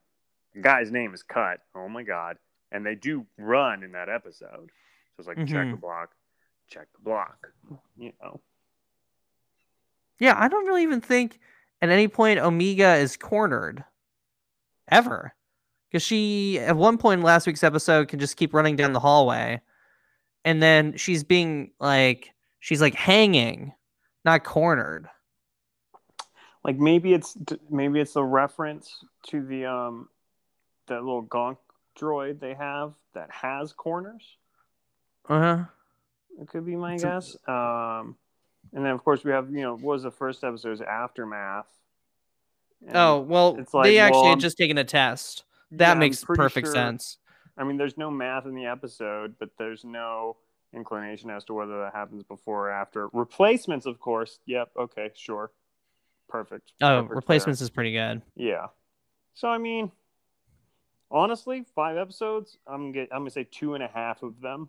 The 0.55 0.63
guy's 0.63 0.91
name 0.91 1.13
is 1.13 1.23
Cut. 1.23 1.61
Oh 1.75 1.89
my 1.89 2.03
God. 2.03 2.39
And 2.73 2.85
they 2.85 2.95
do 2.95 3.27
run 3.37 3.83
in 3.83 3.93
that 3.93 4.09
episode. 4.09 4.71
So 4.71 5.21
it's 5.21 5.29
like 5.29 5.37
check 5.39 5.49
mm-hmm. 5.49 5.73
the 5.73 5.77
block, 5.77 6.13
check 6.69 6.89
the 6.95 7.03
block. 7.03 7.49
You 7.97 8.13
know. 8.23 8.41
Yeah, 10.19 10.35
I 10.39 10.49
don't 10.49 10.67
really 10.67 10.83
even 10.83 11.01
think 11.01 11.39
at 11.83 11.91
any 11.91 12.09
point 12.09 12.39
Omega 12.41 12.97
is 12.97 13.17
cornered 13.17 13.85
ever. 14.89 15.35
Because 15.89 16.03
she, 16.03 16.59
at 16.59 16.77
one 16.77 16.99
point 16.99 17.21
in 17.21 17.25
last 17.25 17.47
week's 17.47 17.63
episode, 17.63 18.09
can 18.09 18.19
just 18.19 18.37
keep 18.37 18.53
running 18.53 18.77
down 18.77 18.93
the 18.93 19.01
hallway. 19.01 19.61
And 20.47 20.63
then 20.63 20.97
she's 20.97 21.25
being 21.25 21.73
like, 21.81 22.33
she's 22.61 22.81
like 22.81 22.95
hanging, 22.95 23.73
not 24.25 24.45
cornered. 24.45 25.09
Like 26.65 26.79
maybe 26.79 27.13
it's 27.13 27.37
maybe 27.69 28.01
it's 28.01 28.15
a 28.17 28.23
reference 28.23 29.05
to 29.29 29.45
the 29.45 29.67
um 29.67 30.09
that 30.87 31.03
little 31.03 31.25
gonk 31.25 31.57
droid 31.99 32.39
they 32.41 32.55
have 32.55 32.93
that 33.15 33.29
has 33.31 33.73
corners. 33.73 34.23
Uh 35.29 35.41
huh. 35.41 35.65
It 36.41 36.49
could 36.49 36.65
be 36.65 36.77
my 36.77 36.97
So- 36.97 37.09
guess. 37.09 37.37
Um, 37.49 38.17
and 38.73 38.85
then 38.85 38.93
of 38.93 39.03
course 39.05 39.25
we 39.25 39.33
have 39.33 39.51
you 39.51 39.63
know 39.63 39.73
what 39.75 39.83
was 39.95 40.03
the 40.05 40.11
first 40.13 40.45
episode's 40.45 40.81
aftermath. 40.81 41.67
And, 42.87 42.97
Oh, 42.97 43.21
well, 43.21 43.57
it's 43.59 43.73
like, 43.75 43.85
they 43.85 43.99
actually 43.99 44.21
well, 44.23 44.31
had 44.31 44.41
just 44.41 44.59
taken 44.59 44.79
a 44.79 44.85
test. 44.85 45.45
That 45.73 45.93
I'm 45.93 45.99
makes 45.99 46.23
perfect 46.23 46.67
sure- 46.69 46.75
sense. 46.75 47.19
I 47.57 47.65
mean, 47.65 47.77
there's 47.77 47.97
no 47.97 48.11
math 48.11 48.47
in 48.47 48.55
the 48.55 48.67
episode, 48.67 49.35
but 49.39 49.51
there's 49.59 49.85
no 49.85 50.37
inclination 50.75 51.31
as 51.31 51.45
to 51.45 51.55
whether 51.55 51.81
that 51.81 51.95
happens 51.95 52.23
before 52.23 52.69
or 52.69 52.71
after. 52.71 53.09
Replacements, 53.13 53.87
of 53.87 53.99
course. 53.99 54.39
Yep. 54.47 54.71
Okay. 54.79 55.11
Sure. 55.15 55.51
Perfect. 56.29 56.73
Oh, 56.81 57.03
Perfect 57.03 57.15
replacements 57.15 57.61
is 57.61 57.71
pretty 57.71 57.93
good. 57.93 58.23
Yeah. 58.35 58.67
So 59.35 59.49
I 59.49 59.59
mean, 59.59 59.91
honestly, 61.11 61.65
five 61.75 61.97
episodes. 61.97 62.59
I'm 62.67 62.93
get. 62.93 63.09
I'm 63.13 63.21
gonna 63.21 63.31
say 63.31 63.47
two 63.51 63.75
and 63.75 63.83
a 63.83 63.89
half 63.89 64.23
of 64.23 64.41
them. 64.41 64.69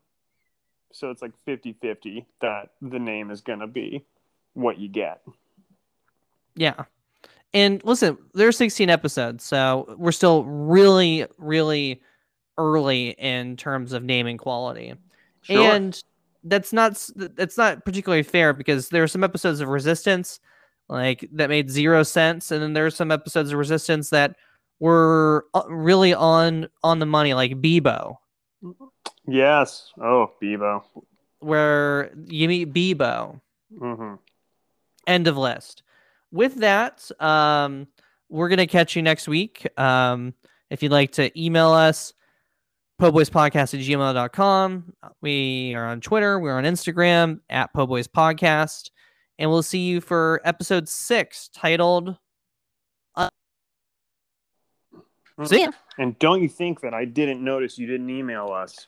So 0.93 1.11
it's 1.11 1.21
like 1.21 1.33
50-50 1.45 2.25
that 2.39 2.69
the 2.81 2.99
name 2.99 3.29
is 3.29 3.41
gonna 3.41 3.67
be 3.67 4.05
what 4.53 4.79
you 4.79 4.87
get. 4.87 5.21
Yeah. 6.55 6.85
And 7.53 7.83
listen, 7.83 8.17
there's 8.33 8.57
16 8.57 8.89
episodes, 8.89 9.43
so 9.43 9.95
we're 9.97 10.11
still 10.11 10.43
really, 10.43 11.25
really 11.37 12.01
early 12.57 13.09
in 13.11 13.55
terms 13.57 13.93
of 13.93 14.03
naming 14.03 14.37
quality. 14.37 14.93
Sure. 15.41 15.71
And 15.71 16.01
that's 16.43 16.71
not 16.73 17.09
that's 17.15 17.57
not 17.57 17.83
particularly 17.85 18.23
fair 18.23 18.53
because 18.53 18.89
there 18.89 19.03
are 19.03 19.07
some 19.07 19.23
episodes 19.23 19.59
of 19.59 19.67
Resistance 19.69 20.39
like 20.89 21.27
that 21.33 21.49
made 21.49 21.69
zero 21.69 22.03
sense, 22.03 22.51
and 22.51 22.61
then 22.63 22.73
there 22.73 22.85
are 22.85 22.91
some 22.91 23.11
episodes 23.11 23.51
of 23.51 23.59
Resistance 23.59 24.09
that 24.11 24.35
were 24.79 25.45
uh, 25.53 25.63
really 25.67 26.13
on 26.13 26.67
on 26.83 26.99
the 26.99 27.05
money, 27.05 27.33
like 27.33 27.59
Bibo, 27.59 28.19
yes. 29.27 29.91
Oh, 30.01 30.31
Bibo. 30.39 30.85
where 31.39 32.11
you 32.25 32.47
meet 32.47 32.65
Bibo. 32.73 33.41
hmm 33.77 34.15
end 35.07 35.27
of 35.27 35.37
list 35.37 35.83
with 36.31 36.55
that 36.55 37.09
um 37.21 37.87
we're 38.27 38.49
gonna 38.49 38.67
catch 38.67 38.93
you 38.93 39.01
next 39.01 39.25
week 39.25 39.65
um 39.79 40.33
if 40.69 40.83
you'd 40.83 40.91
like 40.91 41.11
to 41.13 41.31
email 41.41 41.69
us 41.71 42.11
poboyspodcast 43.01 43.73
at 43.73 43.79
gmail.com 43.79 44.93
we 45.21 45.73
are 45.75 45.85
on 45.85 46.01
twitter 46.01 46.39
we're 46.39 46.57
on 46.57 46.63
instagram 46.63 47.39
at 47.49 47.71
poboys 47.73 48.07
podcast 48.07 48.89
and 49.37 49.49
we'll 49.49 49.63
see 49.63 49.79
you 49.79 50.01
for 50.01 50.41
episode 50.43 50.89
six 50.89 51.49
titled 51.53 52.17
uh, 53.15 53.29
mm-hmm. 54.95 55.45
See 55.45 55.61
ya. 55.61 55.71
And 55.99 56.17
don't 56.19 56.41
you 56.41 56.49
think 56.49 56.81
that 56.81 56.93
I 56.93 57.05
didn't 57.05 57.43
notice 57.43 57.77
you 57.77 57.87
didn't 57.87 58.09
email 58.09 58.49
us 58.49 58.87